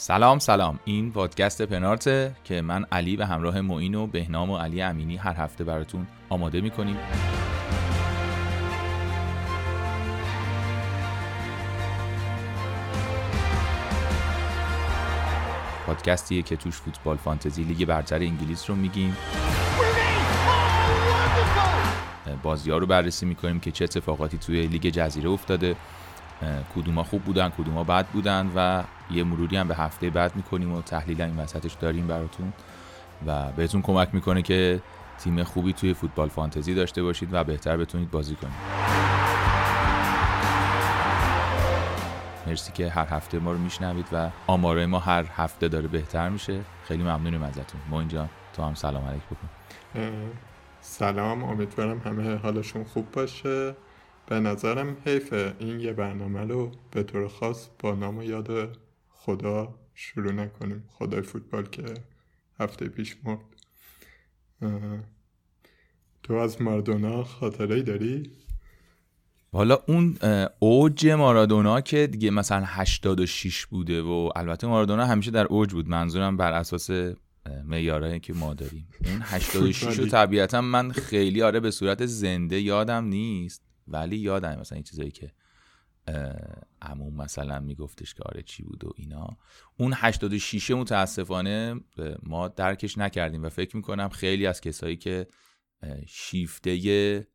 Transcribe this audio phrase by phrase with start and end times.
[0.00, 0.78] سلام سلام.
[0.84, 5.34] این پادکست پنارته که من علی به همراه معین و بهنام و علی امینی هر
[5.34, 6.96] هفته براتون آماده می‌کنیم.
[15.86, 19.16] پادکستیه که توش فوتبال فانتزی لیگ برتر انگلیس رو میگیم.
[22.42, 25.76] بازی ها رو بررسی می‌کنیم که چه اتفاقاتی توی لیگ جزیره افتاده.
[26.74, 30.82] کدوما خوب بودن کدوما بد بودن و یه مروری هم به هفته بعد می‌کنیم و
[30.82, 32.52] تحلیل این وسطش داریم براتون
[33.26, 34.80] و بهتون کمک می‌کنه که
[35.18, 38.54] تیم خوبی توی فوتبال فانتزی داشته باشید و بهتر بتونید بازی کنید.
[42.46, 46.60] مرسی که هر هفته ما رو میشنوید و آماره ما هر هفته داره بهتر میشه.
[46.84, 47.80] خیلی ممنونیم ازتون.
[47.90, 49.48] ما اینجا تو هم سلام علیک بکن.
[50.80, 51.44] سلام.
[51.44, 53.74] امیدوارم همه حالشون خوب باشه.
[54.28, 59.74] به نظرم حیف این یه برنامه رو به طور خاص با نام و یاد خدا
[59.94, 60.84] شروع نکنیم.
[60.88, 61.84] خدای فوتبال که
[62.60, 63.40] هفته پیش مرد.
[66.22, 68.30] تو از مارادونا خاطره داری؟
[69.52, 70.16] حالا اون
[70.58, 75.88] اوج مارادونا که دیگه مثلا 86 بوده و البته مارادونا همیشه در اوج بود.
[75.88, 76.90] منظورم بر اساس
[77.64, 78.88] معیارهایی که ما داریم.
[79.06, 83.67] اون 86 رو طبیعتا من خیلی آره به صورت زنده یادم نیست.
[83.88, 85.32] ولی یادم مثلا این چیزایی که
[86.82, 89.38] عموم مثلا میگفتش که آره چی بود و اینا.
[89.76, 91.74] اون 86 متاسفانه
[92.22, 95.26] ما درکش نکردیم و فکر می‌کنم خیلی از کسایی که
[96.06, 97.26] شیفته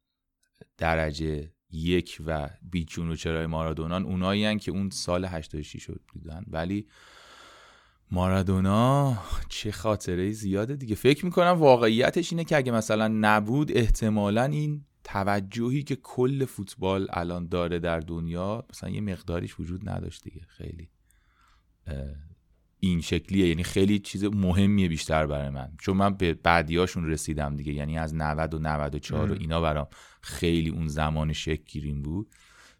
[0.77, 6.87] درجه یک و بیچون و چرای مارادونان اونایی که اون سال 86 شد بودن ولی
[8.11, 9.17] مارادونا
[9.49, 10.95] چه خاطره زیاده دیگه.
[10.95, 17.47] فکر می‌کنم واقعیتش اینه که اگه مثلا نبود احتمالا این توجهی که کل فوتبال الان
[17.47, 20.41] داره در دنیا مثلا یه مقداریش وجود نداشت دیگه.
[20.47, 20.89] خیلی
[22.79, 23.47] این شکلیه.
[23.47, 25.73] یعنی خیلی چیز مهمیه بیشتر برای من.
[25.79, 27.73] چون من به بعدیاشون رسیدم دیگه.
[27.73, 29.87] یعنی از 90 و 94 و اینا برام
[30.21, 32.29] خیلی اون زمان شک گیریم بود.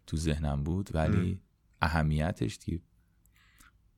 [0.06, 0.90] تو ذهنم بود.
[0.94, 1.40] ولی
[1.82, 2.80] اهمیتش دیگه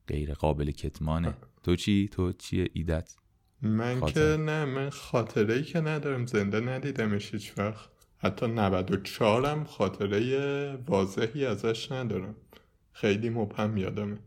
[0.06, 1.34] غیر قابل کتمانه.
[1.62, 3.16] تو چی؟ تو چیه؟ ایدت؟
[3.62, 6.26] من که نه من خاطره ای که ندارم.
[6.26, 7.95] زنده ندیدمش هیچ وقت.
[8.18, 12.34] حتی 94 هم خاطره واضحی ازش ندارم.
[12.92, 14.18] خیلی مبهم یادمه.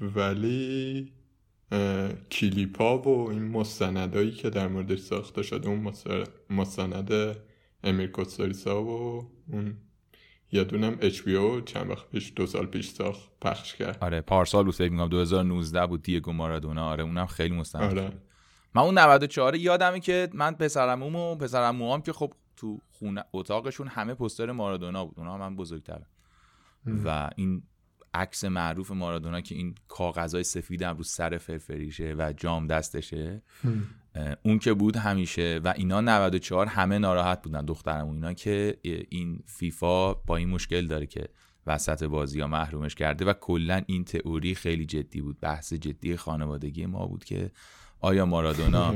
[0.00, 1.12] ولی
[2.30, 5.92] کلیپا و این مستندایی که در موردش ساخته شده اون
[6.50, 7.36] مستند
[7.84, 9.76] امیر کوتساریسا و اون
[10.52, 13.98] یه دونم اچ بی چند وقت پیش دو سال پیش ساخت پخش کرد.
[14.00, 16.90] آره پارسال بود فکر می‌کنم 2019 بود دیگو مارادونا.
[16.90, 17.98] آره اونم خیلی مستند.
[17.98, 18.12] آره.
[18.74, 24.14] من اون 94 یادمه که من پسرعموم و پسرعموام که خب تو خونه اتاقشون همه
[24.14, 25.18] پستر مارادونا بود.
[25.18, 26.02] اونها من بزرگتر
[27.04, 27.62] و این
[28.14, 33.42] عکس معروف مارادونا که این کاغذهای سفید هم رو سر فرفریشه و جام دستشه
[34.42, 38.78] اون که بود همیشه و اینا 94 همه ناراحت بودن دخترم اینا که
[39.08, 41.28] این فیفا با این مشکل داره که
[41.66, 45.40] وسط بازی ها محرومش کرده و کلا این تئوری خیلی جدی بود.
[45.40, 47.50] بحث جدی خانوادگی ما بود که
[48.00, 48.94] آیا مارادونا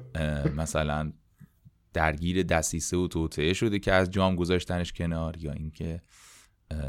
[0.60, 1.12] مثلا
[1.92, 6.02] درگیر دسیسه و توطعه شده که از جام گذاشتنش کنار یا اینکه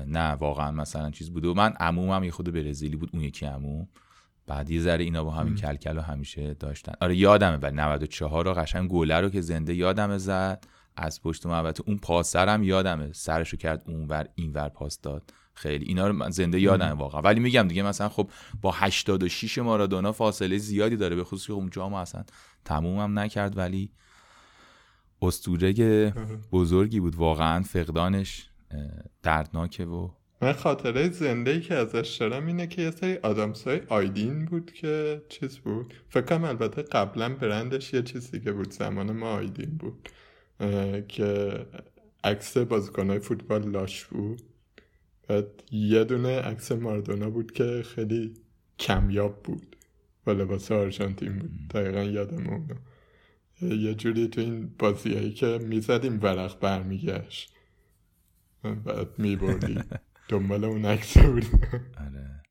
[0.08, 1.48] نه واقعا مثلا چیز بوده.
[1.48, 3.88] و من عمومم یه خود برزیلی بود اون یکی عموم.
[4.48, 6.94] بعد یه ذره اینا با همین کلکل رو همیشه داشتن.
[7.02, 10.64] آره یادمه ولی 94 رو قشنگ گله رو که زنده یادمه زد.
[10.96, 13.14] از پشت محوطه اون پاسرم یادمه.
[13.14, 15.34] سرشو کرد اونور اینور پاس داد.
[15.54, 17.22] خیلی اینا رو من زنده یادمه واقعا.
[17.22, 18.30] ولی میگم دیگه مثلا خب
[18.62, 21.16] با 86 مارادونا فاصله زیادی داره.
[21.16, 22.24] به خصوص اون جام اصلا
[22.66, 23.92] تمومم نکرد ولی
[25.24, 26.14] استوره
[26.52, 27.16] بزرگی بود.
[27.16, 28.50] واقعا فقدانش
[29.24, 30.10] دردناکه و
[30.42, 34.74] من خاطره زنده ای که ازش دارم اینه که یه سری آدامس های آیدین بود
[34.74, 35.94] که چیز بود.
[36.10, 38.72] فکر کنم البته قبلا برندش یه چیز دیگه بود.
[38.72, 40.10] زمان ما آیدین بود.
[41.08, 41.58] که
[42.24, 44.42] عکس های فوتبال لاش بود.
[45.28, 48.34] بعد یه دونه عکس ماردونا بود که خیلی
[48.80, 49.76] کمیاب بود.
[50.28, 51.52] و لباس آرژانتین بود.
[51.70, 52.76] دقیقا یادم اونو.
[53.72, 57.54] یه جوری تو این بازیهایی که می‌زدیم ورق برمیگشت.
[58.64, 59.80] بعد میبردی
[60.30, 61.46] دنبال اون عکس بود
[62.00, 62.44] آره.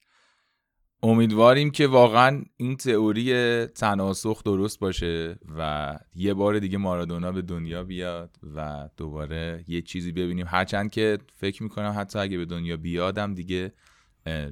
[1.03, 7.85] امیدواریم که واقعا این تئوری تناسخ درست باشه و یه بار دیگه مارادونا به دنیا
[7.85, 10.47] بیاد و دوباره یه چیزی ببینیم.
[10.49, 13.73] هرچند که فکر می‌کنم حتی اگه به دنیا بیادم دیگه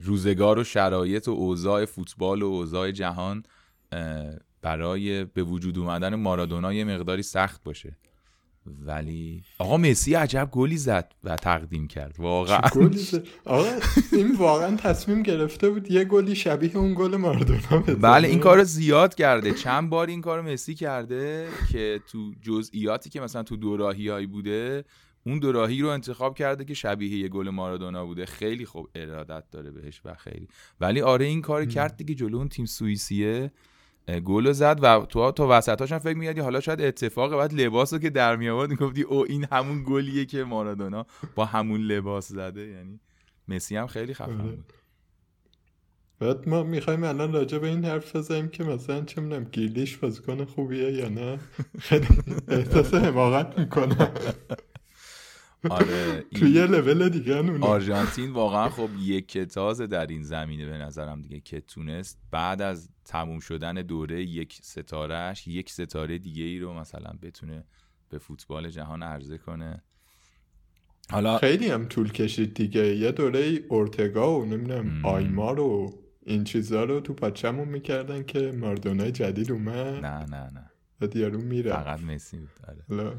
[0.02, 3.42] روزگار و شرایط و اوضاع فوتبال و اوضاع جهان
[4.62, 7.96] برای به وجود اومدن مارادونا یه مقداری سخت باشه.
[8.66, 12.14] ولی آقا مسی عجب گلی زد و تقدیم کرد.
[12.18, 12.60] واقعا.
[13.44, 13.66] آقا
[14.12, 19.14] این واقعا تصمیم گرفته بود یه گلی شبیه اون گل مارادونا بله این کارو زیاد
[19.14, 19.54] کرده.
[19.54, 24.84] چند بار این کارو مسی کرده که تو جزئیاتی که مثلا تو دوراهی هایی بوده
[25.26, 28.26] اون دوراهی رو انتخاب کرده که شبیه یه گل مارادونا بوده.
[28.26, 30.48] خیلی خوب ارادت داره بهش و خیلی.
[30.80, 33.52] ولی آره این کار کرد دیگه جلو اون تیم سوئیسیه.
[34.08, 38.10] گل زد و تو تو وسطاش هم فکر می‌کردی حالا شاید اتفاق بعد لباسو که
[38.10, 42.66] در می آورد می‌گفتی او این همون گلیه که مارادونا با همون لباس زده.
[42.66, 43.00] یعنی
[43.48, 44.42] مسی هم خیلی خفن آره.
[44.42, 44.72] بود.
[46.18, 50.44] بعد ما می‌خوایم الان راجع به این حرف بزنیم که مثلا چه می‌دونم گیلیش بازیکن
[50.44, 51.38] خوبیه یا نه؟
[51.78, 52.06] خیلی
[52.48, 54.12] احساس حماقت می‌کنه.
[55.70, 61.22] آره توی یه لول دیگه آرژانتین واقعا خب یک تازه در این زمینه به نظرم
[61.22, 66.74] دیگه که تونست بعد از تموم شدن دوره یک ستارهش یک ستاره دیگه ای رو
[66.74, 67.64] مثلا بتونه
[68.08, 69.82] به فوتبال جهان عرضه کنه.
[71.10, 72.96] حالا خیلی هم طول کشید دیگه.
[72.96, 79.12] یه دوره اورتگا و نمی‌دونم آیمار و این چیزا رو تو پاچمون می‌کردن که ماردونای
[79.12, 80.04] جدید اومد.
[80.04, 80.70] نه نه نه.
[81.00, 82.50] و یارو میره فقط مسی بود.
[82.68, 83.16] آره.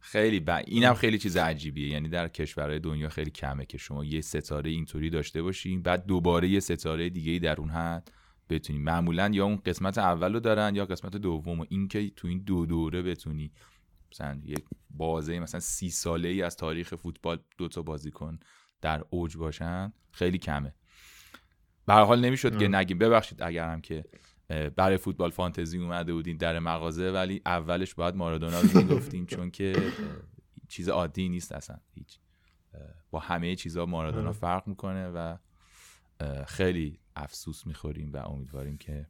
[0.00, 0.50] خیلی ب...
[0.66, 1.88] اینم خیلی چیز عجیبیه.
[1.88, 6.48] یعنی در کشورهای دنیا خیلی کمه که شما یه ستاره اینطوری داشته باشین بعد دوباره
[6.48, 8.10] یه ستاره دیگه ای در اون حد
[8.50, 8.78] بتونی.
[8.78, 12.38] معمولا یا اون قسمت اول رو دارن یا قسمت دوم و این که تو این
[12.38, 13.52] دو دوره بتونی
[14.12, 18.38] مثلا یک بازه مثلا سی ساله ای از تاریخ فوتبال دو تا بازیکن
[18.80, 20.74] در اوج باشن خیلی کمه.
[21.86, 24.04] به حال نمی‌شد که نگیم ببخشید اگر هم که
[24.76, 29.92] برای فوتبال فانتزی اومده بودین در مغازه ولی اولش باید مارادونا رو می‌گفتیم چون که
[30.68, 31.76] چیز عادی نیست اصلا.
[31.94, 32.18] هیچ
[33.10, 35.36] با همه چیزها مارادونا فرق می‌کنه و
[36.46, 39.06] خیلی افسوس می‌خوریم و امیدواریم که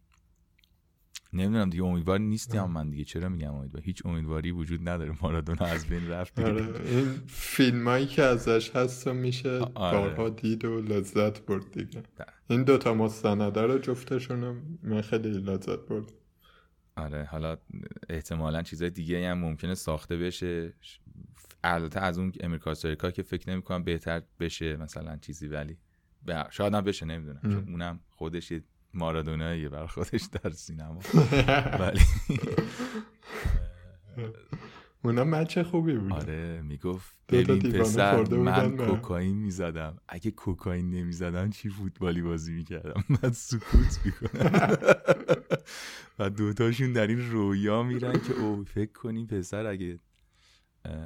[1.33, 3.05] نمی‌دونم دیگه امیدوار نیستیم من دیگه.
[3.05, 5.15] چرا میگم امیدوار؟ هیچ امیدواری وجود نداره.
[5.23, 6.81] مارادونا از بین رفت آره.
[6.85, 9.99] این فیلمایی که ازش هست و میشه آره.
[9.99, 12.03] بارها دید و لذت برد دیگه.
[12.17, 12.25] ده.
[12.49, 16.13] این دوتا مستنده رو جفتشون من خیلی لذت برد
[16.97, 17.57] آره حالا
[18.09, 20.73] احتمالا چیزای دیگه هم ممکنه ساخته بشه.
[21.65, 22.75] البته از اون امریکا
[23.11, 25.79] که فکر نمی کنم بهتر بشه مثلا چیزی ولی
[26.51, 27.41] شاید هم بشه نمی‌دونم.
[27.43, 28.63] چون اونم خودش یه
[28.95, 31.01] مارادوناییه برای خودش در سینما.
[31.81, 32.01] ولی
[35.05, 36.13] اونم مچ خوبی بود.
[36.13, 39.97] آره می‌گفت ببین پسر من کوکائین می‌زدم.
[40.09, 44.77] اگه کوکائین نمی‌زدم چی فوتبالی بازی می‌کردم؟ من سکوت می‌کنم.
[46.19, 49.99] و دوتاشون در این رویا میرن که او فکر کنیم پسر اگه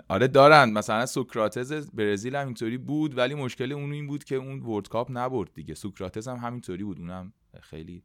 [0.09, 0.71] آره دارن.
[0.71, 5.09] مثلا سوکراتز برزیل هم اینطوری بود ولی مشکل اون این بود که اون ورد کاپ
[5.11, 5.75] نبرد دیگه.
[5.75, 6.99] سوکراتز هم همینطوری بود.
[6.99, 8.03] اونم خیلی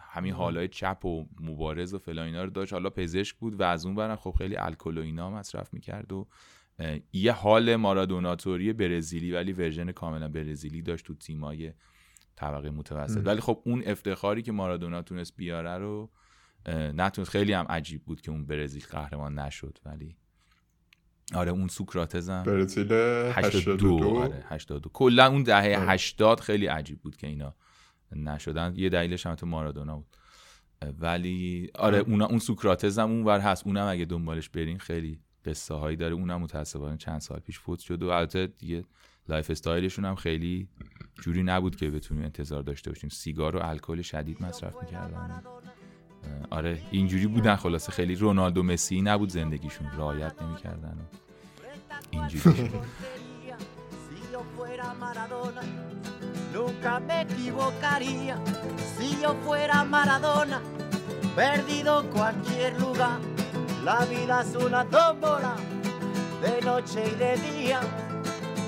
[0.00, 2.72] همین حالای چپ و مبارز و فلان اینا رو داشت.
[2.72, 6.28] حالا پزشک بود و از اون برن خب خیلی الکل و اینا مصرف می‌کرد و
[7.12, 11.72] یه حال مارادوناتوری برزیلی ولی ورژن کاملا برزیلی داشت تو تیمای
[12.36, 13.26] طبقه متوسط.
[13.26, 16.10] ولی خب اون افتخاری که مارادونا تونست بیاره رو
[16.68, 17.30] نتونست.
[17.30, 19.78] خیلی هم عجیب بود که اون برزیل قهرمان نشد.
[19.84, 20.16] ولی
[21.34, 22.42] آره اون سوکراتزم.
[22.42, 27.54] برزیل 82 آره 82 کلا اون دهه 80 خیلی عجیب بود که اینا
[28.16, 28.72] نشدن.
[28.76, 30.16] یه دلیلش هم تو مارادونا بود.
[31.00, 33.66] ولی آره اون اون سوکراتز هم اون ور هست.
[33.66, 36.14] اونم اگه دنبالش برین خیلی قصه هایی داره.
[36.14, 38.02] اونم متاسفانه چند سال پیش فوت شد.
[38.02, 38.84] و البته دیگه
[39.28, 40.68] lifestyle شون هم خیلی
[41.22, 43.10] جوری نبود که بتونیم انتظار داشته باشیم.
[43.10, 45.42] سیگار و الکل شدید مصرف می‌کردن.
[46.50, 50.96] آره اینجوری بودن خلاصه خیلی رونالدو مسی نبود زندگیشون رعایت نمی‌کردن
[52.10, 52.70] اینجوری
[56.52, 58.36] Nunca me equivocaría
[58.96, 60.60] si yo fuera Maradona,
[61.34, 63.18] perdido en cualquier lugar.
[63.84, 65.54] La vida es una tómbola,
[66.42, 67.80] de noche y de día.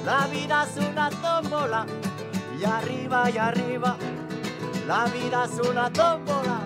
[0.05, 1.87] La vida es una tómbola,
[2.61, 3.97] y arriba y arriba.
[4.87, 6.61] La vida es una tómbola,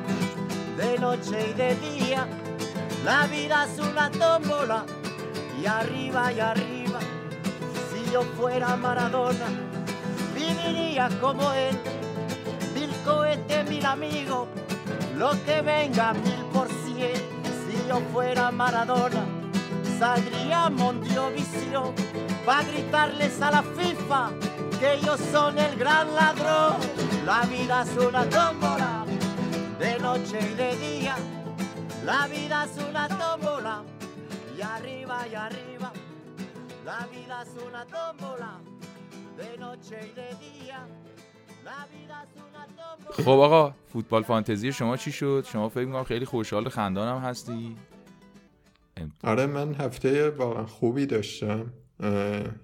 [0.77, 2.27] de noche y de día.
[3.05, 4.85] La vida es una tómbola,
[5.61, 6.99] y arriba y arriba.
[7.91, 9.47] Si yo fuera Maradona,
[10.35, 11.79] viviría como él.
[12.75, 14.49] Mil cohetes, mil amigos,
[15.17, 17.15] lo que venga mil por cien.
[17.67, 19.25] Si yo fuera Maradona,
[19.99, 21.95] saldría a Mondiovisión
[22.45, 24.31] para gritarles a la FIFA
[24.81, 26.77] que ellos son el gran ladrón.
[27.25, 29.02] La vida es una tómbola,
[29.83, 31.15] de noche y de día.
[32.11, 33.77] La vida es una tómbola,
[34.57, 35.89] y arriba y arriba.
[36.91, 38.53] La vida es una tómbola.
[43.11, 47.77] خب آقا فوتبال فانتزی شما چی شد شما فکر می‌کنم خیلی خوشحال خندانم هستی
[49.25, 51.73] آره من هفته واقعا خوبی داشتم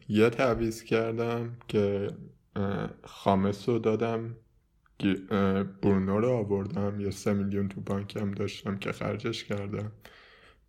[0.08, 2.10] یه تعویز کردم که
[3.04, 4.36] خامس رو دادم
[5.82, 9.92] برونو رو آوردم یه سه میلیون تو بانکم داشتم که خرجش کردم.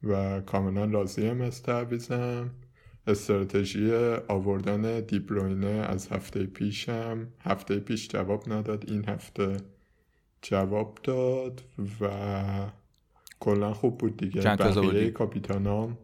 [0.04, 2.50] و کاملا راضیم از تعویزم
[3.08, 3.94] استراتژی
[4.28, 7.28] آوردن دیبروینه از هفته پیشم.
[7.40, 9.58] هفته پیش جواب نداد این هفته
[10.42, 11.64] جواب داد
[12.02, 12.72] و
[13.40, 14.42] کلا خوب بود دیگه.
[14.42, 15.98] چند بقیه کاپیتانام.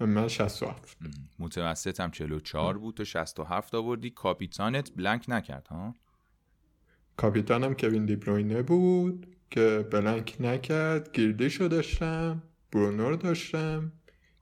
[0.00, 0.98] من 67
[1.38, 4.10] متوسطم 44 بود تو 67 آوردی.
[4.10, 5.94] کاپیتانت بلنک نکرد ها؟
[7.16, 12.42] کاپیتانم کوین دیبروینه بود که بلنک نکرد گیردیشو داشتم
[12.72, 13.92] برونو رو داشتم.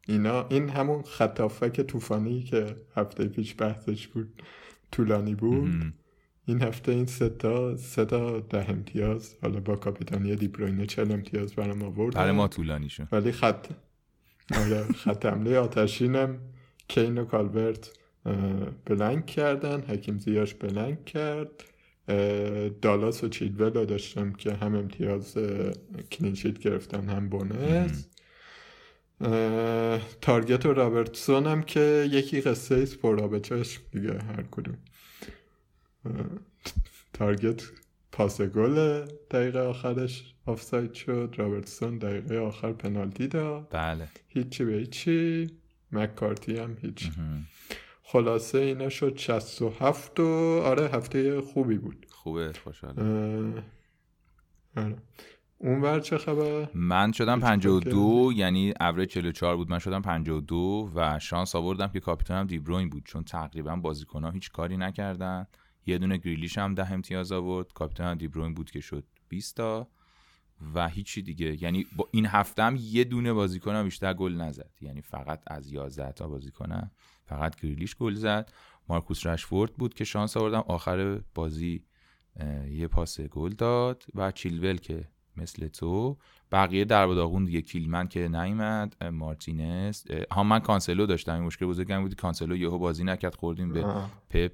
[0.08, 4.42] اینا این همون خطافک طوفانی که هفته پیش بحثش بود
[4.92, 5.70] طولانی بود.
[6.44, 11.54] این هفته این سه تا سه تا ده امتیاز حالا با کاپیتانی دیبروینه چل امتیاز
[11.54, 13.66] برام آورد برای ما طولانی شد ولی خط
[14.56, 16.38] آره خط حمله آتشینم.
[16.88, 17.90] کین و کالورت
[18.84, 21.64] blank کردن حکیم زیاش blank کرد.
[22.82, 25.38] دالاس و چیلول رو داشتم که هم امتیاز
[26.12, 28.06] clean sheet گرفتن هم bonus.
[30.20, 34.78] تارگت و رابرتسون هم که یکی قصه ایست پر آب چشم دیگه هر کدوم.
[37.12, 37.62] تارگت
[38.12, 41.34] پاس گل دقیقه آخرش آفساید شد.
[41.36, 43.68] رابرتسون دقیقه آخر پنالتی داد.
[43.70, 44.08] بله.
[44.28, 45.50] هیچی به هیچی.
[45.92, 47.10] مکارتی هم هیچ
[48.12, 50.24] خلاصه اینا شد 67 و
[50.64, 52.06] آره هفته خوبی بود.
[52.10, 52.94] خوبه خوشحال
[54.76, 54.96] آره.
[55.58, 61.54] اون چه خبر؟ من شدم 52 یعنی اوریج 44 بود من شدم 52 و شانس
[61.54, 65.46] آوردم که کاپیتانم دیبروین بود چون تقریبا بازیکن‌ها هیچ کاری نکردن.
[65.86, 69.88] یه دونه گریلیش هم ده امتیاز آورد کاپیتان دیبروین بود که شد 20 تا
[70.74, 71.62] و هیچی دیگه.
[71.62, 74.70] یعنی با این هفته هم یه دونه بازیکنم بیشتر گل نزد.
[74.80, 76.90] یعنی فقط از 11 تا بازیکنم
[77.30, 78.52] فقط گریلیش گل زد.
[78.88, 80.64] مارکوس رشفورد بود که شانس آوردم.
[80.66, 81.84] آخر بازی
[82.70, 86.16] یه پاس گل داد و چیلول که مثل تو.
[86.52, 90.02] بقیه درب داغون دیگه کیلمن که نیومد مارتینز.
[90.30, 91.34] ها من کانسلو داشتم.
[91.34, 93.86] این مشکل بزرگم بودی کانسلو یهو بازی نکرد خوردیم به
[94.30, 94.52] پپ.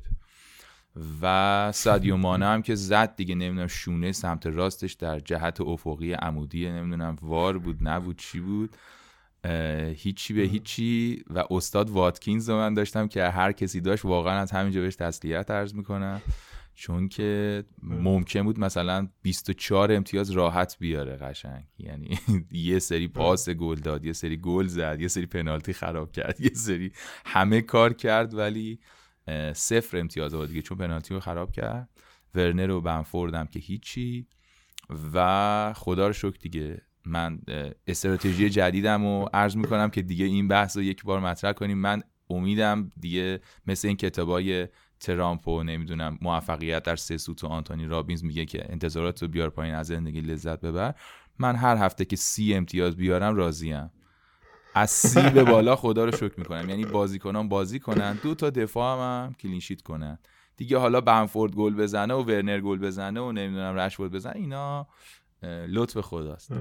[1.22, 3.34] و سادیو مانه هم که زد دیگه.
[3.34, 8.76] نمی‌دونم شونه سمت راستش در جهت افقی عمودی نمی‌دونم وار بود نبود چی بود.
[9.96, 14.50] هیچی به هیچی و استاد واتکینز رو من داشتم که هر کسی داشت واقعا از
[14.50, 16.22] همینجا بهش تسلیت عرض می‌کنم
[16.74, 21.64] چون که ممکن بود مثلا 24 امتیاز راحت بیاره قشنگ.
[21.78, 22.18] یعنی
[22.70, 26.54] یه سری پاس گل داد یه سری گل زد یه سری پنالتی خراب کرد یه
[26.54, 26.92] سری
[27.26, 28.80] همه کار کرد ولی
[29.54, 31.88] صفر امتیاز آورد دیگه چون پنالتی رو خراب کرد.
[32.34, 34.26] ورنر و بنفوردم که هیچی.
[35.14, 37.38] و خدا رو شکر دیگه من
[37.86, 41.78] استراتژی جدیدم و عرض می‌کنم که دیگه این بحث رو یک بار مطرح کنیم.
[41.78, 44.68] من امیدم دیگه مثل این کتابای
[45.00, 49.50] ترامپ و نمی‌دونم موفقیت در سه سوت و آنتونی رابینز میگه که انتظارات رو بیار
[49.50, 50.94] پایین از زندگی لذت ببر.
[51.38, 53.90] من هر هفته که سی امتیاز بیارم راضیم.
[54.74, 56.68] از سی به بالا خدا رو شکر می‌کنم.
[56.70, 60.18] یعنی بازیکنان بازی کنن دو تا دفاع هم, هم clean sheet کنن.
[60.56, 64.86] دیگه حالا بنفورد گل بزنه و ورنر گل بزنه و نمی‌دونم رشفورد بزنه اینا
[65.68, 66.52] لطف خداست.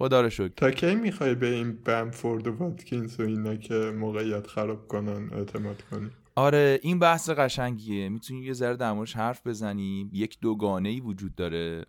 [0.00, 0.48] خدا رو شکر.
[0.48, 5.82] تا کی می‌خوای به این بنفورد و واتکینز و اینا که موقعیت خراب کنن اعتماد
[5.82, 8.08] کنی؟ آره این بحث قشنگیه.
[8.08, 10.10] می‌تونیم یه ذره در موردش حرف بزنیم.
[10.12, 11.84] یک دوگانه ای وجود داره.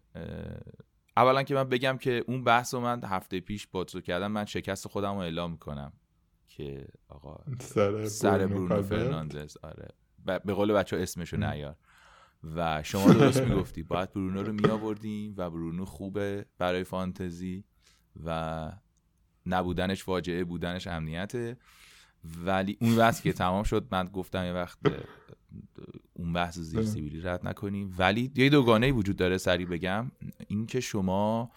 [1.18, 4.46] اولا که من بگم که اون بحث رو من هفته پیش با تو کردم من
[4.46, 5.94] شکست خودم رو اعلام می‌کنم
[6.48, 9.88] که آقا سر, سر برونو فرناندز آره.
[10.46, 11.76] به قول بچه ها اسمشو نیار.
[12.56, 13.84] و شما درست می‌گفتی.
[13.84, 17.64] باید برونو رو میآوردیم و برونو خوبه برای فانتزی.
[18.26, 18.72] و
[19.46, 21.58] نبودنش فاجعه بودنش امنیته.
[22.46, 24.78] ولی اون بحث که تمام شد من گفتم یه وقت
[26.14, 27.96] اون بحث زیر سیبیلی رد نکنیم.
[27.98, 30.12] ولی یه دوگانه وجود داره سریع بگم.
[30.48, 31.52] اینکه شما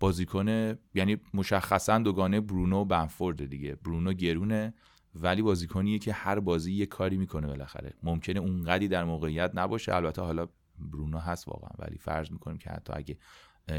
[0.00, 0.48] بازیکن
[0.94, 3.74] یعنی مشخصا دوگانه برونو و بنفورد دیگه.
[3.74, 4.74] برونو گرونه
[5.14, 7.94] ولی بازیکنیه که هر بازی یه کاری می‌کنه بالاخره.
[8.02, 9.94] ممکنه اونقدی در موقعیت نباشه.
[9.94, 13.18] البته حالا برونو هست واقعا ولی فرض می‌کنیم که حتی اگه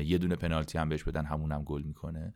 [0.05, 2.33] یه دونه پنالتی هم بهش بدن همون هم گل می‌کنه.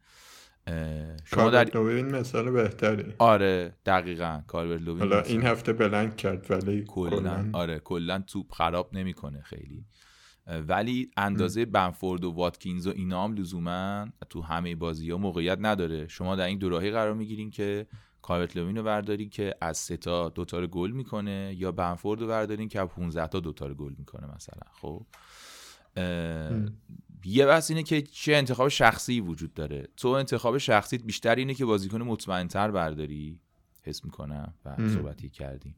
[1.26, 3.14] شما در لوین مثال بهتری.
[3.18, 8.90] آره دقیقا کاربرت لوین حالا این هفته بلنگ کرد ولی کلا آره کلا توپ خراب
[8.94, 9.86] نمی‌کنه خیلی.
[10.68, 16.08] ولی اندازه بنفورد و واتکینز و اینا هم لزوما تو همه بازی ها موقعیت نداره.
[16.08, 17.88] شما در این دوراهی قرار می‌گیرین که
[18.22, 22.28] کاربرت لوین رو بردارین که از سه تا دو تا گل می‌کنه یا بنفورد رو
[22.28, 25.06] بردارین که از 15 تا دو تا گل می‌کنه مثلا خب؟
[27.26, 29.88] یه بحث اینه که چه انتخاب شخصی وجود داره.
[29.98, 33.40] تو انتخاب شخصیت بیشتر اینه که بازیکن مطمئنتر برداری
[33.84, 35.76] حس می‌کنم و صحبتی کردیم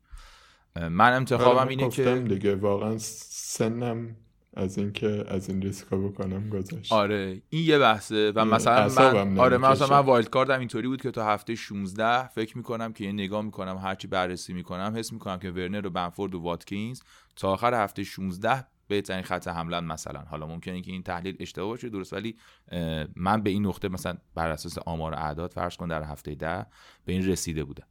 [0.75, 4.15] من انتخابم اینه که دیگه واقعا سنم
[4.53, 9.58] از اینکه از این ریسکا بکنم گذشت آره این یه بحثه و مثلا من آره
[9.58, 13.03] من مثلا من wild card م اینطوری بود که تا هفته 16 فکر می‌کنم که
[13.03, 17.01] یه نگاه می‌کنم هرچی بررسی می‌کنم حس می‌کنم که ورنر و بنفورد و واتکینز
[17.36, 20.19] تا آخر هفته 16 بهترین خط حمله مثلا.
[20.19, 22.38] حالا ممکنه که این تحلیل اشتباه باشه درست ولی
[23.15, 26.65] من به این نقطه مثلا بر اساس آمار اعداد فرض کن در هفته ده
[27.05, 27.88] به این رسیده بودم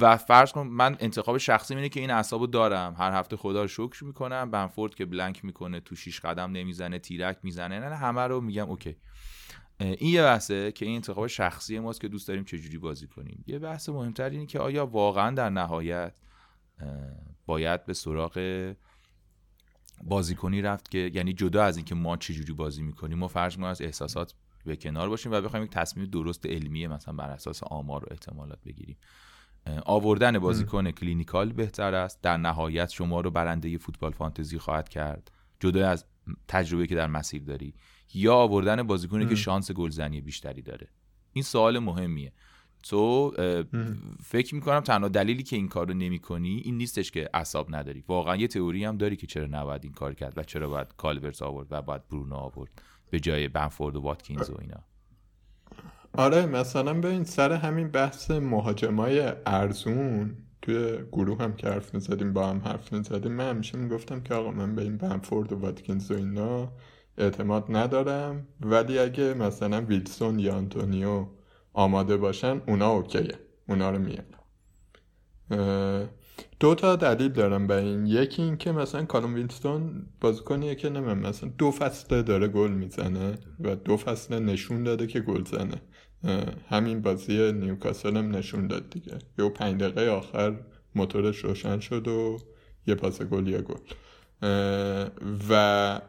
[0.00, 2.94] و فرض کن من انتخاب شخصی اینه که این اعصابو دارم.
[2.98, 4.50] هر هفته خدا رو شکر می‌کنم.
[4.50, 8.96] بنفورد که بلنک می‌کنه تو شیش قدم نمی‌زنه تیرک می‌زنه نه همه رو میگم اوکی.
[9.80, 13.44] این یه بحثه که این انتخاب شخصی ماست که دوست داریم چجوری بازی کنیم.
[13.46, 16.12] یه بحث مهمتر اینه که آیا واقعا در نهایت
[17.46, 18.74] باید به سراغ
[20.04, 24.34] بازیکنی رفت که یعنی جدا از اینکه ما چجوری بازی می‌کنیم ما فرض از احساسات
[24.64, 28.58] به کنار باشیم و بخوایم یک تصمیم درست علمی مثلا بر اساس آمار و احتمالات
[28.64, 28.96] بگیریم.
[29.86, 32.22] آوردن بازیکن clinical بهتر است.
[32.22, 35.30] در نهایت شما رو برنده فوتبال فانتزی خواهد کرد.
[35.60, 36.04] جدا از
[36.48, 37.74] تجربه که در مسیر داری
[38.14, 40.88] یا آوردن بازیکنی که شانس گلزنی بیشتری داره.
[41.32, 42.32] این سوال مهمیه.
[42.88, 43.32] تو
[44.24, 48.04] فکر می‌کنم تنها دلیلی که این کار رو نمی کنی این نیستش که اعصاب نداری.
[48.08, 51.42] واقعا یه تئوری هم داری که چرا نباید این کار کرد و چرا باید کالورت
[51.42, 52.70] آورد و باید برونو آورد
[53.10, 54.80] به جای بنفورد و واتکینز و اینا.
[56.12, 62.32] آره مثلا به این سر همین بحث مهاجمای ارزون توی گروه هم که حرف می‌زدیم
[62.32, 66.10] با هم حرف می‌زدیم من همیشه می‌گفتم که آقا من به این بنفورد و واتکینز
[66.10, 66.72] و اینا
[67.18, 71.26] اعتماد ندارم ولی اگه مثلا ویلسون یا آنتونیو
[71.76, 73.38] آماده باشن اونا اوکیه.
[73.68, 74.26] اونا رو میارم
[76.60, 78.06] دو تا دلیل دارم به این.
[78.06, 83.34] یکی این که مثلا کالوم ویلستون بازیکنیه که نمیم مثلا دو فصله داره گل می‌زنه
[83.60, 85.82] و دو فصله نشون داده که گل زنه.
[86.68, 89.18] همین بازی نیوکاسل هم نشون داد دیگه.
[89.38, 90.58] یه پنج دقیقه آخر
[90.94, 92.38] موتورش روشن شد و
[92.86, 93.80] یه پاس گل یه گل.
[95.50, 96.00] و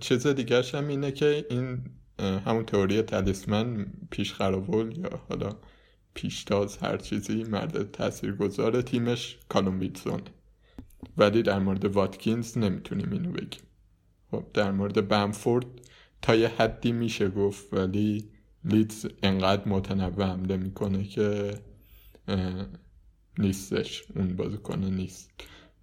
[0.00, 1.84] چیز دیگه هم اینه که این
[2.20, 5.56] همون تئوری تلیسمن پیش خرابول یا حالا
[6.14, 10.20] پیشتاز هر چیزی مرد تاثیرگذار تیمش کالوم ویلسون
[11.16, 13.62] ولی در مورد واتکینز نمی‌تونیم اینو بگیم.
[14.30, 15.66] خب در مورد بمفورد
[16.22, 18.30] تا یه حدی میشه گفت ولی
[18.64, 21.54] لیدز انقدر متنوع حمله می‌کنه که
[23.38, 24.04] نیستش.
[24.16, 25.30] اون بازیکن نیست.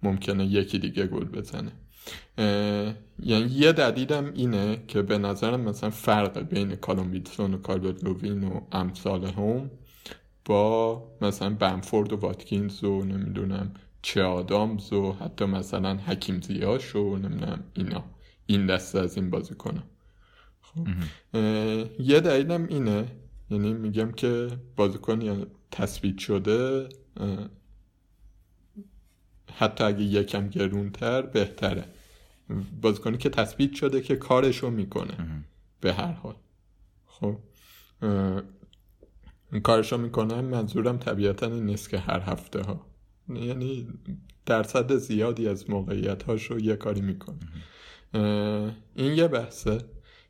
[0.02, 1.72] ممکنه یکی دیگه گل بزنه.
[3.22, 8.44] یعنی یه دلیلم اینه که به نظرم مثلا فرق بین کالوم ویلسون و کالبرت لوین
[8.44, 9.70] و امثال هم
[10.44, 17.16] با مثلا بنفورد و واتکینز و نمی‌دونم چه آدامز و حتی مثلا حکیم زیاش و
[17.16, 18.04] نمی‌دونم اینا.
[18.46, 19.82] این دسته از این بازی کنم
[20.62, 20.88] خب
[22.00, 23.04] یه دلیلم اینه
[23.50, 26.88] یعنی میگم که بازیکن یا تثبیت شده
[29.54, 31.84] حتی اگه یکم گرونتر بهتره.
[32.82, 35.44] بازیکنی که تثبیت شده که کارشو می‌کنه.
[35.80, 36.34] به هر حال.
[37.06, 37.36] خب
[39.62, 42.86] کارشو می‌کنم منظورم طبیعتا این نیست که هر هفته ها
[43.28, 43.88] یعنی
[44.46, 47.38] درصد زیادی از موقعیت هاشو یه کاری می‌کنه.
[48.94, 49.78] این یه بحثه.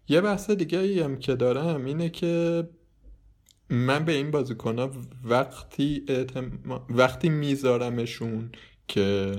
[0.09, 2.65] یه بحث دیگه ای هم که دارم اینه که
[3.71, 4.91] من به این بازیکن ها
[5.25, 6.05] وقتی
[6.91, 8.53] وقتی میذارمشون
[8.89, 9.35] که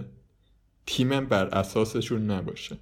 [0.90, 2.78] تیمم بر اساسشون نباشه.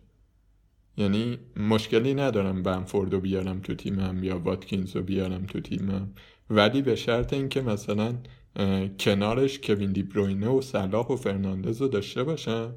[0.98, 6.10] یعنی مشکلی ندارم بنفورد رو بیارم تو تیمم یا واتکینز رو بیارم تو تیمم.
[6.50, 8.16] ولی به شرط اینکه مثلا
[9.00, 12.74] کنارش کوین دی بروینه و صلاح و فرناندز رو داشته باشم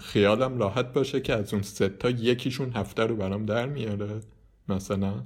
[0.00, 4.20] خیالم راحت باشه که از اون تا یکیشون هفته رو برام در میاره
[4.68, 5.22] مثلا.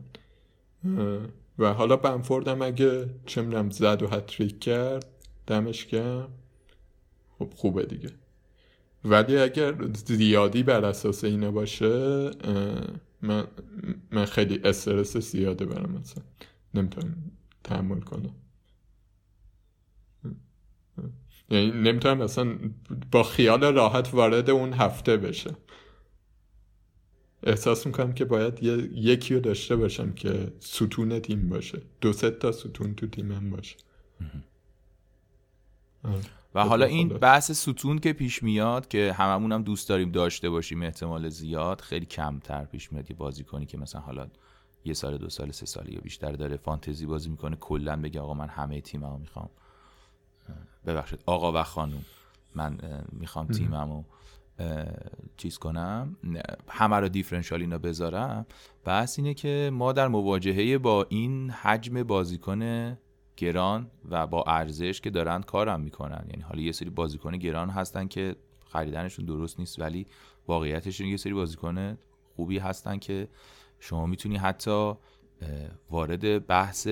[1.58, 5.06] و حالا بنفوردم اگه چه زد و هتریک کرد
[5.46, 6.28] دمش گرم.
[7.38, 8.19] خب خوبه دیگه.
[9.04, 12.30] ولی اگر زیادی بر اساس اینه باشه
[13.22, 13.46] من,
[14.10, 16.22] من خیلی استرس زیاده برم مثلا
[16.74, 17.30] نمی‌تونم
[17.64, 18.34] تحمل کنم.
[21.50, 22.58] یعنی نمی‌تونم اصلا
[23.12, 25.50] با خیال راحت وارد اون هفته بشه
[27.42, 28.62] احساس می‌کنم که باید
[28.94, 31.82] یکی رو داشته باشم که ستون تیم باشه.
[32.00, 33.76] دو ست تا ستون تو تیمم باشه.
[36.54, 40.82] و حالا این بحث ستون که پیش میاد که هممون هم دوست داریم داشته باشیم
[40.82, 44.26] احتمال زیاد خیلی کمتر پیش میاد یه بازی کنی که مثلا حالا
[44.84, 48.34] یه سال دو سال سه سال یا بیشتر داره فانتزی بازی می‌کنه کلا بگه آقا
[48.34, 49.50] من همه تیممو می‌خوام.
[50.86, 52.04] ببخشید آقا و خانوم
[52.54, 52.78] من
[53.12, 54.04] می‌خوام تیممو
[55.36, 56.16] چیز کنم
[56.68, 58.46] همه رو دیفرنشال اینا بذارم.
[58.84, 62.96] بحث اینه که ما در مواجهه با این حجم بازیکن
[63.40, 66.24] گران و با ارزش که دارن کارم می‌کنن.
[66.28, 68.36] یعنی حالا یه سری بازیکن گران هستن که
[68.72, 70.06] خریدنشون درست نیست ولی
[70.48, 71.98] واقعیتش یه سری بازیکن
[72.36, 73.28] خوبی هستن که
[73.78, 74.92] شما می‌تونی حتی
[75.90, 76.88] وارد بحث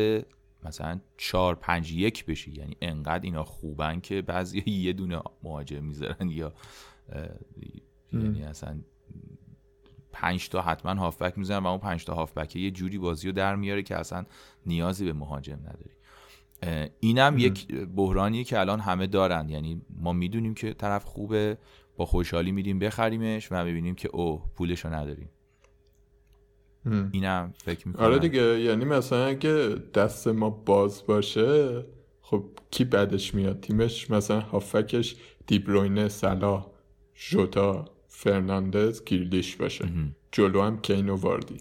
[0.65, 2.51] مثلا 4 5 یک بشی.
[2.51, 6.53] یعنی انقدر اینا خوبن که بعضی یه دونه مهاجم می‌ذارن یا
[8.13, 8.81] یعنی اصلا
[10.13, 13.57] پنج تا حتما هافبک می‌زنن و اون پنج تا هافبک یه جوری بازی رو در
[13.57, 14.25] میاره که اصلا
[14.67, 15.98] نیازی به مهاجم نداری.
[17.01, 19.49] اینم یک بحرانیه که الان همه دارن.
[19.49, 21.59] یعنی ما می‌دونیم که طرف خوبه
[21.97, 25.29] با خوشحالی میدیم بخریمش و می‌بینیم که اوه پولش رو نداریم
[27.13, 28.05] اینم فکر می‌کنم.
[28.05, 31.85] آره دیگه یعنی مثلا اگه دست ما باز باشه
[32.23, 35.17] خب کی بعدش میاد؟ تیمش مثلا هافکش
[35.47, 36.67] دیبروینه سلا
[37.17, 39.89] ژوتا فرناندز گیردیش باشه.
[40.33, 41.57] جلو هم کینو واردی.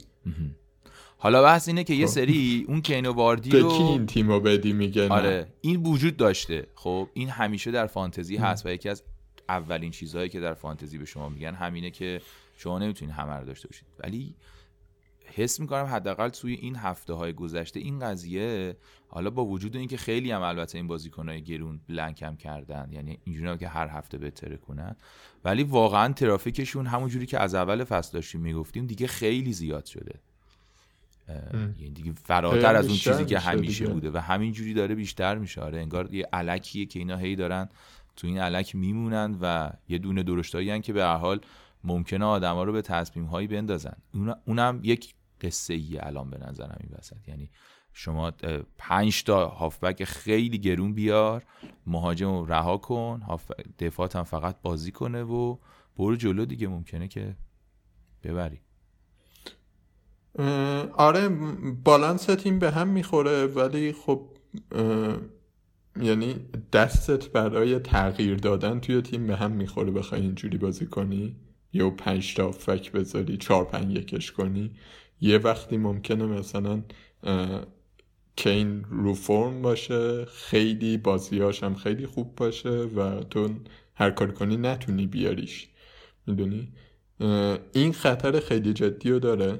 [1.18, 2.12] حالا بحث اینه که یه خب.
[2.12, 6.68] سری اون کینو واردی رو کی این تیمو بدی میگه آره این وجود داشته.
[6.76, 9.04] خب این همیشه در فانتزی هست و یکی از
[9.50, 12.22] اولین چیزهایی که در فانتزی به شما میگن همینه که
[12.58, 13.88] شما نمی‌تونید همه رو داشته باشید.
[14.00, 14.36] ولی
[15.36, 18.78] حس می‌کنم حداقل توی این هفته های گذشته این قضیه
[19.08, 23.68] حالا با وجود اینکه خیلی هم البته این بازیکنهای گرون بلنکم کردن یعنی اینجوری که
[23.68, 24.96] هر هفته بهتره کنن
[25.44, 30.20] ولی واقعا ترافیکشون همونجوری که از اول فصل داشتیم می‌گفتیم دیگه خیلی زیاد شده.
[31.30, 35.62] یعنی دیگه فراتر از اون چیزی که همیشه بوده و همینجوری داره بیشتر میشه.
[35.62, 37.70] آره انگار یه علکیه که اینا هی دارن
[38.16, 41.40] تو این علک میمونن و یه دونه درشتایی که به هر حال
[41.84, 43.98] ممکنه آدما رو به تصمیم هایی بندازن
[44.46, 47.28] اونم یک قصه ای الان به نظرم این وسط.
[47.28, 47.50] یعنی
[47.94, 48.32] شما
[48.78, 51.44] پنج تا هافبک خیلی گرون بیار
[51.88, 53.22] مهاجم رو رها کن
[53.80, 55.58] دفاعت هم فقط بازی کنه و
[55.98, 56.68] برو جلو دیگه.
[56.68, 57.36] ممکنه که
[58.24, 58.62] ببری.
[60.94, 61.30] آره
[61.84, 64.22] بالانس تیم به هم می‌خوره ولی خب
[66.02, 66.36] یعنی
[66.74, 71.36] دستت برای تغییر دادن توی تیم به هم می‌خوره بخوای اینجوری بازی کنی.
[71.74, 74.72] یا پنج تا فک بذاری چهار پنج یکش کنی.
[75.22, 76.84] یه وقتی ممکنه مثلا
[78.36, 83.50] کین رو فرم باشه خیلی بازیاش هم خیلی خوب باشه و تو
[83.96, 85.68] هر کار کنی نتونی بیاریش.
[86.28, 86.72] می‌دونی؟
[87.74, 89.60] این خطر خیلی جدی رو داره.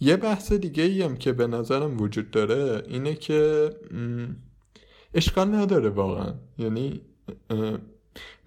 [0.00, 3.70] یه بحث دیگه ای هم که به نظرم وجود داره اینه که
[5.14, 6.34] اشکال نداره واقعا.
[6.58, 7.00] یعنی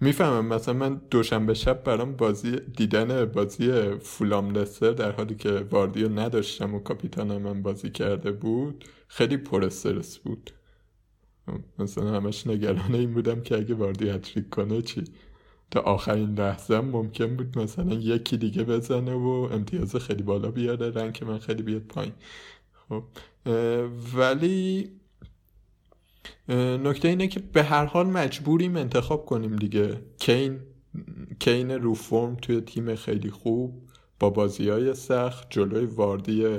[0.00, 0.46] می‌فهمم.
[0.46, 6.74] مثلا من دوشنبه شب برام بازی دیدن بازی فولام لستر در حالی که واردیو نداشتم
[6.74, 10.50] و کاپیتانم من بازی کرده بود خیلی پر استرس بود.
[11.78, 15.04] مثلا همش نگرانه این بودم که اگه واردی هتریک کنه چی؟
[15.70, 21.24] تا آخرین لحظه ممکن بود مثلا یکی دیگه بزنه و امتیاز خیلی بالا بیاره رنگ
[21.24, 22.12] من خیلی بیاد پایین.
[22.72, 23.02] خب
[24.16, 24.90] ولی
[26.82, 30.00] نکته اینه که به هر حال مجبوریم انتخاب کنیم دیگه.
[30.18, 30.60] کین
[31.38, 33.82] کین رو فرم توی تیم خیلی خوب
[34.20, 36.58] با بازی های سخت جلوی واردی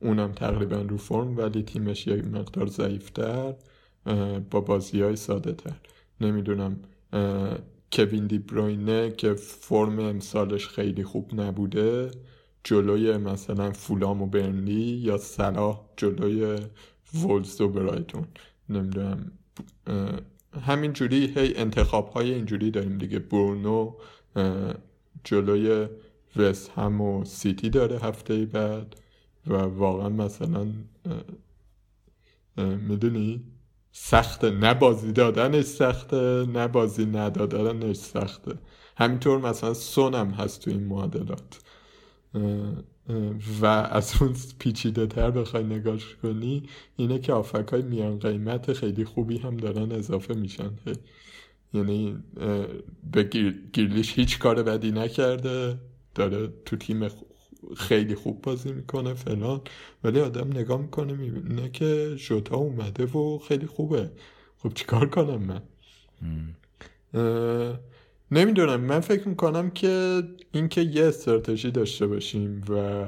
[0.00, 3.54] اونم تقریبا رو فرم ولی تیمش یه مقدار ضعیفتر
[4.50, 5.76] با بازی های ساده تر
[6.20, 6.78] نمی‌دونم
[7.92, 12.10] کوین دی بروینه که فرم امسالش خیلی خوب نبوده
[12.64, 16.58] جلوی مثلا فولام و برنلی یا صلاح جلوی
[17.14, 18.26] وولز و برایتون.
[18.68, 19.32] نمی‌دونم
[20.62, 23.18] همینجوری هی انتخاب های اینجوری داریم دیگه.
[23.18, 23.92] برونو
[25.24, 25.88] جلوی
[26.36, 28.96] وست هم و سیتی داره هفته بعد
[29.46, 30.66] و واقعا مثلا
[32.56, 33.44] می‌دونی؟
[33.98, 38.52] سخته نه بازی دادنش سخته نه بازی ندادنش سخته
[38.96, 41.60] همینطور مثلا سونم هست تو این معادلات.
[43.60, 46.62] و از اون پیچیده تر بخوای نگاش کنی
[46.96, 50.70] اینه که آفک های میان قیمت خیلی خوبی هم دارن اضافه میشن.
[51.74, 52.16] یعنی
[53.12, 53.22] به
[53.72, 55.78] گیرلیش هیچ کار بدی نکرده
[56.14, 57.08] داره تو تیم
[57.76, 59.60] خیلی خوب بازی می‌کنه فلان.
[60.04, 64.10] ولی آدم نگاه می‌کنه می‌بینه که جوتا اومده و خیلی خوبه.
[64.58, 65.62] خب چیکار کنم من؟
[68.30, 68.80] نمی‌دونم.
[68.80, 73.04] من فکر می‌کنم که اینکه یه استراتژی داشته باشیم و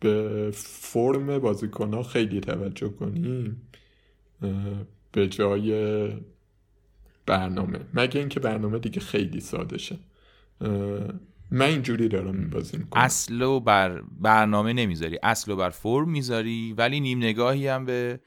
[0.00, 3.62] به فرم بازیکن ها خیلی توجه کنیم
[5.12, 6.08] به جای
[7.26, 7.78] برنامه.
[7.94, 9.96] مگه اینکه برنامه دیگه خیلی ساده شه.
[11.50, 13.02] من اینجوری دارم بازی می‌کنم.
[13.02, 15.18] اصل و بر برنامه نمی‌ذاری.
[15.22, 18.20] اصل و بر فرم می‌ذاری ولی نیم نگاهی هم به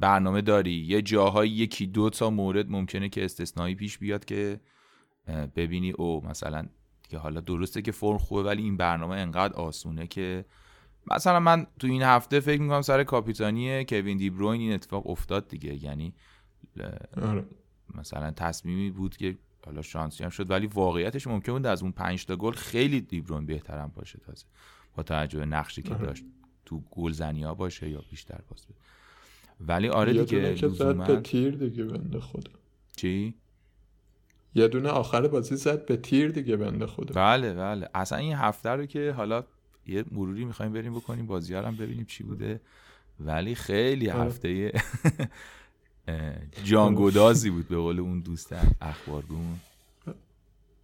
[0.00, 0.72] برنامه داری.
[0.72, 4.60] یه جاهایی یکی دو تا مورد ممکنه که استثنایی پیش بیاد که
[5.56, 6.66] ببینی او مثلا
[7.08, 10.44] که حالا درسته که فرم خوبه ولی این برنامه انقدر آسونه که
[11.10, 15.48] مثلا من تو این هفته فکر می‌کنم سر کاپیتانی کوین دی بروین این اتفاق افتاد
[15.48, 15.84] دیگه.
[15.84, 16.14] یعنی
[17.22, 17.44] آره.
[17.94, 22.26] مثلا تصمیمی بود که حالا شانسی هم شد ولی واقعیتش ممکن بود از اون 5
[22.26, 24.44] تا گل خیلی دیبرون بهترم باشه تازه
[24.96, 26.06] با توجه به نقشی که آره.
[26.06, 26.24] داشت
[26.64, 28.66] تو گل زنی ها باشه یا بیشتر باز
[29.60, 32.50] ولی آره دیگه که زد به تیر دیگه بنده خدا.
[32.96, 33.34] چی؟
[34.54, 37.14] یه دونه آخر بازی زد به تیر دیگه بنده خدا.
[37.14, 37.88] بله بله.
[37.94, 39.44] اصلا این هفته رو که حالا
[39.86, 42.60] یه مروری می‌خوایم بریم بکنیم بازی هم ببینیم چی بوده.
[43.20, 44.24] ولی خیلی آره.
[44.24, 44.72] هفته
[46.64, 49.56] جانگودازی بود به قول اون دوستم اخبارگون.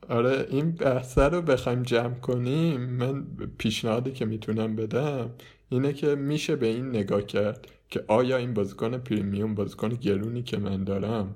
[0.09, 3.27] آره این بحثه رو بخوایم جمع کنیم من
[3.59, 5.31] پیشنهادی که می‌تونم بدم
[5.69, 10.59] اینه که میشه به این نگاه کرد که آیا این بازیکن پریمیوم بازیکن گرونی که
[10.59, 11.35] من دارم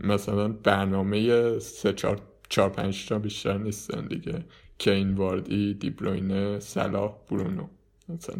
[0.00, 4.44] مثلا برنامه سه چار, چار پنج تا بیشتر نیستن دیگه.
[4.78, 7.66] کین واردی دیبروینه صلاح برونو
[8.08, 8.36] مثلا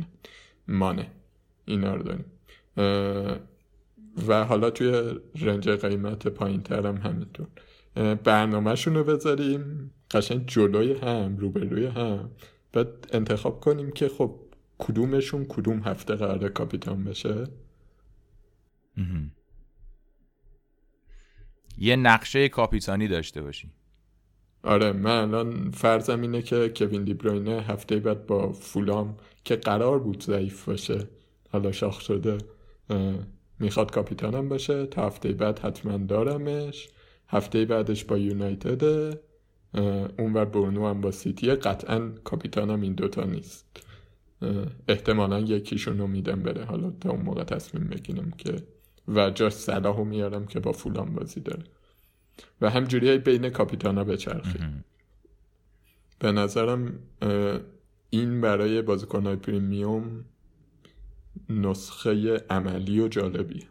[0.68, 1.06] مانه
[1.64, 2.24] اینا رو داریم.
[4.28, 7.46] و حالا توی رنج قیمت پایین ترم همینطور.
[8.24, 12.30] برنامهشون رو بذاریم قشنگ جلوی هم روبروی هم.
[12.72, 14.40] بعد انتخاب کنیم که خب
[14.78, 17.46] کدومشون کدوم هفته قرار کاپیتان بشه.
[21.78, 23.70] یه نقشه کاپیتانی داشته باشی.
[24.62, 30.22] آره من الان فرضم اینه که کوین دیبروینه هفته بعد با فولام که قرار بود
[30.22, 31.08] ضعیف باشه
[31.50, 32.38] حالا شاخ شده
[33.58, 36.88] می‌خواد کاپیتانم باشه تا هفته بعد حتما دارمش.
[37.28, 38.84] هفته بعدش با یونایتد
[40.18, 43.86] اونور برونو هم با سیتی قطعا کاپیتانم این دوتا نیست.
[44.88, 46.64] احتمالا یکیشون رو میدم بره.
[46.64, 48.56] حالا تا اون موقع تصمیم بگیرم که
[49.08, 51.62] و جاش صلاح میارم که با فولان بازی داره.
[52.60, 54.58] و همجوری بین کاپیتانا بچرخی
[56.18, 56.98] به نظرم
[58.10, 60.24] این برای بازیکنهای پریمیوم
[61.48, 63.66] نسخه عملی و جالبیه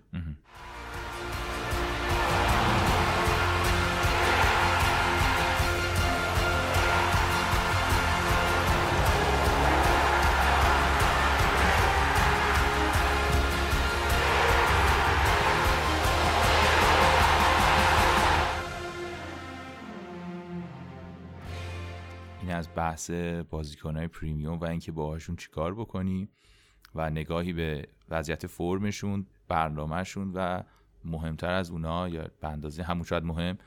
[22.75, 23.11] بحث
[23.49, 26.29] بازیکنهای پریمیوم و اینکه باهاشون چیکار بکنیم
[26.95, 30.63] و نگاهی به وضعیت فرمشون برنامهشون و
[31.05, 33.57] مهمتر از اونا یا به اندازه همون شاید مهم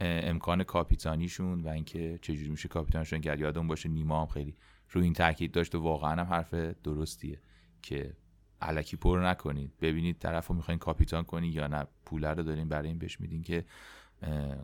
[0.00, 4.56] امکان کاپیتانیشون و اینکه چجوری میشه کاپیتانشون کرد یادمون باشه نیما هم خیلی
[4.90, 7.40] روی این تاکید داشت و واقعا هم حرف درستیه
[7.82, 8.16] که
[8.60, 9.72] علکی پر نکنید.
[9.80, 13.42] ببینید طرف رو می‌خواین کاپیتان کنید یا نه پوله رو دارین برای این بهش میدین
[13.42, 13.64] که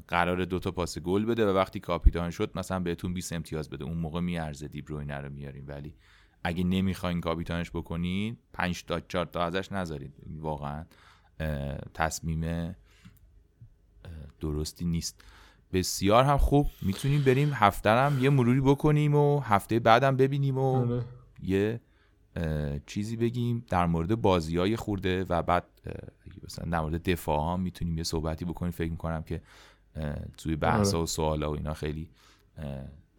[0.08, 3.84] قرار دو تا پاس گل بده و وقتی کاپیتان شد مثلا بهتون 20 امتیاز بده.
[3.84, 5.94] اون موقع میارزه دیبروینه رو میاریم ولی
[6.44, 10.14] اگه نمی‌خواین کاپیتانش بکنید 5 تا 4 تا ازش نذارید.
[10.40, 10.84] واقعا
[11.94, 12.74] تصمیم
[14.40, 15.24] درستی نیست.
[15.72, 16.66] بسیار هم خوب.
[16.82, 21.02] می‌تونیم بریم هفته هم یه مروری بکنیم و هفته بعدم ببینیم و آره.
[21.42, 21.80] یه
[22.86, 25.64] چیزی بگیم در مورد بازی های خورده و بعد
[26.44, 28.72] مثلا در مورد دفاع ها می‌تونیم یه صحبتی بکنیم.
[28.72, 29.42] فکر می‌کنم که
[30.36, 31.02] توی بحث آره.
[31.02, 32.10] و سوال و اینا خیلی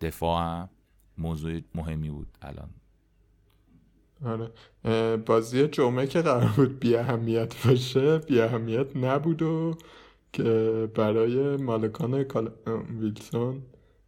[0.01, 0.69] دفاع هم
[1.17, 2.69] موضوع مهمی بود الان.
[4.25, 4.51] آره.
[5.17, 9.77] بازی جمعه که قرار بود بی اهمیت باشه بی اهمیت نبود و
[10.34, 12.25] که برای مالکان
[12.99, 13.62] ویلسون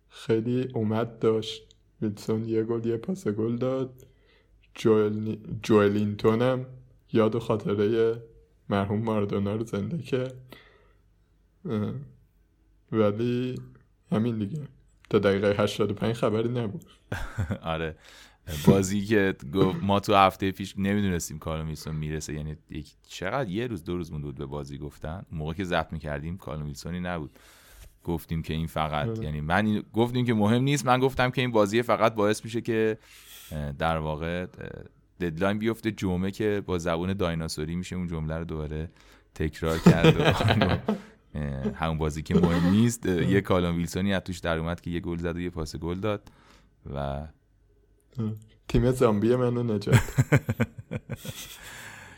[0.09, 1.75] خیلی اومد داشت.
[2.01, 4.07] ویلسون یه گل یه پاس گل داد.
[4.75, 5.35] جوئل...
[5.63, 6.65] جوئلینتون هم
[7.13, 8.17] یاد و خاطره
[8.69, 10.35] مرحوم ماردونا رو زنده کرد.
[12.91, 13.55] ولی
[14.11, 14.59] همین دیگه.
[15.09, 16.85] تا دقیقه 85 خبری نبود.
[17.61, 17.95] آره.
[18.67, 19.35] بازی که
[19.81, 24.11] ما تو هفته پیش نمی‌دونستیم کارو میلسون می‌رسه یعنی یک چقدر یه روز دو روز
[24.11, 25.25] مونده بود به بازی گفتن.
[25.31, 27.31] موقع که ضبط می‌کردیم کارو میلسونی نبود.
[28.03, 29.23] گفتیم که این فقط آره.
[29.23, 30.85] یعنی من گفتیم که مهم نیست.
[30.85, 32.97] من گفتم که این بازی فقط باعث میشه که
[33.77, 34.45] در واقع
[35.19, 35.91] ددلاین بیفته.
[35.91, 38.89] جمعه که با زبون دایناسوری میشه اون جمله رو دوباره
[39.35, 40.15] تکرار کرد
[41.79, 43.05] همون بازی که مهم نیست.
[43.05, 45.99] یه کالون ویلسونی از توش در اومد که یه گل زد و یه پاس گل
[45.99, 46.31] داد
[46.93, 47.27] و
[48.67, 49.99] تیم زامبی منو نجات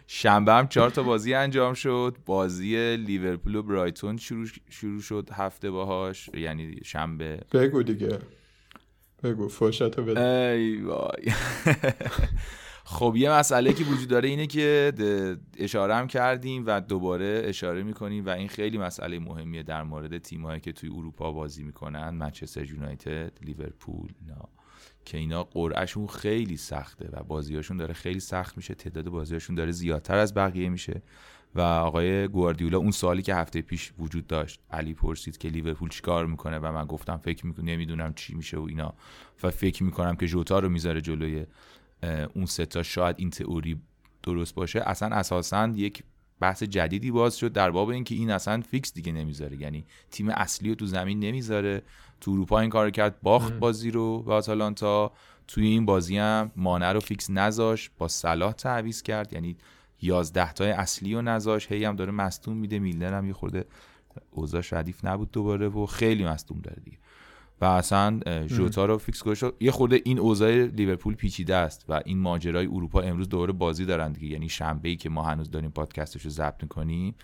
[0.07, 2.17] شنبه هم چهار تا بازی انجام شد.
[2.25, 6.29] بازی لیورپول و برایتون شروع, شروع شد هفته باهاش.
[6.33, 7.39] یعنی شنبه.
[7.51, 8.19] بگو دیگه.
[9.23, 10.21] بگو فرشتو بده.
[10.21, 11.23] ای وای.
[12.87, 14.93] خب یه مسئله که وجود داره اینه که
[15.57, 20.59] اشاره هم کردیم و دوباره اشاره می‌کنیم و این خیلی مسئله مهمیه در مورد تیمایی
[20.59, 22.09] که توی اروپا بازی می‌کنن.
[22.09, 24.49] منچستر یونایتد لیورپول اینا
[25.05, 30.17] که اینا قرعهشون خیلی سخته و بازیاشون داره خیلی سخت میشه تعداد بازیاشون داره زیادتر
[30.17, 31.01] از بقیه میشه
[31.55, 36.25] و آقای گواردیولا اون سالی که هفته پیش وجود داشت علی پرسید که لیورپول چیکار
[36.25, 38.93] می‌کنه و من گفتم فکر می‌کنم نمی‌دونم چی میشه و اینا
[39.43, 41.45] و فکر می‌کنم که جوتا رو می‌ذاره جلوی
[42.33, 43.81] اون سه تا شاید این تئوری
[44.23, 44.81] درست باشه.
[44.85, 46.03] اصلا اساسا یک
[46.39, 50.69] بحث جدیدی باز شد در باب اینکه این اصلا فیکس دیگه نمی‌ذاره یعنی تیم اصلی
[50.69, 51.81] رو تو زمین نمی‌ذاره.
[52.21, 55.11] تو اروپا این کار کرد باخت بازی رو به آتالانتا.
[55.47, 59.57] توی این بازی هم مانه رو فیکس نذاش با صلاح تعویض کرد یعنی
[60.01, 63.65] 11 تای اصلی رو نذاش هی هم داره مصدوم میده میلنر هم یه خورده
[64.31, 66.97] اوضاعش ردیف نبود دوباره و خیلی مصدوم داره دیگه.
[67.61, 69.55] و اصلا ژوتا رو فیکس گذاشت.
[69.59, 74.11] یه خورده این اوضاع لیورپول پیچیده است و این ماجرای اروپا امروز دوباره بازی دارن
[74.11, 74.27] دیگه.
[74.27, 77.15] یعنی شنبه ای که ما هنوز داریم پادکستش رو ضبط می‌کنیم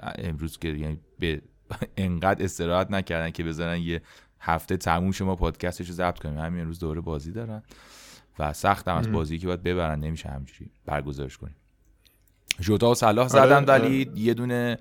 [0.00, 1.42] امروز که یعنی به
[1.96, 4.02] انقدر استراحت نکردن که بذارن یه
[4.40, 6.38] هفته تموم شما پادکستش رو ضبط کنیم.
[6.38, 7.62] همین امروز دوره بازی دارن
[8.38, 11.56] و سخت هم از بازی که باید ببرن نمیشه همجوری برگزارش کنیم.
[12.60, 14.18] ژوتا و صلاح زدن آره، ولی آره.
[14.18, 14.78] یه دونه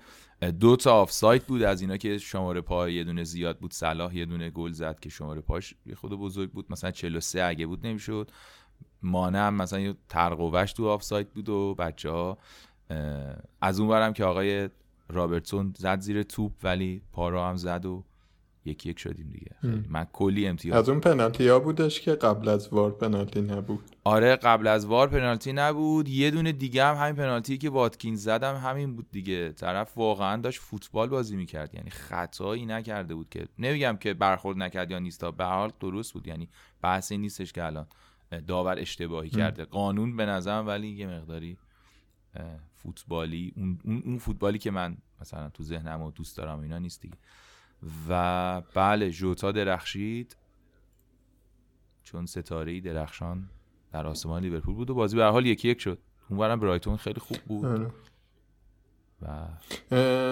[0.60, 3.73] دو تا آفساید بود از اینا که شماره پا یه دونه زیاد بود.
[3.73, 6.65] صلاح یه دونه گل زد که شماره پاش یه خورده بزرگ بود.
[6.69, 8.32] مثلا 43 اگه بود نمی‌شد.
[9.01, 12.38] مانه هم مثلا یه ترقوش تو آفساید بود و بچه ها
[13.62, 14.69] از اون برم که آقای
[15.10, 18.04] رابرتسون زد زیر توپ ولی پا را هم زد و
[18.65, 19.82] یکی یک شدیم دیگه.
[19.89, 23.84] من کلی امتیاز از اون پنالتی ها بودش که قبل از وار پنالتی نبود.
[24.04, 26.10] آره قبل از وار پنالتی نبود.
[26.10, 29.52] یه دونه دیگه هم همین پنالتی که واتکینز هم همین بود دیگه.
[29.52, 31.76] طرف واقعا داشت فوتبال بازی می‌کرد.
[31.76, 36.28] یعنی خطایی نکرده بود که نمیگم که برخورد نکرد یا نیستا به حال درست بود.
[36.28, 36.50] یعنی
[36.82, 37.88] بحثی نیستش که الان
[38.48, 39.65] داور اشتباهی کرده.
[39.65, 41.58] قانون به نظرم ولی یه مقداری
[42.76, 47.17] فوتبالی اون, اون فوتبالی که من مثلا تو ذهنم و دوست دارم اینا نیست دیگه.
[48.10, 50.38] و بله جوتا درخشید.
[52.04, 53.50] چون ستاره درخشان
[53.91, 56.00] در آسمان لیورپول بود و بازی به حال یکی یک شد.
[56.30, 57.65] اونورم برایتون خیلی خوب بود.
[57.65, 57.91] آره.
[59.21, 59.47] و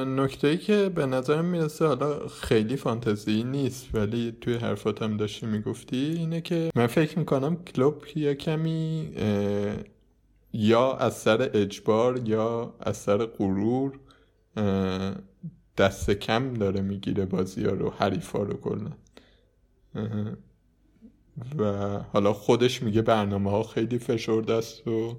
[0.06, 5.98] نکته ای که به نظرم می‌رسه حالا خیلی فانتزی نیست ولی توی حرفاتم داشتی می‌گفتی
[5.98, 9.12] اینه که من فکر می‌کنم کلوب یه کمی
[10.58, 14.00] یا از سر اجبار یا از سر غرور
[15.78, 18.92] دست کم داره می‌گیره بازی ها رو حریفا رو کلا.
[21.58, 25.18] و حالا خودش میگه برنامه ها خیلی فشرده است و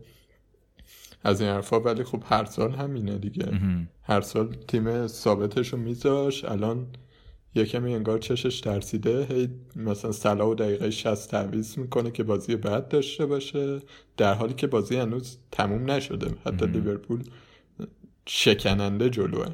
[1.24, 3.60] از این حرفا ولی خب هر سال همینه دیگه.
[4.02, 6.44] هر سال تیم ثابتش رو میذاش.
[6.44, 6.86] الان
[7.56, 9.24] یکمی انگار چشش ترسیده.
[9.24, 13.80] هی مثلا سلا و دقیقه 60 تعویض می‌کنه که بازی بعد داشته باشه
[14.16, 16.34] در حالی که بازی هنوز تموم نشده.
[16.46, 17.22] حتی لیورپول
[18.26, 19.46] شکننده جلوه.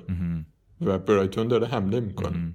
[0.80, 2.54] و برایتون داره حمله می‌کنه.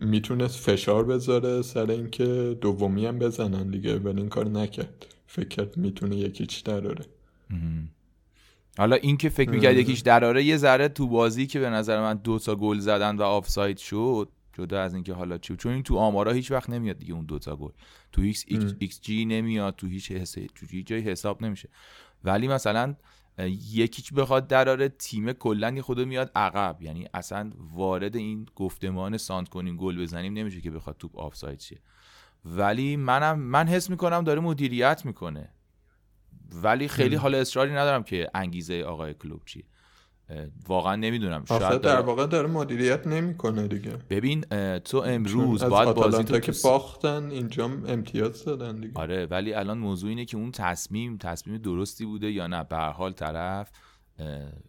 [0.00, 5.06] می‌تونست فشار بذاره سر اینکه دومی هم بزنن دیگه ولی این کار نکرد.
[5.26, 7.04] فکر کرد می‌تونه یکیچ دراره.
[8.78, 12.14] حالا این که فکر می‌کرد یکیش دراره یه ذره تو بازی که به نظر من
[12.14, 15.96] دو تا گل زدن و آفساید شد جدا از اینکه حالا چی چون این تو
[15.96, 17.70] آمارا هیچ وقت نمیاد دیگه اون دوتا گل.
[18.12, 20.32] تو ایکس, ایکس جی نمیاد تو هیچ حس...
[20.32, 21.68] تو جای حساب نمیشه.
[22.24, 22.94] ولی مثلا
[23.72, 26.82] یکیچ بخواد دراره تیم کلا یه خود میاد عقب.
[26.82, 31.80] یعنی اصلا وارد این گفتمان سانت کنیم گل بزنیم نمیشه که بخواد توپ آفساید شه.
[32.44, 35.48] ولی منم من حس می‌کنم داره مدیریت می‌کنه.
[36.52, 39.64] ولی خیلی حال اصراری ندارم که انگیزه آقای کلوب چیه
[40.68, 43.98] واقعا نمی‌دونم شاید در واقع داره مدیریت نمی‌کنه دیگه.
[44.10, 44.40] ببین
[44.78, 48.92] تو امروز باید بازی تو که باختن اینجا امتیاز دادن دیگه.
[48.94, 52.64] آره ولی الان موضوع اینه که اون تصمیم تصمیم درستی بوده یا نه.
[52.64, 53.70] به حال طرف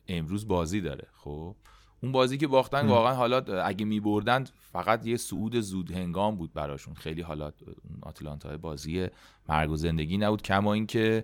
[0.07, 1.55] امروز بازی داره خب؟
[2.03, 6.93] اون بازی که باختن واقعا حالا اگه میبردن فقط یه صعود زود هنگام بود براشون.
[6.93, 9.07] خیلی حالا اون آتلانتا بازی
[9.49, 10.41] مرگ و زندگی نبود.
[10.41, 11.23] کما اینکه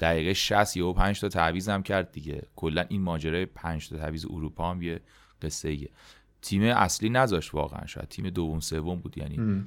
[0.00, 2.42] دقیقه 60 یا 5 تا تعویض هم کرد دیگه.
[2.56, 5.00] کلا این ماجرای 5 تا تعویض اروپا هم یه
[5.42, 5.90] قصه ایه.
[6.42, 9.64] تیم اصلی نذاشت واقعا شاید تیم دوم سوم بود یعنی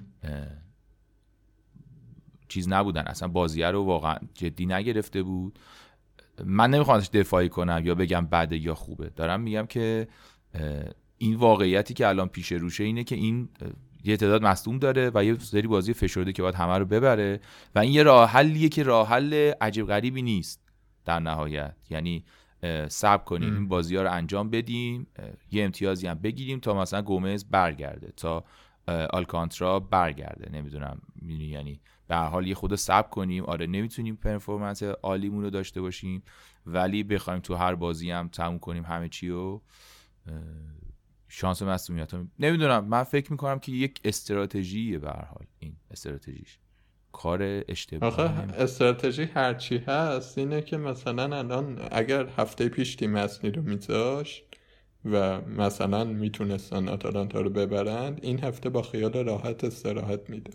[2.47, 3.01] چیز نبودن.
[3.01, 5.59] اصلا بازیه رو واقعا جدی نگرفته بود.
[6.45, 9.09] من نمی‌خوام دفاعی کنم یا بگم بده یا خوبه.
[9.09, 10.07] دارم میگم که
[11.17, 13.49] این واقعیتی که الان پیش روشه اینه که این
[14.11, 17.39] یه تعداد مصدوم داره و یه سری بازی فشرده که باید همه رو ببره.
[17.75, 20.61] و این یه راه حلیه که راه حل عجیب غریبی نیست
[21.05, 21.75] در نهایت.
[21.89, 22.25] یعنی
[22.87, 25.07] صبر کنیم این بازی ها رو انجام بدیم
[25.51, 28.43] یه امتیازی هم بگیریم تا مثلا گومز برگرده تا
[29.13, 30.57] آلکانترا برگرده.
[30.57, 33.43] نمی‌دونم یعنی به هر حال یه خود سب کنیم.
[33.43, 36.23] آره نمی‌تونیم پرفورمنس عالیمون رو داشته باشیم
[36.65, 39.59] ولی بخوایم تو هر بازی هم تموم کنیم همه چی و
[41.27, 42.85] شانس مصومیت نمی‌دونم.
[42.85, 46.57] من فکر می‌کنم که یک استراتژیه به هر حال این استراتژیش.
[47.11, 48.23] کار اشتباه آخه
[48.53, 54.43] استراتژی هرچی هست اینه که مثلا الان اگر هفته پیش تیم اصلی رو میذاشت
[55.05, 60.53] و مثلا می‌تونستن آتالانتا رو ببرند این هفته با خیال راحت استراحت میده.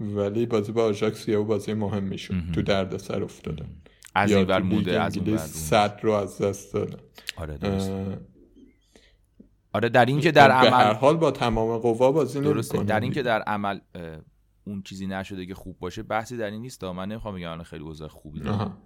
[0.00, 2.34] ولی بازی با آژاکس یه بازی مهم می‌شد.
[2.54, 3.68] تو درد سر افتادن
[4.14, 6.98] از این ور موده از اون صد رو از دست دادن
[7.36, 7.90] آره درست
[9.76, 12.84] آره در این که در عمل هر حال با تمام قوا بازی درسته.
[12.84, 13.80] در این که در عمل
[14.64, 16.84] اون چیزی نشده که خوب باشه بحثی در این نیست.
[16.84, 18.78] من نمی‌خوام بگم خیلی اوضاع خوبی دارم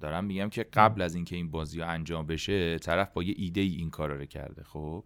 [0.00, 3.60] دارم میگم که قبل از اینکه این بازی ها انجام بشه طرف با یه ایده
[3.60, 5.04] ای این کار رو کرده خب؟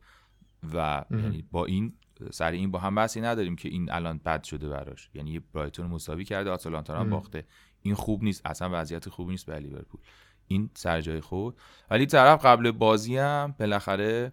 [0.74, 1.92] و یعنی با این
[2.30, 5.10] سر این با هم بحثی نداریم که این الان بد شده براش.
[5.14, 7.44] یعنی برایتون مساوی کرده آتالانتا هم باخته.
[7.82, 8.46] این خوب نیست.
[8.46, 10.00] اصلا وضعیت خوبی نیست برای لیورپول.
[10.46, 11.56] این سر جای خود.
[11.90, 14.32] ولی طرف قبل بازی هم بالاخره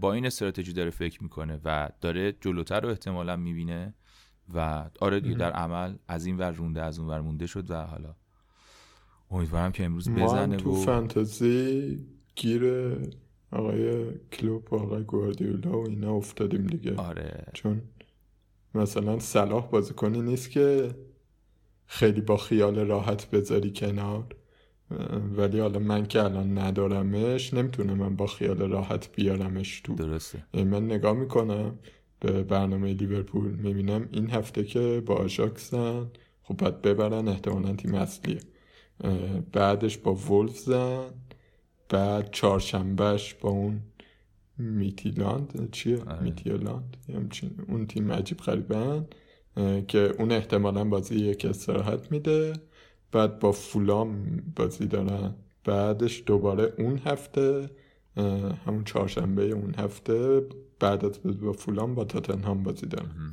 [0.00, 3.94] با این استراتژی داره فکر می‌کنه و داره جلوتر رو احتمالا می‌بینه
[4.54, 7.74] و آره دیگه در عمل از این ور رونده از اون ور مونده شد و
[7.74, 8.14] حالا
[9.30, 11.98] امیدوارم که امروز بزنه تو فانتزی
[12.36, 12.92] گیر
[13.50, 16.96] آقای کلوب و آقای گواردیولا و اینا افتادیم دیگه.
[16.96, 17.46] آره.
[17.52, 17.82] چون
[18.74, 20.94] مثلا صلاح بازیکنی نیست که
[21.86, 24.26] خیلی با خیال راحت بذاری کنار.
[25.36, 30.84] ولی حالا من که الان ندارمش نمی‌تونم من با خیال راحت بیارمش تو درسته من
[30.84, 31.78] نگاه می‌کنم
[32.20, 36.06] به برنامه لیورپول می‌بینم این هفته که با آژاکسن
[36.42, 38.38] خب باید ببرن احتمالا تیم اصلیه
[39.52, 41.04] بعدش با ولفزن
[41.88, 43.80] بعد چهارشنبهش با اون
[44.58, 46.22] میتیلاند چیه؟ آره.
[46.22, 46.96] میتیلاند
[47.68, 49.06] اون تیم عجیب خریبن
[49.88, 52.52] که اون احتمالا بازی یک استراحت میده
[53.12, 55.34] بعد با فولام بازی دارن.
[55.64, 57.70] بعدش دوباره اون هفته
[58.66, 60.46] همون چهارشنبه اون هفته
[60.80, 63.32] بعد از با فولام با تاتنهام بازی دارن.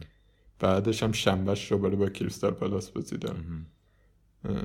[0.59, 3.65] بعدش هم شنبهش دوباره با کریستال پلاس بازی دارن.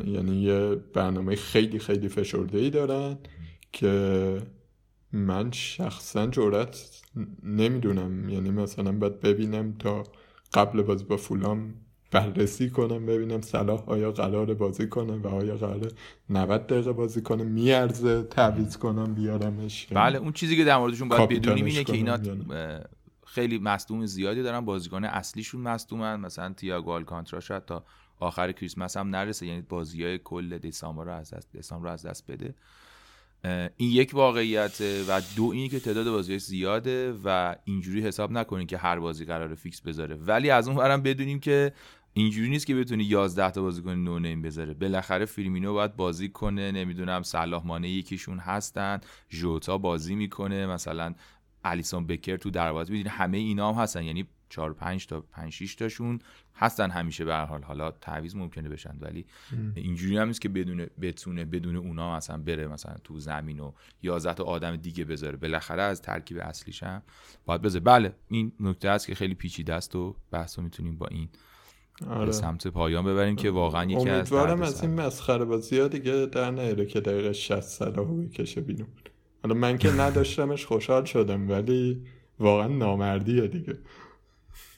[0.04, 3.18] یعنی یه برنامه خیلی خیلی فشرده ای دارن
[3.72, 4.42] که
[5.12, 7.02] من شخصا جورت
[7.42, 8.28] نمی‌دونم.
[8.28, 10.04] یعنی مثلا باید ببینم تا
[10.54, 11.74] قبل بازی با فولام
[12.10, 15.92] بررسی کنم ببینم صلاح آیا قرار بازی کنه و آیا قرار
[16.30, 17.44] 90 دقیقه بازی کنه.
[17.44, 19.86] میارزه تعویض کنم بیارمش.
[19.86, 22.18] بله اون چیزی که در موردشون باید بدونیم اینه که اینا
[23.26, 26.20] خیلی مصدوم زیادی دارن بازیکن اصلیشون مصدومن.
[26.20, 27.84] مثلا تییاگو آلکانترا شاید تا
[28.20, 32.06] آخر کریسمس هم نرسه یعنی بازی های کل دسامبر رو از دست دسامبر رو از
[32.06, 32.54] دست بده.
[33.76, 38.78] این یک واقعیت و دو اینی که تعداد بازی زیاده و اینجوری حساب نکنید که
[38.78, 40.16] هر بازی قرار فیکس بذاره.
[40.16, 41.72] ولی از اون برم بدونیم که
[42.18, 44.74] اینجوری نیست که بتونی 11 تا بازیکن نو نیم بذاره.
[44.74, 49.00] بالاخره فیرمینو باید بازی کنه نمی‌دونم صلاح مانه یکیشون هستن
[49.30, 51.14] ژوتا بازی می‌کنه مثلا
[51.64, 54.02] الیسون بکر تو دروازه می‌دونی همه اینا هم هستن.
[54.02, 56.18] یعنی 4 5 تا 5 6 تاشون
[56.56, 57.62] هستن همیشه به هر حال.
[57.62, 59.26] حالا تعویض ممکنه بشن ولی
[59.74, 64.34] اینجوری هم نیست که بدون بتونه بدون اونا مثلا بره مثلا تو زمین و 11
[64.34, 65.36] تا آدم دیگه بذاره.
[65.36, 67.02] بالاخره از ترکیب اصلیش هم
[67.46, 67.84] باید بذاره.
[67.84, 71.28] بله این نکته است که خیلی پیچیده است و بحثو می‌تونیم با این
[72.06, 72.26] آره.
[72.26, 76.26] به سمت پایان ببریم که واقعا یکی از امیدوارم از این مسخره بازی ها دیگه
[76.26, 78.88] در نیاره که دقیقه 60 صلاحو بکشه بیرون
[79.42, 82.02] حالا من که نداشتمش خوشحال شدم ولی
[82.38, 83.78] واقعا نامردیه دیگه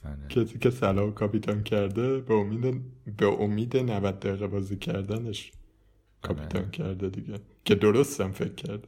[0.03, 0.27] بله.
[0.29, 2.81] کسی که صلاح کاپیتان کرده به امید
[3.17, 5.51] به امید 90 دقیقه بازی کردنش
[6.21, 6.71] کاپیتان بله.
[6.71, 8.87] کرده دیگه که درستم فکر کرده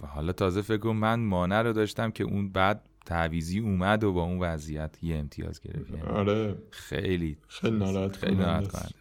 [0.00, 4.22] و حالا تازه فکر من مانع رو داشتم که اون بعد تعویزی اومد و با
[4.22, 5.90] اون وضعیت یه امتیاز گرفت.
[5.90, 6.58] یعنی آره.
[6.70, 8.94] خیلی خیلی ناراحت خیلی ناراحت کننده.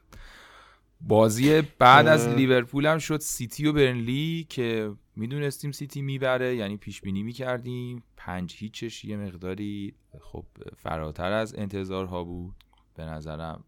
[1.02, 7.02] بازی بعد از لیورپول هم شد سیتی و برنلی که می‌دونستیم سیتی می‌بره یعنی پیش
[7.02, 8.04] بینی می‌کردیم.
[8.18, 10.46] پنج هیچش یه مقداری خب
[10.78, 12.56] فراتر از انتظارها بود.
[12.96, 13.64] به نظرم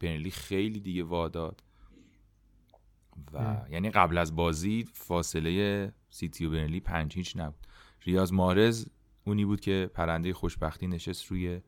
[0.00, 1.62] برنلی خیلی دیگه واداد
[3.32, 7.66] و یعنی قبل از بازی فاصله سیتی و برنلی پنج هیچ نبود.
[8.04, 8.86] ریاض مارز
[9.24, 11.60] اونی بود که پرنده خوشبختی نشست روی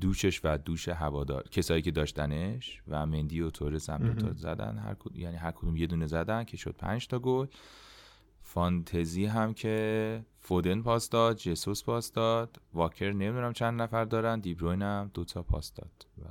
[0.00, 4.78] دوشش و دوش هوادار کسایی که داشتنش و مندی و تورس هم دوتا زدن.
[4.78, 7.46] هر یعنی هر کدوم یه دونه زدن که شد پنج تا گل.
[8.42, 12.60] فانتزی هم که فودن پاس داد جسوس پاس داد.
[12.74, 14.40] واکر نمی‌دونم چند نفر دارن.
[14.40, 16.28] دیبروین هم دوتا پاس داد و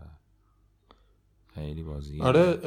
[1.53, 2.59] خیلی بازی آره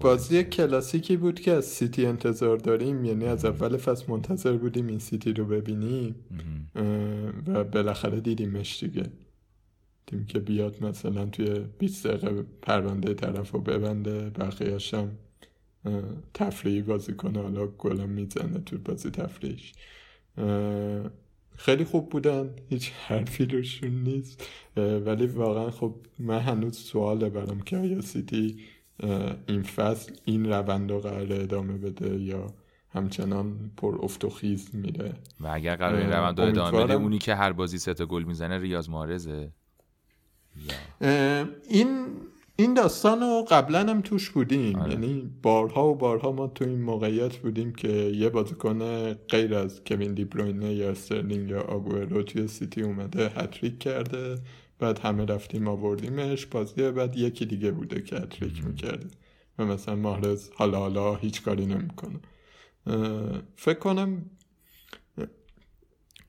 [0.00, 4.98] بازی کلاسیکی بود که از سیتی انتظار داریم یعنی از اول فصل منتظر بودیم این
[4.98, 6.14] سیتی رو ببینیم.
[7.46, 9.06] و بالاخره دیدیمش دیگه.
[10.06, 15.10] تیم که بیاد مثلا توی 20 دقیقه پرونده طرف رو ببنده بقیهش هم
[16.34, 19.72] تفریحی بازی کنه حالا گلم می‌زنه تو بازی تفریحش.
[21.56, 24.46] خیلی خوب بودن هیچ حرفی روشون نیست.
[24.76, 28.56] ولی واقعا خب من هنوز سواله برام که آیا سیتی
[29.46, 32.46] این فصل این روند رو قرار ادامه بده یا
[32.90, 37.34] همچنان پر افت و خیز میره؟ و اگر قرار این روند ادامه بده اونی که
[37.34, 39.50] هر بازی سه گل می‌زنه ریاض محرزه.
[41.68, 42.06] این
[42.56, 44.78] این داستان رو قبلا هم توش بودیم.
[44.78, 44.90] آره.
[44.92, 50.14] یعنی بارها و بارها ما تو این موقعیت بودیم که یه بازیکن غیر از کوین
[50.14, 54.38] دیبروینه یا استرلینگ یا آگورو توی سیتی اومده هتریک کرده.
[54.78, 56.46] بعد همه رفتیم آوردیمش.
[56.46, 59.06] بازی بعد یکی دیگه بوده که هتریک می‌کرده.
[59.58, 62.20] و مثلا مارز حالا حالا هیچ کاری نمی‌کنه.
[63.56, 64.30] فکر کنم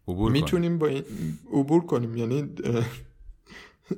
[0.07, 1.03] می‌تونیم با این
[1.53, 2.17] عبور کنیم.
[2.17, 2.49] یعنی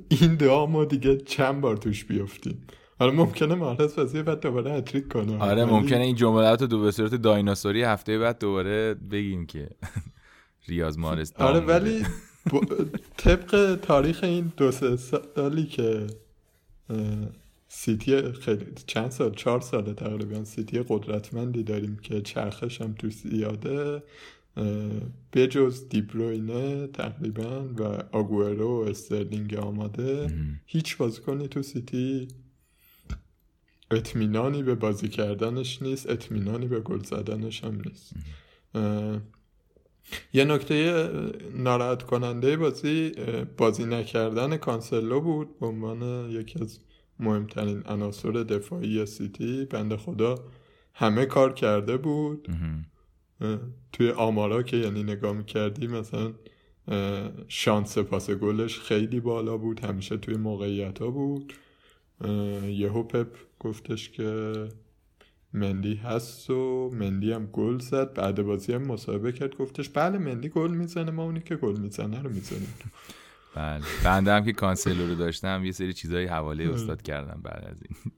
[0.10, 2.68] این دعا ما دیگه چند بار توش بیافتیم
[3.00, 5.38] حالا ممکنه مهارت وزیر بعد دوباره هتریک کنه.
[5.38, 9.70] آره ممکنه این جملات رو دو به صورت دایناسوری هفته بعد دوباره بگیم که
[10.68, 12.06] ریاض محرز آره ولی
[13.18, 16.08] طبق تاریخ این دو سه سالی که
[17.68, 24.04] سیتی خیلی چند سال؟ چهار ساله تقریبا سیتی قدرتمندی داریم که چرخش هم توش زیاده
[25.34, 30.28] بجز دیبروینه تقریبا و آگورو و استرلینگ آماده.
[30.66, 32.28] هیچ بازیکنی تو سیتی
[33.92, 38.14] اطمینانی به بازی کردنش نیست اطمینانی به گل زدنش هم نیست.
[40.34, 41.10] یه نکته
[41.54, 43.12] ناراحت کننده بازی
[43.58, 46.80] بازی نکردن کانسلو بود به عنوان یکی از
[47.20, 49.66] مهمترین عناصر دفاعی سیتی.
[49.66, 50.36] بنده خدا
[50.94, 52.48] همه کار کرده بود.
[53.94, 56.34] توی آمارا که یعنی نگاه می‌کردی مثلا
[57.48, 61.54] شانس پاس گلش خیلی بالا بود همیشه توی موقعیت ها بود
[62.68, 63.28] یهو پپ
[63.60, 64.54] گفتش که
[65.60, 68.14] مندی هست و مندی هم گل زد.
[68.14, 69.58] بعد بازی هم مصاحبه کرد.
[69.58, 71.12] گفتش بله مندی گل می‌زنه.
[71.12, 72.74] ما اونی که گل می‌زنه رو می‌زنیم.
[73.56, 73.84] بله.
[74.04, 78.14] بنده هم که کانسلو رو داشتم یه سری چیزای حواله استاد کردم بعد از این.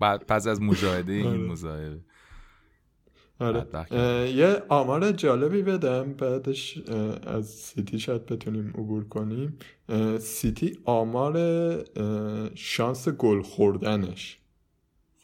[0.00, 1.38] بعد پس از مشاهده این آره.
[1.38, 2.00] مصاحبه.
[3.40, 4.30] آره.
[4.30, 6.12] یه آمار جالبی بدم.
[6.12, 6.78] بعدش
[7.26, 9.58] از سیتی شاید بتونیم عبور کنیم.
[10.20, 11.34] سیتی آمار
[12.54, 14.38] شانس گل خوردنش.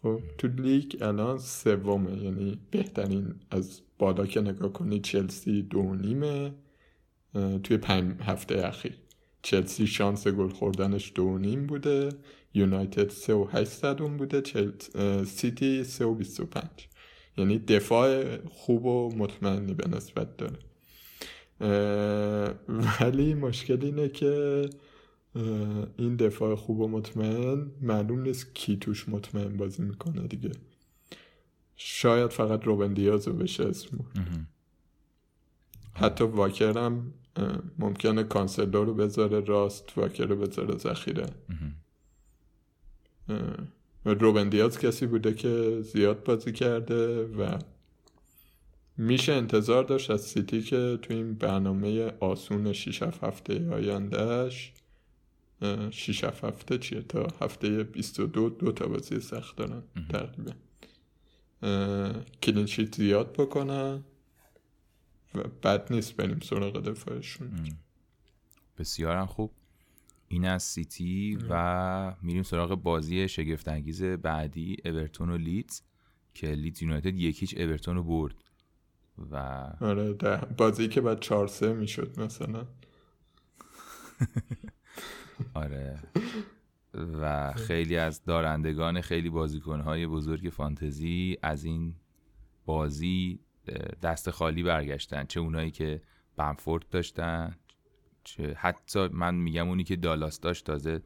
[0.03, 6.55] خب تو لیگ الان سومه یعنی بهترین از بالا که نگاه کنی چلسی دو نیمه
[7.62, 8.96] توی پنج هفته اخیر.
[9.42, 12.09] چلسی شانس گل خوردنش دو نیم بوده
[12.55, 14.42] یونایتد سه و هشت بوده
[15.24, 16.88] سیتی سه و بیست و پنج.
[17.36, 20.59] یعنی دفاع خوب و مطمئنی به نسبت داره.
[23.01, 24.64] ولی مشکل اینه که
[25.96, 30.52] این دفاع خوب و مطمئن معلوم نیست کی توش مطمئن بازی می‌کنه دیگه.
[31.76, 33.98] شاید فقط روبن دیازو بشه اسمو
[35.94, 37.12] حتی واکر هم
[37.78, 41.26] ممکنه کانسلر رو بذاره راست واکر رو بذاره ذخیره.
[44.04, 47.58] روبن دیاز کسی بوده که زیاد بازی کرده و
[48.96, 54.72] میشه انتظار داشت از سیتی که تو این برنامه آسون 6 هفته آیندهش
[55.90, 60.52] 6 هفته چیه؟ تا هفته 22 دو تا بازی سخت دارن تقریبا.
[62.42, 64.04] clean sheet زیاد بکنن
[65.34, 67.50] و بد نیست بریم سراغ دفاعشون.
[68.78, 69.52] بسیارم خوب.
[70.28, 75.80] این از سیتی و میریم سراغ بازی شگفت انگیز بعدی اورتون و لیدز
[76.34, 78.34] که لیدز یونایتد یکیچ اورتون رو برد.
[79.30, 79.36] و
[79.80, 80.12] آره
[80.56, 82.66] بازی که بعد 4 سه می‌شد مثلا.
[85.55, 85.99] آره.
[86.95, 91.95] و خیلی از دارندگان خیلی بازیکنهای بزرگ فانتزی از این
[92.64, 93.41] بازی
[94.03, 95.24] دست خالی برگشتن.
[95.24, 96.03] چه اونایی که
[96.36, 97.57] بنفورد داشتن
[98.24, 101.03] چه حتی من میگم اونی که دالاس داشت تازه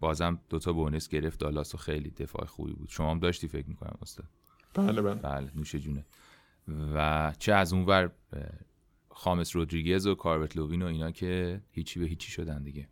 [0.00, 1.40] بازم دوتا bonus گرفت.
[1.40, 2.88] دالاس و خیلی دفاع خوبی بود.
[2.88, 4.26] شما هم داشتی فکر می‌کنم استاد؟
[4.74, 5.14] بله بله.
[5.14, 6.06] بله نوش جونه.
[6.94, 8.10] و چه از اون ور
[9.10, 12.88] خامس رودریگز و کالورت لوین و اینا که هیچی به هیچی شدن دیگه.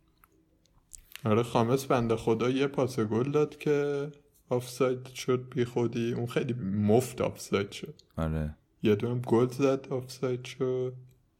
[1.27, 4.07] آره خامس بنده خدا یه پاس گل داد که
[4.49, 6.13] آفساید شد بی خودی.
[6.13, 7.95] اون خیلی مفت آفساید شد.
[8.17, 8.55] آره.
[8.83, 10.93] یه دونم گل زد آفساید شد.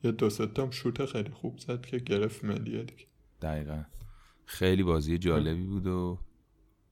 [0.03, 3.05] یه دو هم شوت خیلی خوب زد که گرفت ملیه دیگه.
[3.41, 3.83] دقیقا.
[4.45, 6.19] خیلی بازی جالبی بود و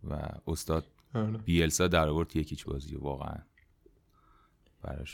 [0.04, 1.38] و استاد آره.
[1.38, 3.38] بیلسا در آورد یکیچ بازی واقعا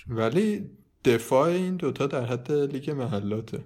[0.08, 0.70] ولی
[1.06, 3.64] دفاع این دوتا در حد لیگ محلاته.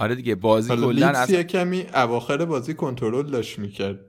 [0.00, 4.00] آره دیگه بازی کلا از کمی اواخر بازی کنترل داشت می‌کرد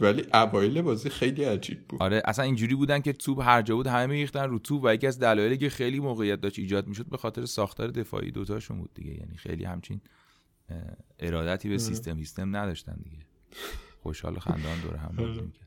[0.00, 2.02] ولی اوایل بازی خیلی عجیب بود.
[2.02, 5.06] آره اصلا اینجوری بودن که توپ هر جا بود همه میریختن رو توپ و یکی
[5.06, 9.10] از دلایلی که خیلی موقعیت داشت ایجاد می‌شد به خاطر ساختار دفاعی دوتاشون بود دیگه.
[9.10, 10.00] یعنی خیلی همچین
[11.18, 13.16] ارادتی به سیستم سیستم نداشتن دیگه.
[14.02, 15.66] خوشحال خندان دور هم بازی می‌کرد.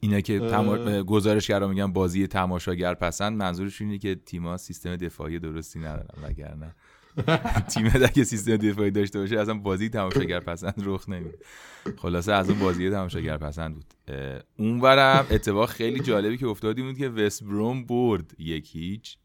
[0.00, 1.02] اینا که تما...
[1.02, 6.74] گزارشگرا میگن بازی تماشاگر پسند منظورشون اینه که تیم‌ها سیستم دفاعی درستی ندارن وگرنه
[7.70, 11.38] تیم اگه سیستم دفاعی داشته باشه اصلا بازی تماشاگر پسند رخ نمیده.
[11.98, 13.94] خلاصه از اون بازی تماشاگر پسند بود
[14.56, 19.16] اونورم اتفاق خیلی جالبی که افتادی بود که وست بروم برد یک هیچ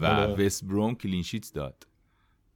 [0.00, 0.44] و آره.
[0.44, 1.86] وست بروم کلینشیت داد.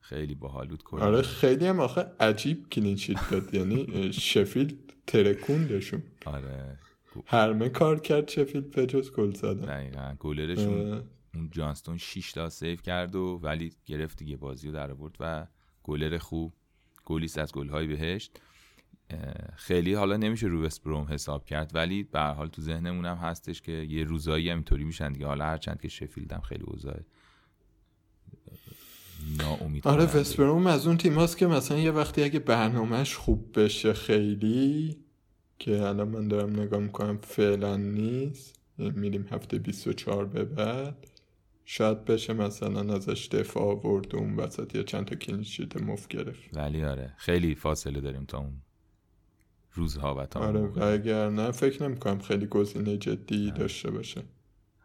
[0.01, 3.55] خیلی باحال بود آره خیلی هم آخه عجیب clean sheet داد.
[3.55, 4.75] یعنی شفیلد
[5.07, 6.79] ترکوندشون آره
[7.27, 9.67] هرمه کار کرد شفیلد به جز گل زدن.
[9.67, 11.03] دقیقا گلرشون
[11.39, 15.47] اون جانستون 6 تا save کرد و ولی گرفت دیگه بازی رو در آورد و
[15.83, 16.53] گلر خوب
[17.05, 18.41] گلیست از گلرهای بهشت.
[19.57, 23.63] خیلی حالا نمیشه رو وست بروم حساب کرد ولی به حال تو ذهنمون هم هستش
[23.63, 25.27] که یه روزایی هم اینطوری میشن دیگه.
[25.27, 27.01] حالا هرچند که شفیلد هم خیلی اوضاع
[29.39, 33.61] ناامید آره وست بروم از اون تیم هاست که مثلا یه وقتی اگه برنامهش خوب
[33.61, 34.97] بشه خیلی
[35.59, 38.59] که الان من دارم نگاه می‌کنم فعلا نیست.
[38.79, 41.07] میریم هفته 24 به بعد.
[41.71, 46.57] شاید بشه مثلا ازش دفاع آورد اون وسط یا چند تا کلینشیت مف گرفت.
[46.57, 48.63] ولی آره خیلی فاصله داریم تا اون
[49.73, 53.59] روزها و تا آره و اگر نه فکر نمی‌کنم خیلی گزینه جدی آره.
[53.59, 54.23] داشته باشه.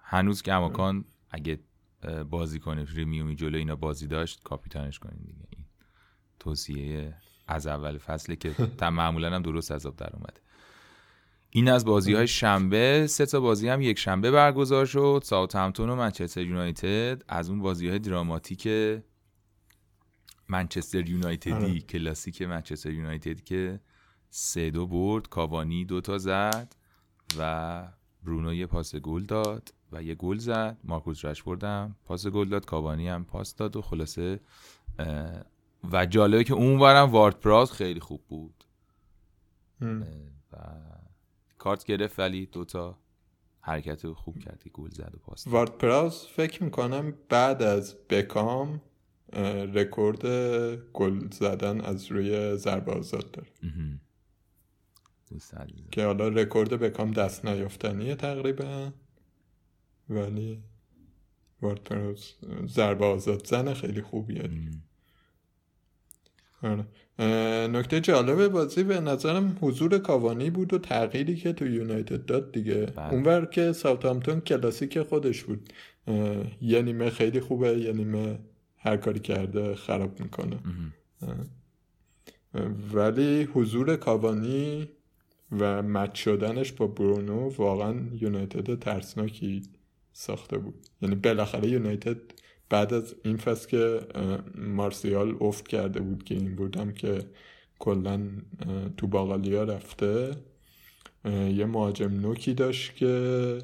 [0.02, 1.60] هنوز که اماکان اگه
[2.30, 5.48] بازی کنه ریمیومی جلو اینا بازی داشت کاپیتانش کنین دیگه.
[5.50, 5.66] این
[6.40, 7.16] توصیه
[7.48, 8.56] از اول فصله که
[8.92, 10.43] معمولا هم درست از آب در اومده.
[11.56, 15.22] این از بازی های شنبه سه تا بازی هم یک شنبه برگزار شد.
[15.24, 17.24] ساوثهمپتون و منچستر یونایتد.
[17.28, 18.68] از اون بازی های دراماتیک
[20.50, 21.80] منچستر یونایتدی آره.
[21.80, 23.80] کلاسیک منچستر یونایتد که
[24.30, 25.30] سه دو برد.
[25.30, 26.76] کاوانی دو تا زد
[27.38, 27.88] و
[28.24, 30.78] برونو یه پاس گل داد و یه گل زد.
[30.84, 32.66] مارکوس رشفورد هم پاس گل داد.
[32.66, 34.40] کاوانی هم پاس داد و خلاصه
[35.92, 38.64] و جالبه که اون ورم وارد پراز خیلی خوب بود.
[40.54, 40.58] و
[41.64, 42.98] کارت گرفت ولی دوتا
[43.62, 48.82] حرکت خوب کرد گل زد و پاس وارد پراز فکر می‌کنم بعد از بکام
[49.74, 50.26] رکورد
[50.76, 53.48] گل زدن از روی ضربه آزاد داره.
[55.92, 58.92] که حالا رکورد بکام دست نیافتنیه تقریبا
[60.10, 60.64] ولی
[61.62, 62.34] وارد پراوز
[62.66, 64.50] ضربه آزاد زن خیلی خوبیه.
[66.62, 66.86] آره.
[67.20, 72.86] نکته جالب بازی به نظرم حضور کاوانی بود و تغییری که تو یونایتد داد دیگه.
[72.86, 73.14] بله.
[73.14, 75.70] اونور که ساوثهامپتون کلاسیک خودش بود.
[76.62, 78.40] یه نیمه خیلی خوبه یه نیمه
[78.78, 80.58] هر کاری کرده خراب می‌کنه.
[82.94, 84.90] ولی حضور کاوانی
[85.52, 89.62] و مچ شدنش با برونو واقعا یونایتد ترسناکی
[90.14, 90.76] ساخته بود.
[91.02, 92.18] یعنی بالاخره یونایتد
[92.70, 94.00] بعد از این فصل که
[94.56, 97.20] مارسیال افت کرده بود که این بودم که
[97.80, 98.30] کلا
[98.98, 100.32] تو باقالیا رفته
[101.26, 103.58] یه مهاجم نوکی داشت که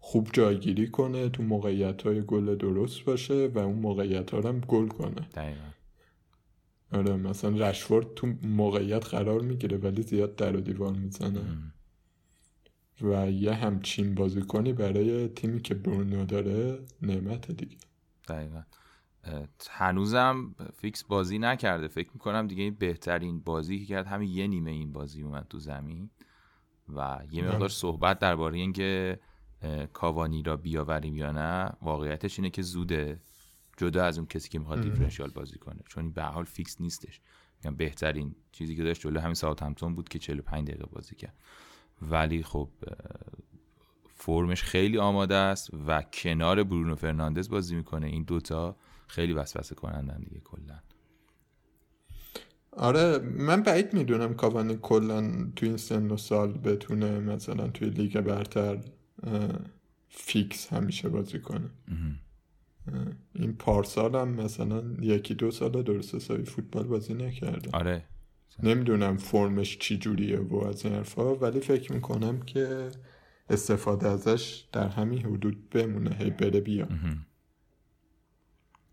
[0.00, 4.88] خوب جایگیری کنه تو موقعیت های گل درست باشه و اون موقعیت ها هم گل
[4.88, 5.28] کنه.
[5.34, 5.60] دقیقا.
[6.92, 11.40] آره مثلا رشفورد تو موقعیت قرار می‌گیره ولی زیاد در و دیوار می‌زنه.
[13.02, 17.76] و یه همچین بازی کنی برای تیمی که برونو داره نعمت دیگه.
[18.28, 18.62] دقیقا.
[19.70, 21.88] هنوزم فیکس بازی نکرده.
[21.88, 26.10] فکر می‌کنم دیگه بهترین بازی که کرد همین یه نیمه این بازی اومد تو زمین
[26.88, 29.20] و یه مقدار صحبت درباره اینکه
[29.92, 33.20] کاوانی را بیاوریم یا نه واقعیتش اینه که زوده
[33.76, 35.80] جدا از اون کسی که می‌خواد differential بازی کنه.
[35.88, 37.20] چون این به حال فیکس نیستش.
[37.64, 41.34] یعنی بهترین چیزی که داشت جلو همین همپتون بود که 45 دقیقه بازی کرد.
[42.02, 42.70] ولی خب
[44.20, 48.06] فرمش خیلی آماده است و کنار برونو فرناندز بازی می‌کنه.
[48.06, 50.78] این دوتا خیلی وسوسه کنندن دیگه کلا.
[52.72, 58.20] آره من بعید می‌دونم کاوانی کلا تو این سن و سال بتونه مثلا توی لیگ
[58.20, 58.78] برتر
[60.08, 61.70] فیکس همیشه بازی کنه.
[63.34, 67.70] این پارسال هم مثلا یکی دو سال درست حسابی فوتبال بازی نکرده.
[67.72, 68.04] آره.
[68.62, 72.90] نمی‌دونم فرمش چی جوریه و از این حرفا ولی فکر می‌کنم که
[73.50, 76.10] استفاده ازش در همین حدود بمونه.
[76.10, 76.88] هی بره بیا.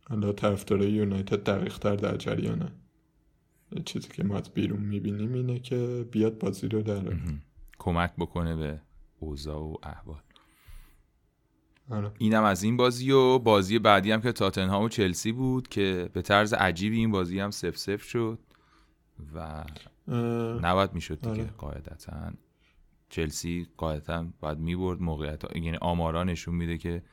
[0.10, 2.72] حالا طرفدار یونایتد دقیق تر در جریانه
[3.86, 7.18] چیزی که ما از بیرون می‌بینیم اینه که بیاد بازی رو در
[7.78, 8.82] کمک بکنه به
[9.20, 10.22] اوضاع و احوال.
[11.90, 12.12] آره.
[12.18, 16.22] اینم از این بازی و بازی بعدی هم که تاتنهام و چلسی بود که به
[16.22, 18.40] طرز عجیبی این بازی هم سف سف شد
[19.36, 19.64] و
[20.62, 21.52] نباید می‌شد دیگه آره.
[21.58, 22.32] قاعدتا.
[23.10, 25.02] چلسی قاعدتا باید می‌برد.
[25.02, 27.04] موقعیت یعنی آمارا نشون میده که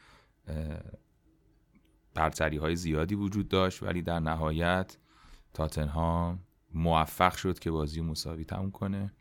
[2.14, 3.82] برتری های زیادی وجود داشت.
[3.82, 4.96] ولی در نهایت
[5.54, 6.38] تاتنهام
[6.74, 9.12] موفق شد که بازی مساوی تموم کنه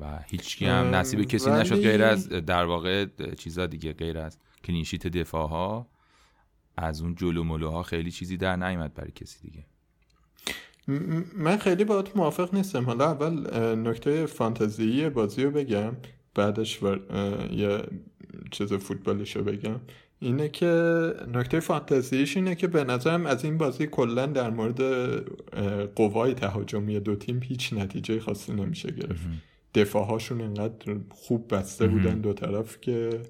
[0.00, 5.06] و هیچکی هم نصیب کسی نشد غیر از در واقع چیزا دیگه غیر از کلینشیت
[5.06, 5.88] دفاع ها
[6.76, 9.66] از اون جلو ملوها خیلی چیزی در نیامد برای کسی دیگه.
[11.36, 12.84] من خیلی باید موافق نیستم.
[12.84, 15.92] حالا اول نکته فانتزیی بازی رو بگم.
[16.34, 16.80] بعدش
[17.52, 17.82] یه
[18.50, 19.80] چیز فوتبالیش رو بگم.
[20.18, 20.66] اینه که
[21.34, 24.82] نکته فانتزیش اینه که به نظرم از این بازی کلا در مورد
[25.94, 29.22] قوای تهاجمی دو تیم هیچ نتیجه خاصی نمیشه گرفت.
[29.74, 33.20] دفاعهاشون انقدر خوب بسته بودن دو طرف که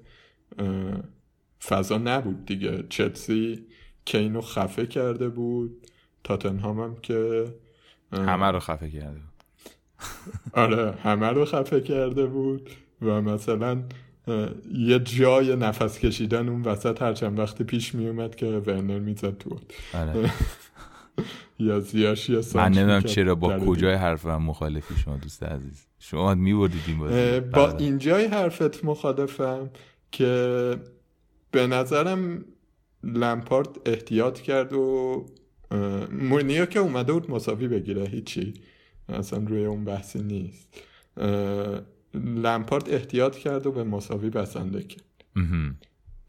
[1.63, 2.83] فضا نبود دیگه.
[2.89, 3.65] چلسی
[4.05, 5.87] کینو خفه کرده بود.
[6.23, 7.45] تاتنهام هم که
[8.13, 9.31] همه رو خفه کرده بود.
[10.53, 12.69] آره همه رو خفه کرده بود
[13.01, 13.83] و مثلا
[14.73, 19.37] یه جای نفس کشیدن اون وسط هر چند وقتی پیش می اومد که ورنر می‌زد
[19.37, 19.59] تو
[19.93, 20.31] آره.
[21.59, 26.81] یا زیاش یا من نمی‌دونم چرا با کجای حرفم مخالفی شما دوست عزیز؟ شما میبردید
[26.87, 27.39] این بازی.
[27.39, 27.71] با.
[27.71, 29.69] اینجای حرفت مخالفم
[30.11, 30.75] که
[31.51, 32.45] به نظرم
[33.03, 35.25] لمپارد احتیاط کرد و
[36.11, 38.53] مورنیا که اومده بود مساوی بگیره هیچی.
[39.09, 40.83] اصلا روی اون بحثی نیست.
[42.13, 45.03] لمپارد احتیاط کرد و به مساوی بسنده کرد.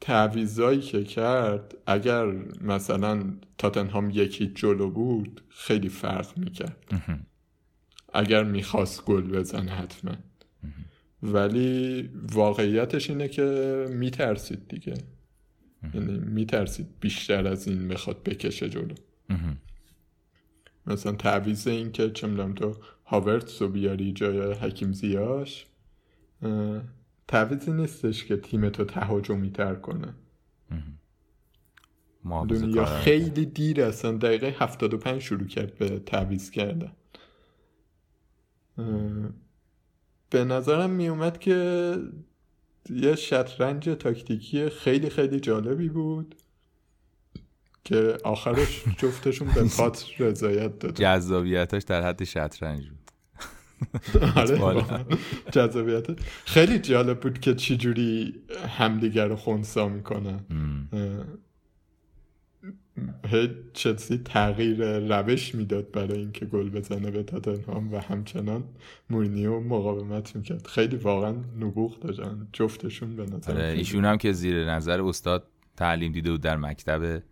[0.01, 2.26] تعویزایی که کرد اگر
[2.61, 3.24] مثلا
[3.59, 6.76] تاتنهام یکی جلو بود خیلی فرق می‌کرد.
[8.12, 10.14] اگر می‌خواست گل بزنه حتما.
[11.22, 14.95] ولی واقعیتش اینه که میترسید دیگه.
[15.95, 18.95] یعنی میترسید بیشتر از این می‌خواد بکشه جلو.
[20.87, 25.66] مثلا تعویز این که چه می‌دونم تو هاورتس رو بیاری جای حکیم زیاش
[27.28, 30.14] تعویزی نیستش که تیم تو تهاجمی تر کنه.
[32.51, 36.93] یا خیلی دیر اصلا دقیقه 75 شروع کرد به تعویز کردن.
[40.30, 41.97] به نظرم میومد که
[42.91, 46.35] یه شطرنج تاکتیکی خیلی خیلی جالبی بود.
[47.85, 52.99] که آخرش جفتشون به پات رضایت داد جذابیتش در حد شطرنج بود.
[54.62, 55.05] آره.
[55.53, 56.07] جذابیت
[56.45, 58.35] خیلی جالب بود که چجوری
[58.68, 60.41] همدیگر رو خونسا می‌کنن.
[63.26, 68.64] هی چلسی تغییر روش می‌داد برای اینکه گل بزنه به تاتنهام و همچنان
[69.11, 70.66] مورینیو مقاومت می‌کرد.
[70.66, 72.49] خیلی واقعا نبوغ داشتن.
[72.53, 77.22] جفتشون به نظر آره ایشون هم که زیر نظر استاد تعلیم دیده بود در مکتب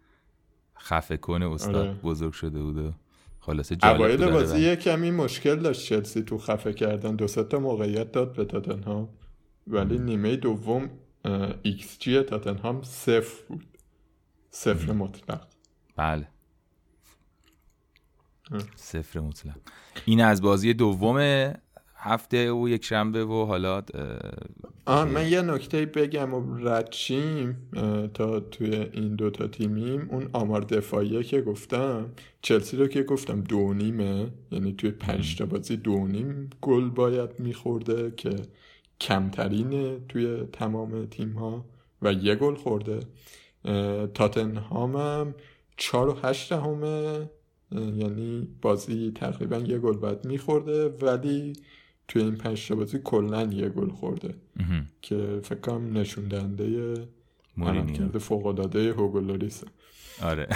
[0.82, 1.92] خفه کنه استاد آره.
[1.92, 2.94] بزرگ شده بود
[3.40, 7.16] خلاصه اوایل بازی یه کمی مشکل داشت چلسی تو خفه کردن.
[7.16, 9.08] دو تا موقعیت داد به تاتنهام.
[9.66, 10.90] ولی نیمه دوم
[11.62, 13.64] ایکس جی تاتنهام صفر بود.
[14.50, 15.46] صفر مطلق.
[15.96, 16.28] بله.
[18.76, 19.56] صفر مطلق.
[20.04, 21.16] این از بازی دوم
[22.02, 23.82] هفته و یک شنبه و حالا
[24.86, 27.56] آه من یه نکته بگم و ردشیم
[28.14, 30.08] تا توی این دوتا تیمیم.
[30.10, 35.46] اون آمار دفاعیه که گفتم چلسی رو که گفتم دو نیمه یعنی توی پنج تا
[35.46, 38.36] بازی دو نیم گل باید میخورده که
[39.00, 41.64] کمترینه توی تمام تیم ها
[42.02, 43.00] و یه گل خورده.
[44.14, 45.34] تاتنهام هم
[45.76, 47.30] چار و هشت همه
[47.74, 50.88] یعنی بازی تقریبا یه گل باید میخورده.
[50.88, 51.52] ولی
[52.10, 54.34] توی این پنج بازی کلا یه گل خورده.
[55.02, 56.94] که فکر کنم نشون دهنده
[57.98, 59.64] کرده فوق العاده هوگولوریس
[60.22, 60.46] آره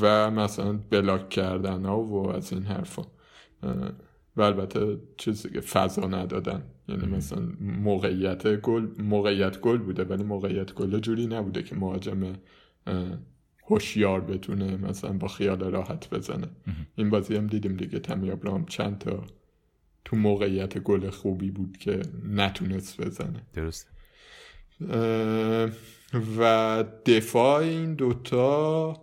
[0.00, 3.02] و مثلا بلاک کردن ها و از این حرفا.
[4.36, 6.62] و البته چیزی که فضا ندادن.
[6.88, 12.32] یعنی مثلا موقعیت گل موقعیت گل بوده ولی موقعیت گل جوری نبوده که مهاجم
[13.70, 16.48] هوشیار بتونه مثلا با خیال راحت بزنه.
[16.96, 19.22] این بازی هم دیدیم دیگه تمی ابراهام چند تا
[20.04, 23.42] تو موقعیت گل خوبی بود که نتونست بزنه.
[23.54, 23.88] درست
[26.38, 28.96] و دفاع این دوتا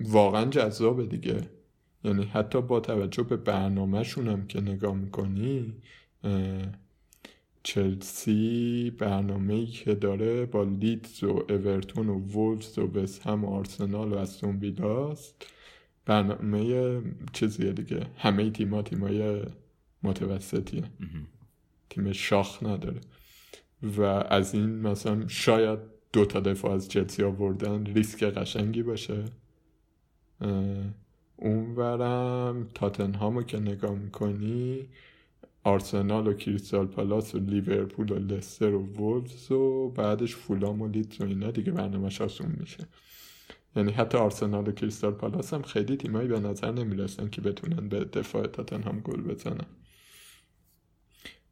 [0.00, 1.50] واقعا جذابه دیگه.
[2.04, 5.74] یعنی حتی با توجه به برنامهشون هم که نگاه می‌کنی
[7.62, 13.48] چلسی برنامه ای که داره با لیدز و اورتون و وولفز و وست هم و
[13.48, 15.46] آرسنال و استون ویلاست
[16.06, 18.06] برنامه چیزیه دیگه.
[18.16, 19.42] همه تیما تیمای
[20.02, 20.84] متوسطیه.
[21.90, 23.00] تیم شاخ نداره.
[23.82, 25.78] و از این مثلا شاید
[26.12, 29.24] دو تا دفاع از چلسی آوردن ریسک قشنگی باشه.
[31.36, 34.88] اونورم تاتنهامو که نگاه می‌کنی
[35.64, 41.20] آرسنال و کریستال پالاس و لیورپول و لستر و وولفز و بعدش فولام و لیدز
[41.20, 42.86] و اینا دیگه برنامهش آسون میشه.
[43.76, 48.04] یعنی حتی آرسنال و کریستال پالاس هم خیلی تیمایی به نظر نمی‌رسن که بتونن به
[48.04, 49.66] دفاع تاتنهام گل بزنن.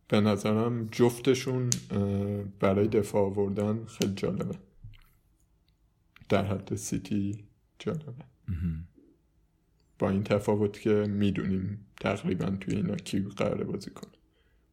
[0.09, 1.70] به نظرم جفتشون
[2.61, 4.59] برای دفاع آوردن خیلی جالبه.
[6.28, 7.44] در حد سیتی
[7.78, 8.24] جالبه.
[9.98, 14.12] با این تفاوت که می‌دونیم تقریبا توی اینا کی قراره بازی کنه.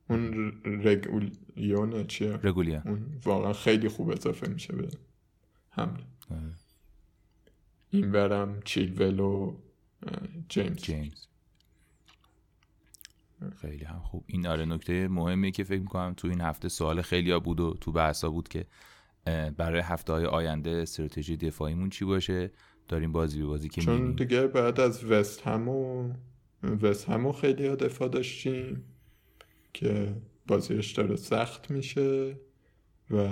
[0.10, 4.90] اون رگولیون چیه؟ رگولیون اون واقعا خیلی خوب اضافه میشه به
[5.70, 6.04] حمله.
[7.90, 9.58] این برم چیلول و
[10.50, 10.78] جیمز.
[10.78, 11.26] جیمز.
[13.62, 14.24] خیلی هم خوب.
[14.28, 17.74] این آره نکته مهمی که فکر می‌کنم تو این هفته سوال خیلی ها بود و
[17.82, 18.66] تو بحثا بود که
[19.58, 22.52] برای هفته های آینده استراتژی دفاعیمون چی باشه؟
[22.88, 26.10] داریم بازی به بازی که چون دیگه بعد از وست همو
[26.82, 28.84] وست همو خیلی ها دفاع داشتیم
[29.74, 30.16] که
[30.48, 32.38] بازیش داره سخت میشه
[33.12, 33.28] و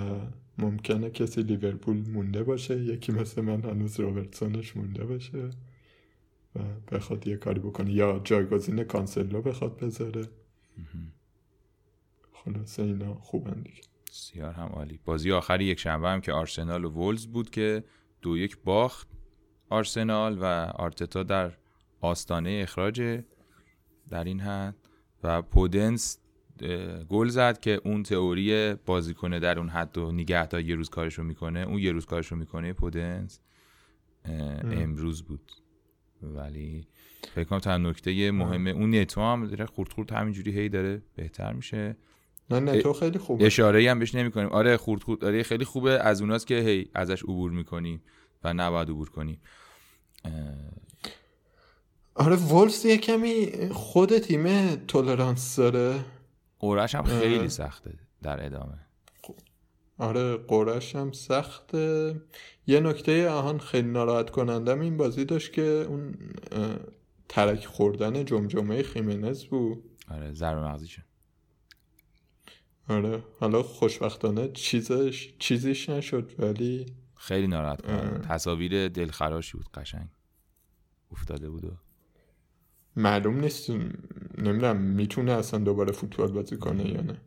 [0.58, 5.50] ممکنه کسی لیورپول مونده باشه یکی مثل من هنوز روبرتسونش مونده باشه.
[6.54, 6.58] و
[6.92, 7.92] بخواد یه کاری بکنه.
[7.92, 10.28] یا جایگزین کانسلو بخواد بذاره.
[12.32, 13.82] خلاصه اینا خوبن دیگه.
[14.10, 15.00] سیار هم عالی.
[15.04, 17.84] بازی آخری یک شنبه هم که آرسنال و وولز بود که
[18.22, 19.08] دو یک باخت
[19.70, 20.44] آرسنال و
[20.74, 21.52] آرتتا در
[22.00, 23.22] آستانه اخراج
[24.10, 24.76] در این حد.
[25.22, 26.18] و پودنس
[27.08, 31.22] گل زد که اون تئوری بازیکن در اون حد و نگه تا یه روز کارشو
[31.22, 33.40] می‌کنه اون یه روز کارشو می‌کنه پودنس
[34.64, 35.52] امروز بود.
[36.24, 36.86] ولی
[37.34, 41.52] فکر کنم تا نکته مهمه اون نتو هم داره خورد خورد همینجوری هی داره بهتر
[41.52, 41.96] میشه.
[42.50, 43.46] نه نتو خیلی خوبه.
[43.46, 44.48] اشاره هم بهش نمی‌کنیم.
[44.48, 48.02] آره خورد خورد آره خیلی خوبه از اوناست که هی ازش عبور می‌کنیم
[48.44, 49.40] و نباید عبور کنیم
[52.14, 56.04] آره وولفز یه کمی خود تیم تولرانس داره.
[56.58, 58.83] قرش هم خیلی سخته در ادامه.
[59.98, 62.20] آره قرش هم سخته.
[62.66, 66.14] یه نکته آهان خیلی ناراحت کنندم این بازی داشت که اون
[67.28, 69.84] ترک خوردن جمجمه خیمنز بود.
[70.10, 71.04] آره ضربه مغزیشه.
[72.88, 76.86] آره حالا خوشبختانه چیزش چیزیش نشد ولی
[77.16, 80.08] خیلی ناراحت کننده تصاویر دلخراشی بود قشنگ.
[81.12, 81.70] افتاده بود و
[82.96, 83.70] معلوم نیست
[84.38, 87.20] نمی‌دونم می‌تونه اصلا دوباره فوتبال بازی کنه یا نه.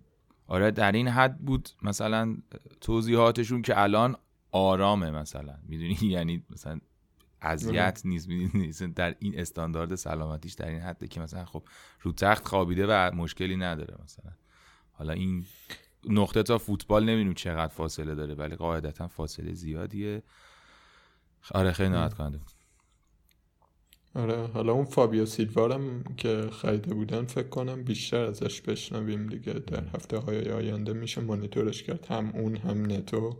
[0.47, 2.37] آره در این حد بود مثلا
[2.81, 4.15] توضیحاتشون که الان
[4.51, 5.55] آرامه مثلا.
[5.63, 6.79] می‌دونی؟ یعنی مثلا
[7.41, 11.63] اذیت نیست می‌دونی؟ در این استاندارد سلامتیش در این حده که مثلا خب
[12.01, 14.31] رو تخت خوابیده و مشکلی نداره مثلا.
[14.91, 15.45] حالا این
[16.09, 20.23] نقطه تا فوتبال نمی‌دونیم چقدر فاصله داره ولی قاعدتا فاصله زیادیه.
[21.51, 22.39] آره خیلی نهایت کننده.
[24.17, 29.53] آره حالا اون فابیو سیلوارم که خریده بودن فکر کنم بیشتر ازش بشنویم دیگه.
[29.53, 32.05] در هفته های آینده میشه مانیتورش کرد.
[32.05, 33.39] هم اون هم نتو.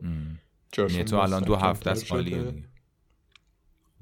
[0.78, 2.54] نتو الان دو هفته است عالیه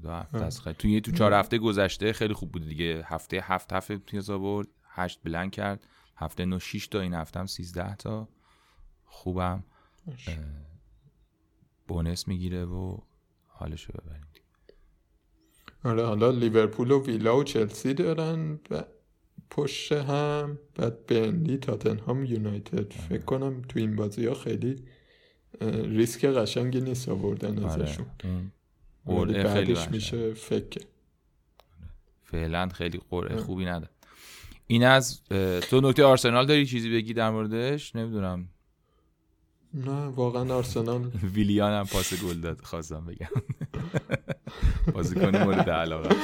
[0.01, 3.03] دو هفته است خیلی توی تو چهار هفته گذشته خیلی خوب بود دیگه.
[3.05, 4.67] هفته هفت هفته امتیاز آورد.
[4.89, 5.87] هشت بلند کرد.
[6.15, 6.99] هفته نو 6 تا.
[7.01, 8.29] این هفته هم 13 تا.
[9.05, 9.63] خوبم.
[11.87, 12.97] بونس می‌گیره و
[13.47, 14.25] حالشو ببریم.
[15.85, 18.83] آره حالا لیورپول و ویلا و چلسی دارن و
[19.49, 22.93] پشت هم بعد بنلی تاتنهام یونایتد.
[22.93, 24.75] فکر کنم تو این بازی ها خیلی
[25.83, 27.83] ریسک قشنگی نیست آوردن آره.
[27.83, 28.05] ازشون.
[29.05, 29.43] آره.
[29.43, 30.81] بعدش میشه فکر.
[32.23, 33.89] فعلا خیلی قرعه خوبی نداره.
[34.67, 35.23] این از
[35.69, 38.47] تو نکته آرسنال داری چیزی بگی در موردش؟ نمی‌دونم.
[39.75, 41.11] نه واقعا آرسنال.
[41.33, 43.27] ویلیان هم پاس گل داد خواستم بگم.
[44.93, 46.15] بازیکن مورد علاقه.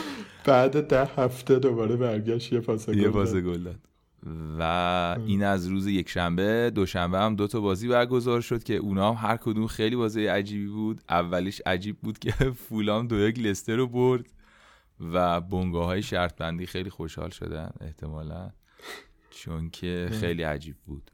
[0.46, 3.80] بعد ده هفته دوباره برگشت یه پاس گل یه پاس گل داد.
[4.60, 4.64] و
[5.26, 9.30] این از روز یک شنبه دوشنبه هم دو تا بازی برگزار شد که اونا هم
[9.30, 11.02] هر کدوم خیلی بازی عجیبی بود.
[11.10, 12.32] اولیش عجیب بود که
[12.70, 14.26] فولام دو یک لستر رو برد
[15.14, 18.52] و بونگاه های شرط بندی خیلی خوشحال شدن احتمالا.
[19.30, 21.12] چون که خیلی عجیب بود.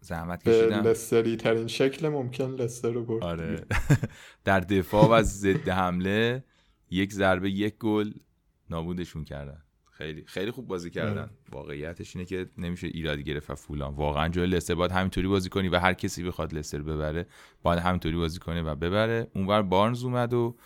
[0.00, 3.64] زحمت کشیدم لستری ترین شکل ممکن لستر رو برد آره.
[4.44, 6.44] در دفاع و ضد حمله
[6.90, 8.12] یک ضربه یک گل
[8.70, 9.62] نابودشون کردن.
[9.92, 11.18] خیلی خیلی خوب بازی کردن.
[11.18, 11.30] آره.
[11.52, 13.94] واقعیتش اینه که نمیشه ایرادی گرفت فولان.
[13.94, 17.26] واقعا جای لستر باید همینطوری بازی کنی و هر کسی بخواد لستر ببره
[17.62, 19.26] باید همینطوری بازی کنه و ببره.
[19.34, 20.56] اونور بارنز اومد و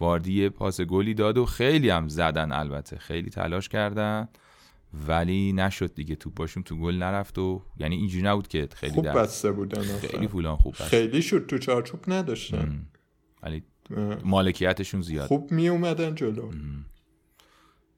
[0.00, 2.98] واردی پاس گلی داد و خیلی هم زدن البته.
[2.98, 4.28] خیلی تلاش کردن.
[5.08, 9.52] ولی نشد دیگه توپاشون تو گل نرفت و یعنی اینجوری نبود که خیلی خوب بسته
[9.52, 10.84] بودن خیلی فولان خوب بسته.
[10.84, 12.86] خیلی شد تو چارچوب نداشتن.
[13.42, 13.62] ولی
[14.24, 15.26] مالکیتشون زیاد.
[15.26, 16.50] خوب می اومدن جلو.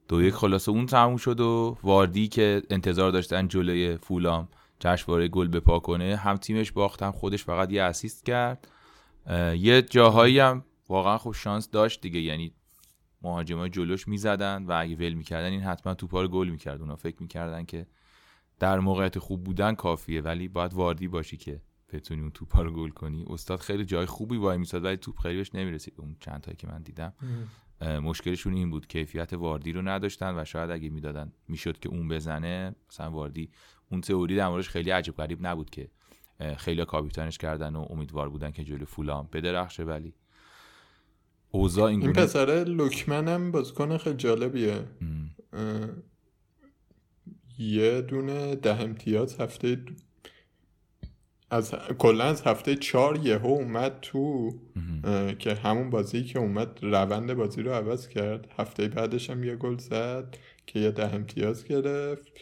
[0.08, 4.48] دو یک خلاصه اون تموم شد و واردی که انتظار داشتن جلوی فولام
[4.80, 8.68] جشنواره گل بپا کنه هم تیمش باخت هم خودش فقط یه اسیست کرد.
[9.58, 12.52] یه جاهایی هم واقعا خوب شانس داشت دیگه یعنی
[13.24, 16.80] مهاجمای جلوش می‌زدن و اگه ول می‌کردن این حتما توپا رو گل می‌کرد.
[16.80, 17.86] اونا فکر می‌کردن که
[18.58, 21.60] در موقعیت خوب بودن کافیه ولی باید واردی باشی که
[21.92, 23.24] بتونی اون توپا رو گل کنی.
[23.28, 25.94] استاد خیلی جای خوبی وای میساد ولی توپ خیلی بهش نمی‌رسید.
[25.96, 27.12] اون چند تایی که من دیدم.
[27.80, 32.74] مشکلشون این بود کیفیت واردی رو نداشتن و شاید اگه می‌دادن می‌شد که اون بزنه
[32.88, 33.50] مثلا واردی
[33.90, 35.90] اون تئوری در خیلی عجیب غریب نبود که
[36.56, 39.84] خیلی کاپیتانش کردن و امیدوار بودن که جلو فولام بدرخشه.
[39.84, 40.14] ولی
[41.54, 44.84] اوضاع این, این پسره لوکمن هم بازیکن خیلی جالبیه.
[47.58, 49.78] یه دونه ده امتیاز هفته
[51.50, 54.54] از کلا از هفته چهار یهو اومد تو
[55.38, 58.52] که همون بازی که اومد روند بازی رو عوض کرد.
[58.58, 60.36] هفته بعدش هم یه گل زد
[60.66, 62.32] که یه ده امتیاز گرفت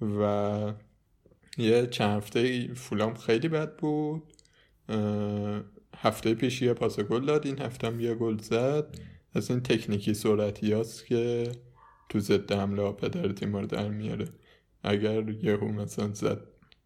[0.00, 0.72] و
[1.58, 4.22] یه چند هفته فولام خیلی بد بود.
[6.02, 8.98] هفته پیش یه پاس گل داد این هفته هم یه گل زد.
[9.34, 11.52] از این تکنیکی سرعتی هست که
[12.08, 14.28] تو ضد حمله پدر تیم رو در میاره.
[14.82, 16.40] اگر یهو مثلا زد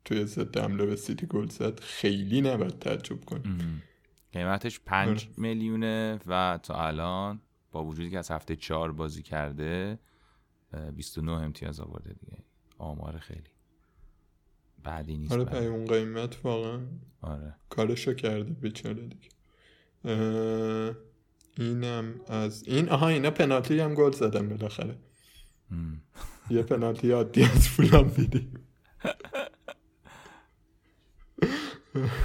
[0.04, 3.42] توی ضد حمله به سیتی گل زد خیلی نباید تعجب کنی.
[4.32, 5.34] قیمتش پنج آره.
[5.36, 7.40] میلیونه و تا الان
[7.72, 9.98] با وجودی که از هفته چهار بازی کرده
[10.96, 12.38] 29 امتیاز آورده دیگه.
[12.78, 13.49] آمار خیلی.
[14.84, 16.80] بعدی نیست آره اون قیمت واقعا
[17.22, 17.54] آره.
[17.68, 19.28] کارشو کرده بیچاره دیگه.
[21.58, 24.96] اینم از این آها اینا پنالتی هم گل زدن بالاخره.
[26.50, 28.48] یه پنالتی عادی از فولام دیدی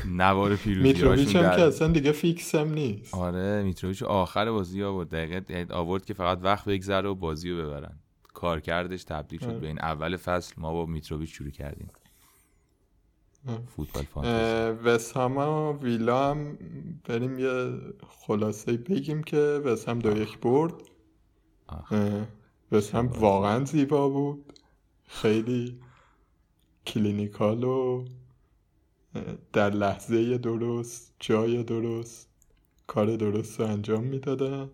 [0.05, 3.13] نوار پیروزی میتروویچ هم که اصلا دیگه فیکس هم نیست.
[3.13, 7.99] آره میتروویچ آخر بازی آورد دقیقه آورد که فقط وقت بگذره و بازی رو ببرن.
[8.33, 10.53] کار کردش تبدیل شد به این اول فصل.
[10.57, 11.87] ما با میتروویچ شروع کردیم.
[13.67, 14.83] فوتبال فانتزی.
[14.83, 16.57] و ویلا هم
[17.03, 17.77] بریم یه
[18.07, 20.73] خلاصه بگیم که وست هم دو یک برد.
[22.71, 24.53] وست هم واقعا زیبا بود.
[25.07, 25.79] خیلی
[26.87, 28.05] clinical و
[29.53, 32.29] در لحظه درست جای درست
[32.87, 34.69] کار درست رو انجام می‌دادن.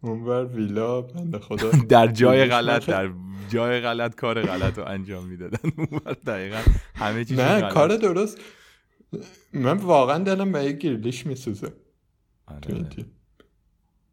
[0.00, 1.70] اونور ویلا بنده خدا.
[1.88, 3.10] در جای غلط در
[3.48, 5.70] جای غلط کار غلط رو انجام می‌دادن.
[5.78, 6.60] اونور دقیقا
[6.94, 8.38] همه چیز نه کار درست.
[9.52, 11.72] من واقعا دلم به یه گیرلیش میسوزه.
[12.46, 12.86] آره.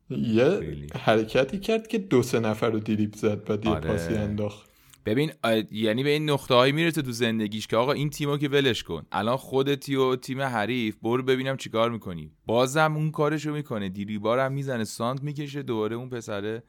[0.10, 3.90] یه حرکتی کرد که دو سه نفر رو دیریب زد و یه آره.
[3.90, 4.67] پاسی انداخت.
[5.08, 5.32] ببین
[5.72, 9.06] یعنی به این نقطه هایی می‌رسه تو زندگیش که آقا این تیمو که ولش کن.
[9.12, 12.32] الان خودتی و تیم حریف برو ببینم چیکار می‌کنی.
[12.46, 13.90] بازم اون کارشو می‌کنه.
[13.90, 16.64] دیریبارم می‌زنه سانت می‌کشه دوباره اون پسره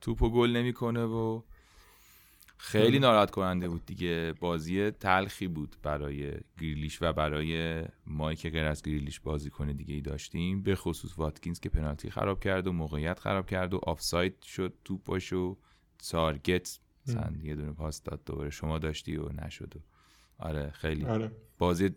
[0.00, 1.42] توپو گل نمی‌کنه و
[2.56, 4.34] خیلی ناراحت کننده بود دیگه.
[4.40, 9.94] بازی تلخی بود برای گریلیش و برای مایی که غیر از گریلیش بازی کنه دیگه
[9.94, 10.62] ای داشتیم.
[10.62, 15.32] به خصوص واتکینز که پنالتی خراب کرد و موقعیت خراب کرد و آفساید شد توپاش
[15.32, 15.56] و
[16.10, 16.78] تارگت
[17.08, 18.50] مثلا یه دونه پاس داد دوباره.
[18.50, 19.78] شما داشتی و نشد و.
[20.38, 21.04] آره خیلی.
[21.04, 21.30] آره.
[21.58, 21.90] بازی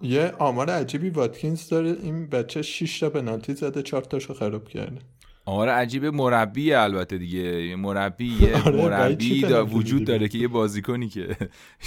[0.00, 1.90] یه آمار عجیبی واتکینز داره.
[1.90, 5.00] این بچه 6 تا پنالتی زده 4 تاشو خراب کرده.
[5.44, 7.76] آمار عجیب مربی البته دیگه.
[7.76, 11.36] مربی یه آره مربی دا وجود داره که یه بازیکنی که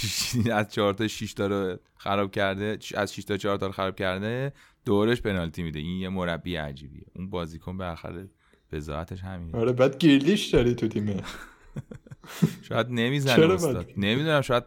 [0.52, 3.96] از 4 تا 6 تا رو خراب کرده از 6 تا 4 تا رو خراب
[3.96, 4.52] کرده
[4.84, 5.78] دورش پنالتی میده.
[5.78, 7.04] این یه مربی عجیبیه.
[7.16, 8.28] اون بازیکن بالاخره
[8.72, 11.16] بزاعتش همین آره بعد گیرلیش داری تو تیمه.
[12.68, 13.90] شاید نمی‌زنه استاد.
[13.96, 14.64] نمی‌دونم شاید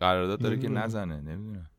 [0.00, 1.70] قرارداد داره که نزنه نمی‌دونم.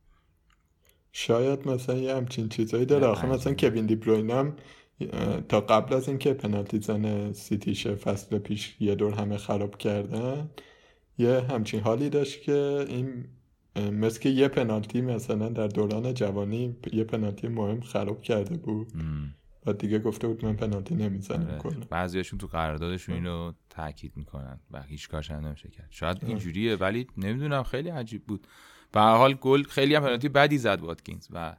[1.12, 3.08] شاید مثلا یه همچین چیزایی داره.
[3.08, 4.56] آخه مثلا کوین دی بروینم
[5.50, 10.50] تا قبل از اینکه پنالتی زن سیتیشه فصل پیش یه دور همه خراب کردن
[11.18, 13.26] یه همچین حالی داشت که این
[13.92, 18.92] مثل که یه پنالتی مثلا در دوران جوانی یه پنالتی مهم خراب کرده بود.
[19.66, 21.58] و دیگه گفته بود من پنالتی نمی‌زنم آره.
[21.58, 21.86] کلا.
[21.90, 25.88] بعضیاشون تو قراردادشون اینو تاکید می‌کنن و هیچ کارش نمیشه کرد.
[25.90, 28.48] شاید اینجوریه ولی نمی‌دونم خیلی عجیب بود.
[28.92, 31.56] به هر حال گل خیلی هم پنالتی بدی زد واتکینز و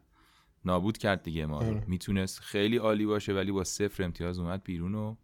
[0.64, 1.84] نابود کرد دیگه ما آره.
[1.86, 5.14] می‌تونست خیلی عالی باشه ولی با صفر امتیاز اومد بیرون و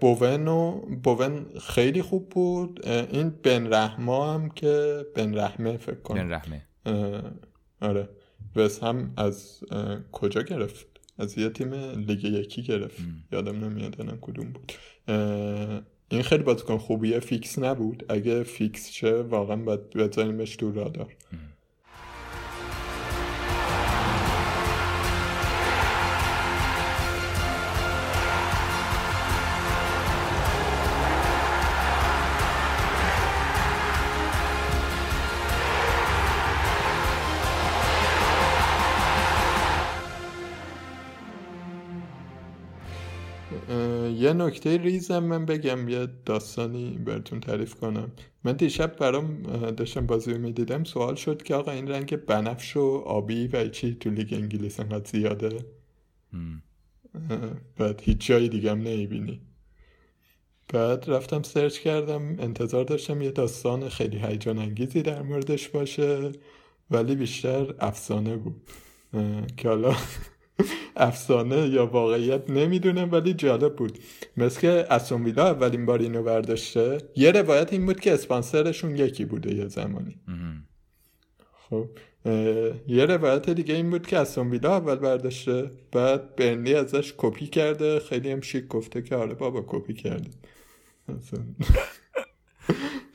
[0.00, 2.88] بوون و بوون خیلی خوب بود.
[2.88, 6.28] این بن رحما هم که بن رحمه فکر کنم.
[6.28, 6.66] بن رحمه.
[7.80, 8.08] آره.
[8.56, 9.60] وست هم از
[10.12, 10.86] کجا گرفت؟
[11.18, 13.02] از یه تیم لیگ یکی گرفت.
[13.32, 14.72] یادم نمیاد کدوم بود.
[16.08, 17.20] این خیلی بازیکن خوبیه.
[17.20, 18.04] فیکس نبود.
[18.08, 21.12] اگه فیکس شه واقعا باید بذاریمش تو رادار.
[44.32, 48.12] یه نکته ریزم من بگم یه داستانی براتون تعریف کنم.
[48.44, 53.46] من دیشب برام داشتم بازی می‌دیدم سوال شد که آقا این رنگ بنفش و آبی
[53.46, 55.58] و چی تو لیگ انگلیس انقدر زیاده؟
[57.76, 59.40] بعد هیچ جایی دیگه هم نمی‌بینی.
[60.68, 66.32] بعد رفتم سرچ کردم انتظار داشتم یه داستان خیلی هیجان انگیزی در موردش باشه
[66.90, 68.70] ولی بیشتر افسانه بود.
[69.56, 69.94] که حالا
[70.96, 73.98] افسانه یا واقعیت نمی‌دونم ولی جالب بود.
[74.36, 74.86] مثل که
[75.24, 80.16] ویلا اولین بار اینو برداشته یه روایت این بود که اسپانسرشون یکی بوده یه زمانی.
[81.68, 81.88] خب
[82.86, 84.18] یه روایت دیگه این بود که
[84.50, 89.64] ویلا اول برداشته بعد برنلی ازش کپی کرده خیلی هم شیک گفته که آره بابا
[89.66, 90.30] کپی کرده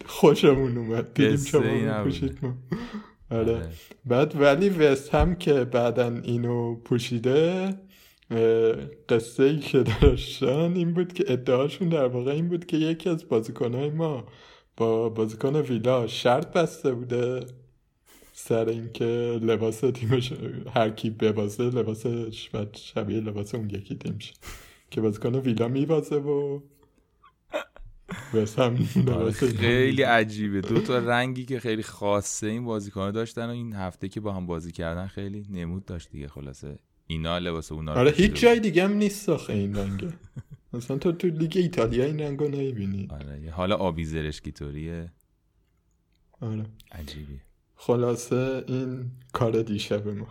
[0.06, 1.14] خوشمون اومد.
[1.14, 1.62] دیدیم شما
[2.42, 2.54] ما
[3.32, 3.56] آره.
[3.56, 3.70] آره
[4.06, 7.74] بعد ولی وست هم که بعدا اینو پوشیده
[9.10, 13.30] قصه ای که داشتن این بود که ادعاشون در واقع این بود که یکی از
[13.30, 14.24] بازیکنهای ما
[14.78, 17.46] با بازیکن ویلا شرط بسته بوده
[18.34, 20.34] سر اینکه لباس تیمش
[20.74, 24.20] هر کی ببازه لباسش و شبیه لباس اون یکی تیم
[24.92, 26.60] که بازیکن ویلا میبازه و
[29.60, 30.62] خیلی عجیبه.
[30.62, 34.46] دو تا رنگی که خیلی خاصه این بازیکن داشتن و این هفته که با هم
[34.46, 36.80] بازی کردن خیلی نمود داشت دیگه خلاصه.
[37.08, 40.14] اینا لباس اونا آره هیچ جای دیگه هم نیست آخه این رنگه
[40.74, 43.08] مثلا تو تو لیگ ایتالیا این رنگو نمی‌بینی.
[43.12, 45.12] آره حالا آبی زرشکی طوریه
[46.42, 46.66] آره.
[46.92, 47.42] عجیبی
[47.76, 50.28] خلاصه این کار دیشب ما.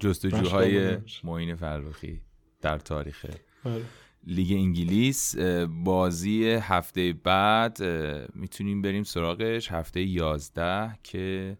[0.00, 2.20] جستجوهای معین فرخی
[2.60, 3.26] در تاریخ.
[3.64, 3.82] آره.
[4.26, 5.36] لیگ انگلیس
[5.84, 7.82] بازی هفته بعد
[8.34, 9.70] می‌تونیم بریم سراغش.
[9.70, 11.58] هفته یازده که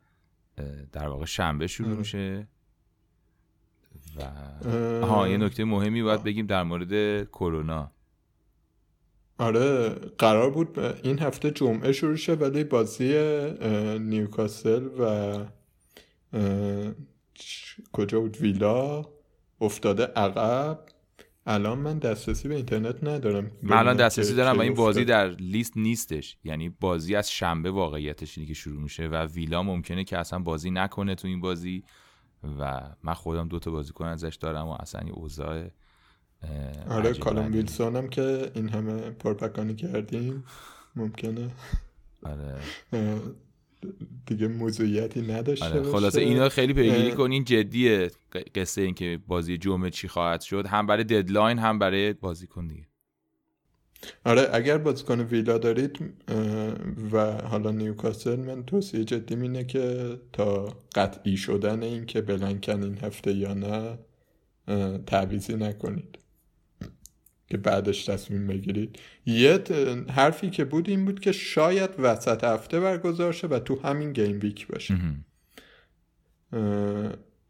[0.93, 2.49] در واقع شنبه شروع میشه.
[4.17, 4.25] و
[5.07, 7.93] ها یه نکته مهمی باید بگیم در مورد کرونا.
[9.39, 9.89] آره
[10.19, 13.09] قرار بود این هفته جمعه شروع شه ولی بازی
[13.99, 15.39] نیوکاسل و
[17.93, 19.05] کجا بود؟ ویلا
[19.61, 20.85] افتاده عقب.
[21.47, 23.51] الان من دسترسی به اینترنت ندارم.
[23.63, 26.37] من الان دسترسی دارم و این بازی در لیست نیستش.
[26.45, 30.71] یعنی بازی از شنبه واقعیتش اینه که شروع میشه و ویلا ممکنه که اصلا بازی
[30.71, 31.85] نکنه تو این بازی
[32.61, 35.71] و من خودم دو تا بازیکن ازش دارم و اصلا این اوضاع
[36.89, 40.45] آره کالم ویلسون هم که این همه پرپکانی کردیم.
[40.97, 41.51] ممکنه.
[42.23, 42.61] آره.
[44.27, 48.11] دیگه موضوعیتی نداشته آره خلاصه اینا خیلی پیگیری کنین جدیه
[48.55, 50.67] قصه این که بازی جمعه چی خواهد شد.
[50.67, 52.87] هم برای ددلاین هم برای بازیکن دیگه.
[54.25, 55.99] آره اگر بازیکن ویلا دارید
[57.13, 62.99] و حالا نیوکاسل من توصیه جدی اینه که تا قطعی شدن این که بلنکن این
[62.99, 63.99] هفته یا نه
[65.07, 66.19] تعویزی نکنید.
[67.53, 68.99] که بعدش تصمیم بگیرید.
[69.27, 69.65] یه
[70.11, 74.39] حرفی که بود این بود که شاید وسط هفته برگزار شه و تو همین گیم
[74.43, 74.99] ویک باشه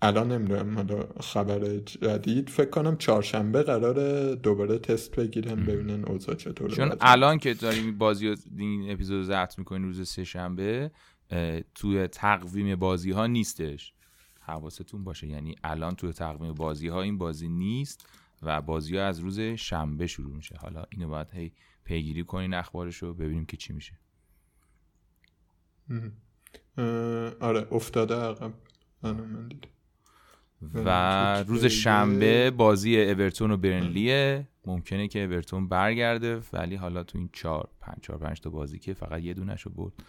[0.03, 2.49] الان نمی‌دونم حالا خبر جدید.
[2.49, 8.35] فکر کنم چهارشنبه قرار دوباره تست بگیرن ببینن اوضاع چطوره چون الان که داریم بازی
[8.59, 10.91] این اپیزود ضبط می‌کنیم روز سه شنبه
[11.75, 13.93] توی تقویم بازی ها نیستش.
[14.41, 18.07] حواستون باشه یعنی الان توی تقویم بازی ها این بازی نیست.
[18.43, 20.57] و بازی ها از روز شنبه شروع میشه.
[20.61, 21.53] حالا اینو باید هی
[21.85, 23.99] پیگیری کنین اخبارش رو ببینیم که چی میشه.
[27.41, 28.53] آره افتاده عقب.
[29.03, 29.51] من
[30.75, 34.49] و روز شنبه بازی اورتون و برنلیه.
[34.67, 38.95] ممکنه که اورتون برگرده ولی حالا تو این چهار پنج چهار پنج تا بازی که
[38.95, 40.03] فقط یه دونه شو بود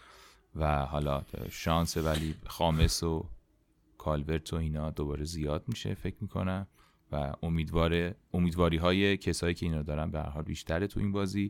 [0.55, 3.29] و حالا شانس ولی خامس و
[3.97, 6.67] کالورت و اینا دوباره زیاد میشه فکر می‌کنم.
[7.13, 11.49] و امیدواره امیدواری های کسایی که اینا دارن به هر حال بیشتره تو این بازی.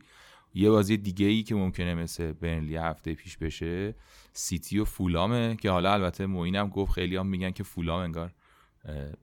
[0.54, 3.96] یه بازی دیگه ای که ممکنه مثل برنلی هفته پیش بشه
[4.34, 8.32] سیتی و فولامه که حالا البته موینم گفت خیلی هم میگن که فولام انگار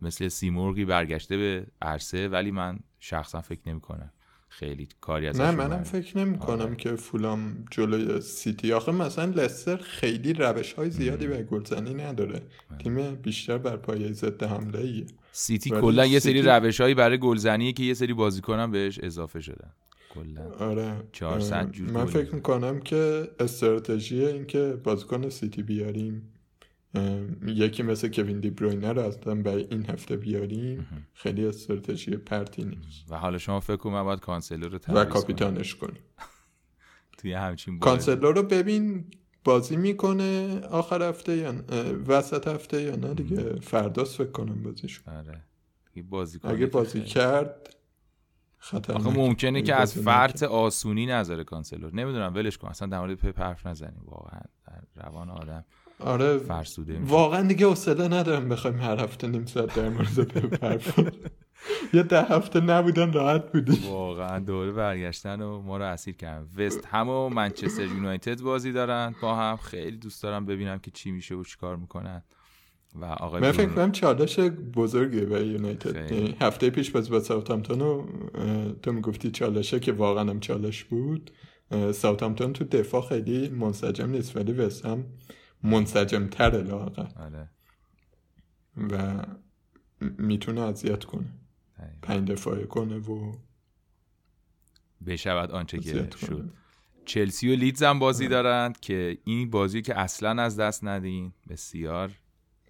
[0.02, 4.12] مثل سیمرغی برگشته به عرصه ولی من شخصا فکر نمی کنم
[4.48, 6.76] خیلی کاری از نه منم فکر نمی کنم آره.
[6.76, 8.72] که فولام جلوی سیتی.
[8.72, 12.42] آخه مثلا لستر خیلی روش های زیادی به گلزنی نداره.
[12.78, 17.72] تیم بیشتر بر پایه ضد حمله ایه سیتی کلا یه سری روش هایی برای گلزنی
[17.72, 19.70] که یه سری بازیکن هم بهش اضافه شدن.
[20.14, 20.50] کلا.
[20.70, 26.32] آره 400 جور من فکر می‌کنم که استراتژی این که بازیکن سیتی بیاریم
[27.46, 33.10] یکی مثل کوین دی بروینه رو اصلا برای این هفته بیاریم خیلی استراتژی پرتی نیست.
[33.10, 36.02] و حالا شما فکر کنم باید کانسلو رو و کاپیتانش کنیم.
[37.18, 37.78] توی همچین.
[37.78, 39.04] کانسلو رو ببین
[39.44, 41.54] بازی می‌کنه آخر هفته یا
[42.06, 45.40] وسط هفته یا نه دیگه؟ فرداست فکر کنم بازیش آره.
[46.10, 47.76] بازی اگه بازی کرد
[48.58, 49.06] خطرناک.
[49.06, 50.42] آخه ممکنه که از فرط.
[50.42, 52.68] آسونی نذاره کانسلر نمی‌دونم ولش کن.
[52.68, 54.02] اصلا در مورد پپ حرف نزنیم.
[54.04, 55.64] واقعا در روان آدم
[56.00, 56.38] آره.
[56.38, 57.12] فرسوده میشه.
[57.12, 61.00] واقعا دیگه حوصله ندارم بخوایم هر هفته نیم ساعت در مورد پپ حرف.
[61.94, 66.48] یه ده هفته نبودن راحت بودیم واقعا دوره برگشتن و ما رو اسیر کردن.
[66.56, 69.14] وست هم و منچستر یونایتد بازی دارن.
[69.22, 72.22] با هم خیلی دوست دارم ببینم که چی میشه و چیکار می‌کنن.
[72.94, 74.38] و آقا من فکر کنم چالش
[74.74, 75.96] بزرگیه برای یونایتد.
[76.12, 78.06] یعنی هفته پیش باز با ساوثهامپتون و
[78.82, 81.30] تو می‌گفتی چالشه که واقعا هم چالش بود.
[81.70, 85.04] ساوثهامپتون تو دفاع خیلی منسجم نیست ولی وست هم
[85.62, 87.06] منسجم تره لااقل.
[87.16, 87.50] آره.
[88.76, 89.22] و
[90.18, 91.39] می‌تونه اذیت کنه.
[92.02, 93.32] پنج دفاعه کنه و
[95.06, 96.08] بشود آنچه که.
[96.26, 96.50] شد
[97.04, 102.10] چلسی و لیدز هم بازی دارند که این بازی که اصلا از دست ندین بسیار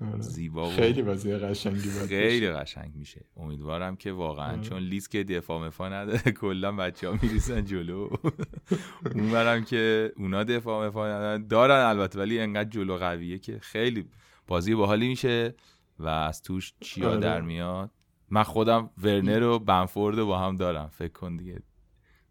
[0.01, 0.20] آره.
[0.20, 2.49] زیبا و خیلی بازی قشنگی باید خیلی.
[2.49, 4.61] قشنگ میشه امیدوارم که واقعا آره.
[4.61, 8.09] چون لیز که دفاع مفا نداره کلا بچه ها میریسن جلو
[9.15, 14.05] اونورم که اونا دفاع مفا ندارن دارن البته ولی انقدر جلو قویه که خیلی
[14.47, 15.55] بازی باحالی میشه
[15.99, 17.20] و از توش چیا آره.
[17.20, 17.91] در میاد
[18.31, 20.90] من خودم ورنر و بنفورد رو با هم دارم.
[20.93, 21.62] فکر کن دیگه.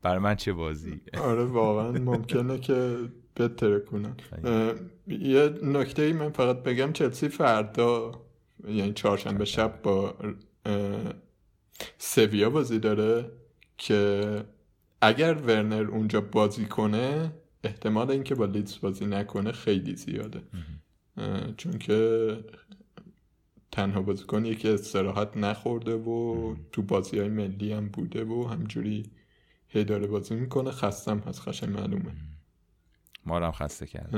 [0.01, 2.97] برای من چه بازی؟ آره واقعا ممکنه که
[3.35, 4.15] بهتره کنن
[5.07, 8.11] یه نکته ای من فقط بگم چلسی فردا
[8.67, 10.15] یعنی چهارشنبه شب با
[11.97, 13.31] سویا بازی داره
[13.77, 14.43] که
[15.01, 17.31] اگر ورنر اونجا بازی کنه
[17.63, 20.41] احتمال اینکه با لیدز بازی نکنه خیلی زیاده.
[21.57, 22.38] چون که
[23.72, 29.12] تنها بازیکنیه که استراحت نخورده و تو بازی های ملی هم بوده و همجوری
[29.68, 30.72] هی داره بازی می‌کنه.
[30.72, 32.12] خستم هست خشن معلومه.
[33.26, 34.16] ما رو هم خسته کرد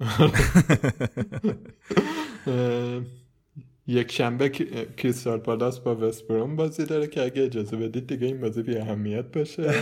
[3.88, 4.48] یک شنبه
[4.96, 9.24] کریستال پالاس با وستبروم بازی داره که اگه اجازه بدید دیگه این بازی بی اهمیت
[9.24, 9.74] باشه.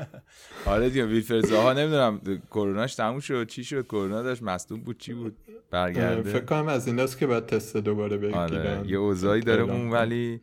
[0.66, 2.20] آره دیگه ویلفرد زاها نمی‌دونم
[2.50, 6.68] کروناش تموم شد چی شد کرونا داشت مصدوم بود چی بود؟ اه، فکر برگرده کنم
[6.68, 8.38] از ایناست که باید تست دوباره بگیرن.
[8.38, 9.90] آره یه اوضاعی داره اعلام اون.
[9.90, 10.40] ولی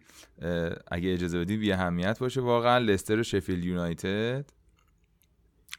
[0.91, 2.41] اگه اجازه بدی بی اهمیت باشه.
[2.41, 4.45] واقعا لستر و شفیلد یونایتد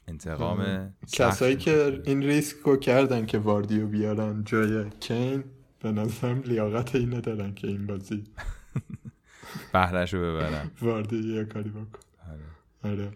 [0.08, 1.56] انتقام سخت کسایی.
[1.56, 5.44] که این ریسک رو کردن که واردیو بیارن جای کین
[5.80, 8.24] به نظرم لیاقت اینو دارن که این بازی
[9.72, 10.70] بهرش رو ببرن.
[10.82, 11.98] واردی یه کاری بکن.
[12.30, 12.92] آره.
[12.92, 13.12] آره.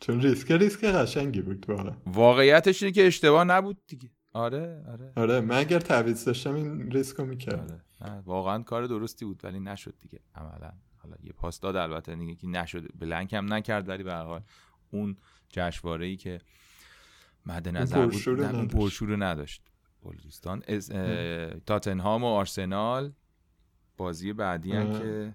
[0.00, 4.10] چون ریسک ریسک قشنگی بود واقعا واقعیتش اینه که اشتباه نبود دیگه.
[4.32, 5.12] آره آره.
[5.16, 7.80] آره من اگر تعویض داشتم این ریسک رو می‌کردم.
[8.00, 8.20] آره.
[8.26, 10.20] واقعا کار درستی بود ولی نشد دیگه.
[10.34, 10.72] عملا.
[10.96, 12.88] حالا یه پاس داد البته دیگه که نشد.
[12.98, 14.42] بلنک هم نکرد ولی به هر حال
[14.90, 15.16] اون
[15.48, 16.40] جشنواره ای که
[17.46, 18.68] مد نظر بود اون.
[18.68, 19.62] پرشور نداشت.
[20.90, 23.12] اه، تاتنهام و آرسنال
[23.96, 24.98] بازی بعدی هم اه.
[25.00, 25.34] که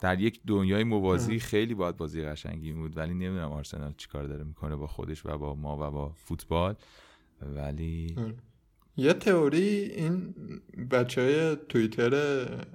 [0.00, 4.76] در یک دنیای موازی خیلی باید بازی قشنگی بود ولی نمی‌دونم آرسنال چیکار داره می‌کنه
[4.76, 6.74] با خودش و با ما و با فوتبال.
[7.42, 8.34] ولی آره.
[8.96, 10.34] یه تئوری این
[10.90, 12.14] بچه های توییتر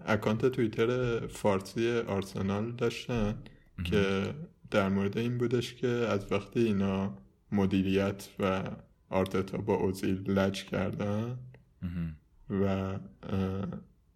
[0.06, 3.44] اکانت توییتر فارسی آرسنال داشتن
[3.84, 4.34] که
[4.72, 7.18] در مورد این بودش که از وقتی اینا
[7.52, 8.64] مدیریت و
[9.14, 11.38] آرتتا با اوزیل لج کردن.
[12.50, 13.00] و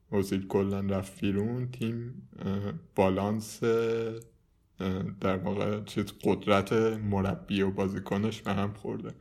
[0.09, 1.71] اوزیل کلا رفت بیرون.
[1.71, 2.29] تیم
[2.95, 3.63] بالانس
[5.19, 9.13] در واقع چیز قدرت مربی و بازیکنش به هم خورده.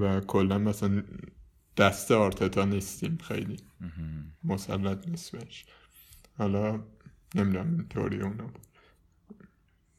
[0.00, 1.02] و کلا مثلا
[1.76, 3.56] دست آرتتا نیستیم خیلی.
[4.44, 5.66] مسلط نیست بهش.
[6.38, 6.84] حالا
[7.34, 8.66] نمی‌دونم این اونا بود.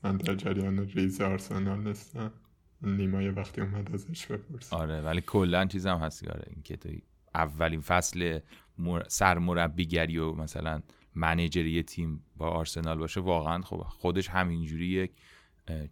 [0.03, 2.31] من در جریان ریز آرسنال نیستم.
[2.83, 6.89] نیما یه وقتی اومد ازش بپرس آره ولی کلا چیزم هستی آره این که تو
[7.35, 8.39] اولین فصل
[8.77, 9.03] مر...
[9.07, 10.81] سرمربیگری و مثلا
[11.15, 15.11] منیجری تیم با آرسنال باشه واقعا خب خودش همینجوری یک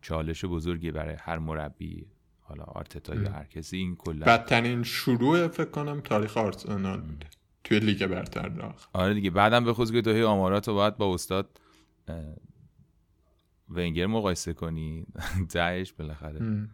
[0.02, 2.07] چالش بزرگی برای هر مربی
[2.41, 7.28] حالا آرتتا یا هر کسی این کلا بدترین شروع فکر کنم تاریخ آرسنال بوده.
[7.64, 8.88] توی لیگ برتر داخل.
[8.94, 11.61] آره دیگه بعدم به خصوص که تو آمارات رو باید با استاد
[13.70, 15.06] ونگر مقایسه کنی.
[15.53, 16.68] دهش بالاخره.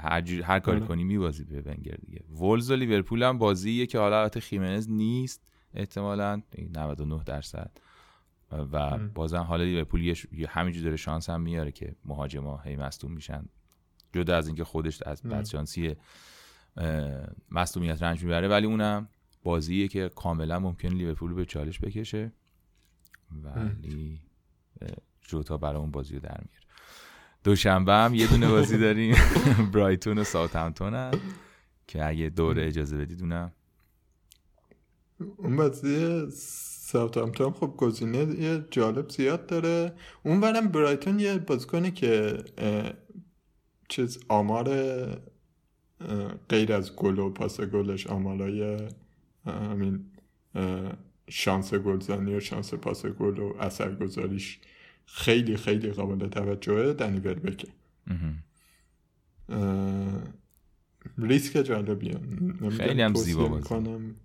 [0.00, 0.80] هر, جور- هر کاری.
[0.80, 2.24] کنی میبازی به ونگر دیگه.
[2.30, 5.42] وولز و لیورپول هم بازیه که حالا البته خیمنز نیست
[5.74, 6.42] احتمالا
[6.74, 7.70] 99 درصد.
[8.72, 10.14] و بازم حالا لیورپول
[10.48, 13.44] همینجور داره شانس هم میاره که مهاجما هی مصدوم میشن.
[14.12, 15.96] جدا از اینکه خودش از بدشانسی
[17.50, 19.08] مصدومیت رنج می‌بره ولی اونم
[19.42, 22.32] بازیه که کاملا ممکن لیورپول به چالش بکشه.
[23.44, 24.20] ولی
[25.22, 26.61] جوتا برای اون بازی رو در میاره.
[27.44, 29.16] دوشنبه هم یه دونه بازی داریم.
[29.74, 31.10] برایتون و ساوثهمپتون
[31.86, 33.52] که اگه دوره اجازه بدید اونم.
[35.36, 39.92] اون بازی ساوثهمپتون خب گزینه یه جالب زیاد داره.
[40.22, 42.38] اون برم برایتون یه بازیکنه که
[43.88, 44.68] چیز آمار
[46.48, 48.88] غیر از گل و پاس گلش آمارای
[49.46, 50.04] همین
[51.28, 54.60] شانس گلزنی و شانس پاس گل و اثرگذاریش
[55.14, 57.68] خیلی خیلی قابل توجهه دنی بکه
[61.18, 62.20] ریسک جالبیه.
[62.70, 64.16] خیلی هم زیبا می‌کنم.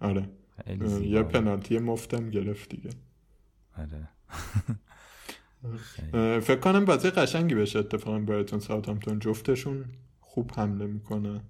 [0.00, 0.28] آره.
[1.02, 2.90] یه پنالتی مفتم گرفت دیگه.
[3.76, 4.08] آره.
[6.40, 7.78] فکر کنم بازی قشنگی بشه.
[7.78, 9.84] اتفاقا براتون ساوثهامپتون جفتشون
[10.20, 11.40] خوب حمله می‌کنه.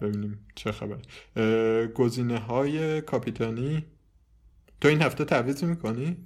[0.00, 1.02] ببینیم چه خبر.
[1.86, 3.84] گزینه های کاپیتانی؟
[4.80, 6.16] تو این هفته تعویض می‌کنی؟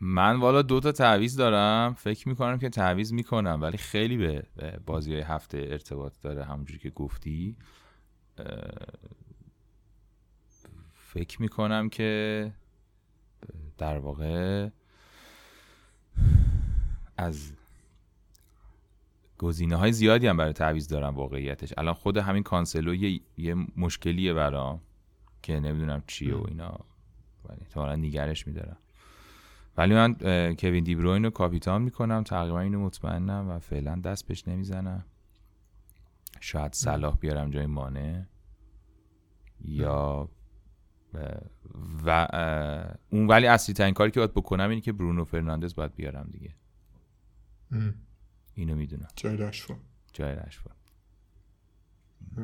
[0.00, 1.94] من والا دو تا تعویض دارم.
[1.94, 4.42] فکر می‌کنم که تعویض می‌کنم ولی خیلی به
[4.86, 7.56] بازی های هفته ارتباط داره همونجوری که گفتی.
[10.94, 12.52] فکر می‌کنم که
[13.78, 14.68] در واقع
[17.16, 17.52] از
[19.38, 21.72] گزینه های زیادی هم برای تعویض دارم واقعیتش.
[21.76, 24.80] الان خود همین کانسلو یه, یه مشکلیه برام
[25.42, 26.80] که نمی‌دونم چیه و اینا.
[27.48, 28.76] ولی نیگرش میدارم.
[29.76, 30.14] ولی من
[30.54, 32.22] کوین دیبروین رو کاپیتان می‌کنم.
[32.22, 35.04] تقریبا اینو مطمئنم و فعلا دست بهش نمی‌زنم.
[36.40, 38.28] شاید صلاح بیارم جای مانه
[39.64, 40.28] یا
[42.06, 42.28] و
[43.10, 46.54] اون ولی اصلی ترین کاری که باید بکنم اینه که برونو فرناندز باید بیارم دیگه.
[48.54, 49.08] اینو می‌دونم.
[49.16, 49.80] جای رشفورد
[50.12, 50.76] جای رشفورد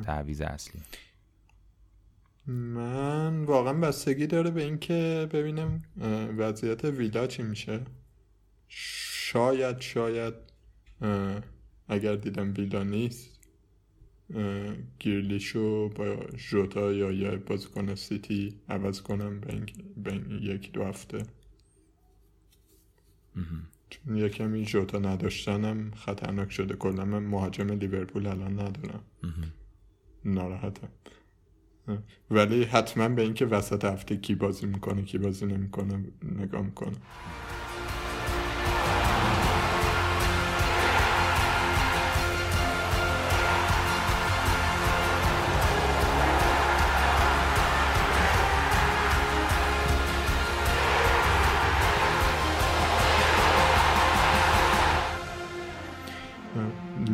[0.03, 0.83] تعویز اصلی.
[2.47, 5.82] من واقعا بستگی داره به اینکه ببینم
[6.39, 7.81] وضعیت ویلا چی میشه.
[8.69, 10.35] شاید شاید
[11.89, 13.39] اگر دیدم ویلا نیست
[14.98, 16.16] گیرلیشو با
[16.51, 19.40] جوتا یا یه بازیکن سیتی عوض کنم
[19.97, 21.23] به این یک دو هفته.
[23.90, 26.74] چون یه کمی جوتا نداشتنم خطرناک شده.
[26.74, 29.05] کلا من مهاجم لیورپول الان ندارم.
[30.24, 30.89] ناراحتم.
[32.31, 36.05] ولی حتما به اینکه وسط هفته کی بازی می‌کنه کی بازی نمی‌کنه
[36.39, 36.97] نگاه می‌کنه.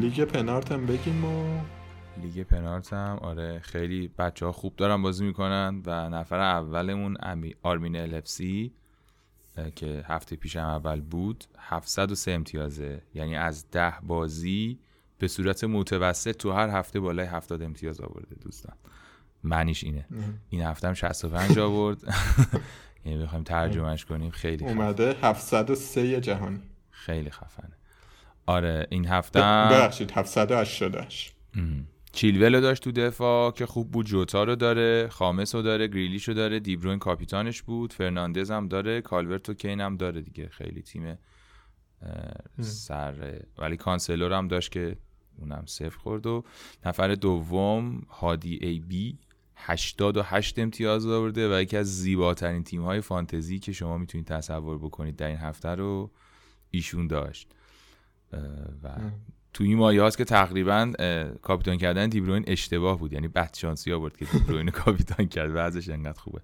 [0.00, 1.60] لیگ پنارت هم بگیم و
[2.22, 7.16] لیگ پنالت هم آره خیلی بچه ها خوب دارن بازی می‌کنن و نفر اولمون
[7.62, 8.72] آرمین الفسی
[9.76, 11.44] که هفته پیش هم اول بود.
[11.58, 13.02] 703 امتیازه.
[13.14, 14.78] یعنی از ده بازی
[15.18, 18.36] به صورت متوسط تو هر هفته بالای 70 امتیاز آورده.
[18.44, 18.76] دوستان
[19.44, 20.06] معنیش اینه.
[20.50, 21.98] این هفته هم 65 آورد.
[23.04, 26.60] یعنی بخوایم ترجمهش کنیم خیلی اومده 703 جهانی.
[26.90, 27.72] خیلی خفنه.
[28.46, 31.34] آره این هفته ببخشید 788
[32.18, 36.34] چیلول داشت تو دفاع که خوب بود جوتا رو داره خامس رو داره گریلیش رو
[36.34, 41.18] داره دیبروین کاپیتانش بود فرناندز هم داره کالورت و کین هم داره دیگه خیلی تیم
[42.60, 44.96] سر ولی کانسلو هم داشت که
[45.38, 46.44] اونم صفر خورد و
[46.86, 49.18] نفر دوم هادی ای بی
[49.56, 55.16] 88 امتیاز آورده و یکی از زیباترین تیم های فانتزی که شما می‌تونید تصور بکنید
[55.16, 56.10] در این هفته رو
[56.70, 57.54] ایشون داشت
[58.82, 58.88] و
[59.52, 60.92] تو این مایه هاست که تقریبا
[61.42, 63.12] کاپیتان کردن دیبروین اشتباه بود.
[63.12, 66.40] یعنی بد شانسی آورد که دیبروین کاپیتان کرد و ازش انقدر خوبه.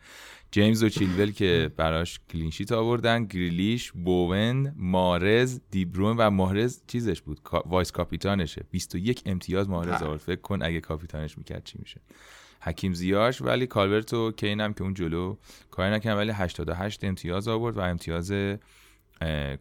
[0.50, 7.20] جیمز و چیلول که براش clean sheet آوردن گریلیش بوون محرز دیبروین و محرز چیزش
[7.20, 8.64] بود vice captain شه.
[8.70, 10.20] 21 امتیاز محرز آورد.
[10.20, 12.00] فکر کن اگه کاپیتانش می‌کرد چی میشه.
[12.60, 15.36] حکیم زیاش ولی کالورت و کینم که اون جلو
[15.70, 18.32] کاری نکن ولی 88 امتیاز آورد و امتیاز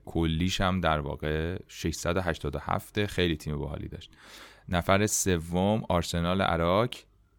[0.05, 4.11] کلیش هم در واقع 687 خیلی تیم باحالی داشت.
[4.69, 6.89] نفر سوم آرسنال عراق.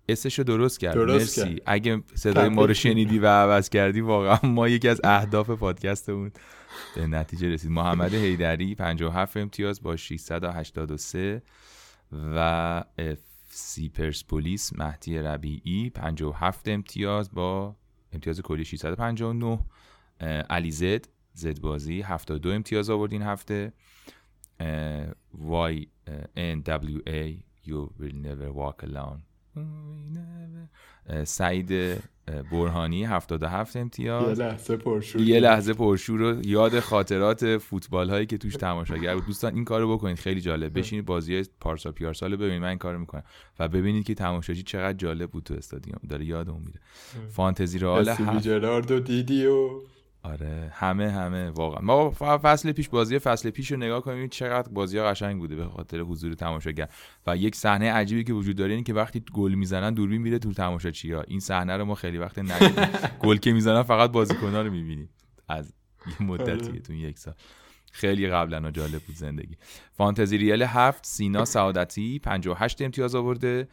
[0.08, 0.94] اسش رو درست کرد.
[0.94, 1.60] درست مرسی.
[1.66, 6.30] اگه صدای ما رو شنیدی و عوض کردی واقعا ما یکی از اهداف پادکست اون
[6.96, 7.70] به نتیجه رسید.
[7.70, 11.42] محمد حیدری 57 امتیاز با 683
[12.12, 12.84] و
[13.48, 17.76] سی پرسپولیس مهدی ربیعی 57 امتیاز با
[18.12, 19.58] امتیاز کلی 659
[20.50, 20.70] علی
[21.34, 23.72] زد بازی 72 امتیاز آورد این هفته
[25.70, 25.86] Y
[26.36, 29.20] N W A You will never walk alone.
[31.24, 31.98] سعید
[32.52, 34.38] برهانی 77 امتیاز.
[34.38, 35.20] یه لحظه پرشور.
[35.22, 39.94] یه لحظه پرشور رو یاد خاطرات فوتبال هایی که توش تماشاگر بود دوستان این کارو
[39.94, 40.18] بکنید.
[40.18, 40.78] خیلی جالب.
[40.78, 42.62] بشینید بازی پارسا پیارسال رو ببینید.
[42.62, 43.22] من این کارو می‌کنم.
[43.58, 46.00] و ببینید که تماشاچی چقدر جالب بود تو استادیوم.
[46.08, 46.80] داره یادمون میره.
[47.28, 49.70] فانتزی رئال جرارد دیدی و
[50.24, 51.80] آره همه همه واقعا.
[51.80, 55.64] ما فصل پیش بازی فصل پیش رو نگاه کنیم چقدر بازی ها قشنگ بوده به
[55.64, 56.88] خاطر حضور تماشاگر.
[57.26, 60.52] و یک صحنه عجیبی که وجود داره اینه که وقتی گل می‌زنن دوربین میره تو
[60.52, 62.84] تماشاچی ها این صحنه رو ما خیلی وقت ندیدیم
[63.24, 65.08] گل که می‌زنن فقط بازیکن‌ها رو می‌بینیم.
[65.48, 65.72] از
[66.06, 66.80] این مدتیه آره.
[66.80, 67.34] تو یک سال.
[67.92, 69.56] خیلی قبلا جالب بود زندگی.
[69.92, 73.68] فانتزی ریال هفت سینا سعادتی 58 امتیاز آورده.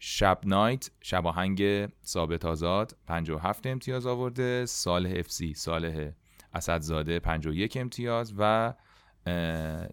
[0.00, 6.10] شب نایت شب آهنگ ثابت آزاد 57 امتیاز آورده صالح افسی صالح
[6.54, 8.74] اسدزاده 51 امتیاز و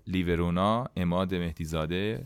[0.08, 2.24] لیورونا اماد مهدیزاده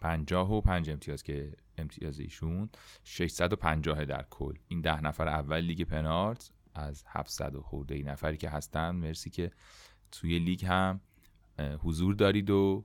[0.00, 2.68] 55 امتیاز که امتیاز ایشون
[3.04, 4.54] 650 در کل.
[4.68, 8.90] این ده نفر اول لیگ پنارت از 700 و خورده نفری که هستن.
[8.90, 9.50] مرسی که
[10.12, 11.00] توی لیگ هم
[11.58, 12.84] حضور دارید و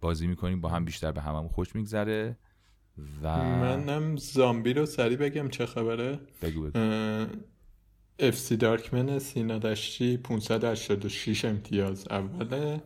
[0.00, 2.36] بازی می‌کنیم با هم بیشتر به هممون خوش میگذره
[3.22, 6.20] و منم زامبی رو سریع بگم چه خبره.
[6.42, 6.78] بگو بگو.
[8.18, 12.82] اف سی دارکمن سینا دشتی 586 امتیاز اوله.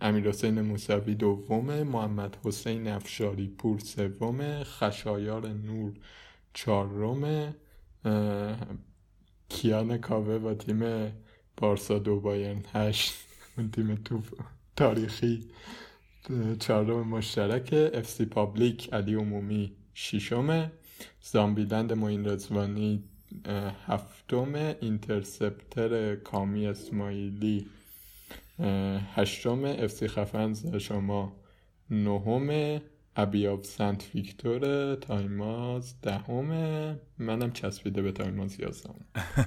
[0.00, 5.92] امیر حسین موسوی دومه محمد حسین افشاری پور سومه خشایار نور
[6.54, 7.54] چهارمه.
[9.48, 11.12] کیان کاوه و تیم
[11.56, 13.14] بارسا دو بایرن هشت.
[13.72, 14.24] تیم توپ
[14.78, 15.44] تاریخی
[16.58, 20.70] چهارم مشترک افسی پابلیک علی عمومی ششم
[21.20, 23.04] زامبیلند موین رزوانی
[23.86, 27.66] هفتم اینترسپتر کامی اسماعیلی
[29.14, 31.32] هشتم افسی خفنز شما
[31.90, 32.80] نهم
[33.18, 37.00] ابیاب سنت ویکتور تایماز دهمه.
[37.18, 38.94] منم چسبیده به تایماز یازم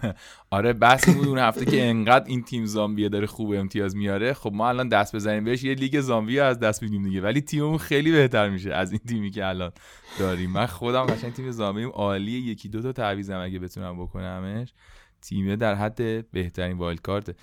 [0.52, 4.34] آره بس بود اون هفته که انقدر این تیم زامبیه داره خوب امتیاز میاره.
[4.34, 7.22] خب ما الان دست بزنیم بهش یه لیگ زامبی از دست میدیم دیگه.
[7.22, 9.72] ولی تیممون خیلی بهتر میشه از این تیمی که الان
[10.20, 10.52] داریم.
[10.52, 12.40] من خودم قشنگ تیم زامبیم عالیه.
[12.40, 14.74] یکی دو تا تعویضم اگه بتونم بکنمش
[15.22, 17.36] تیمه در حد بهترین wild card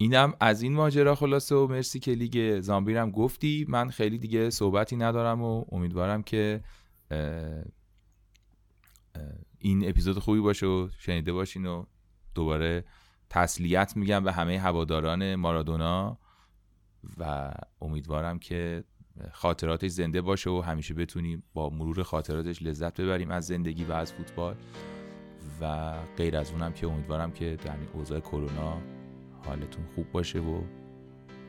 [0.00, 3.66] اینم از این ماجرا خلاصه و مرسی که لیگ زامبی رم گفتی.
[3.68, 6.60] من خیلی دیگه صحبتی ندارم و امیدوارم که
[9.58, 11.84] این اپیزود خوبی باشه و شنیده باشین و
[12.34, 12.84] دوباره
[13.30, 16.18] تسلیت میگم به همه هواداران مارادونا
[17.18, 18.84] و امیدوارم که
[19.32, 24.12] خاطراتش زنده باشه و همیشه بتونیم با مرور خاطراتش لذت ببریم از زندگی و از
[24.12, 24.56] فوتبال
[25.60, 28.97] و غیر از اونم که امیدوارم که در اوضاع کرونا
[29.48, 30.60] حالتون خوب باشه و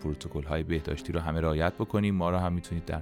[0.03, 2.15] پروتکل های بهداشتی رو همه رعایت بکنیم.
[2.15, 3.01] ما رو هم می‌تونید در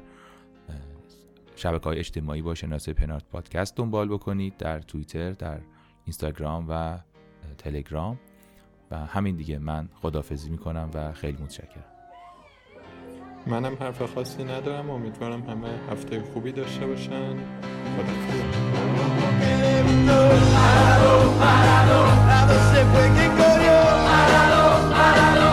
[1.55, 5.59] شبکه های اجتماعی با شناسه پنارت پادکست دنبال بکنید در توییتر در
[6.05, 6.97] اینستاگرام و
[7.57, 8.19] تلگرام.
[8.91, 9.57] و همین دیگه.
[9.59, 11.85] من خدافزی می‌کنم و خیلی متشکرم.
[13.47, 14.89] منم حرف خاصی ندارم.
[14.89, 17.35] امیدوارم همه هفته خوبی داشته باشن.
[17.97, 18.67] خدافزی
[25.07, 25.46] la la la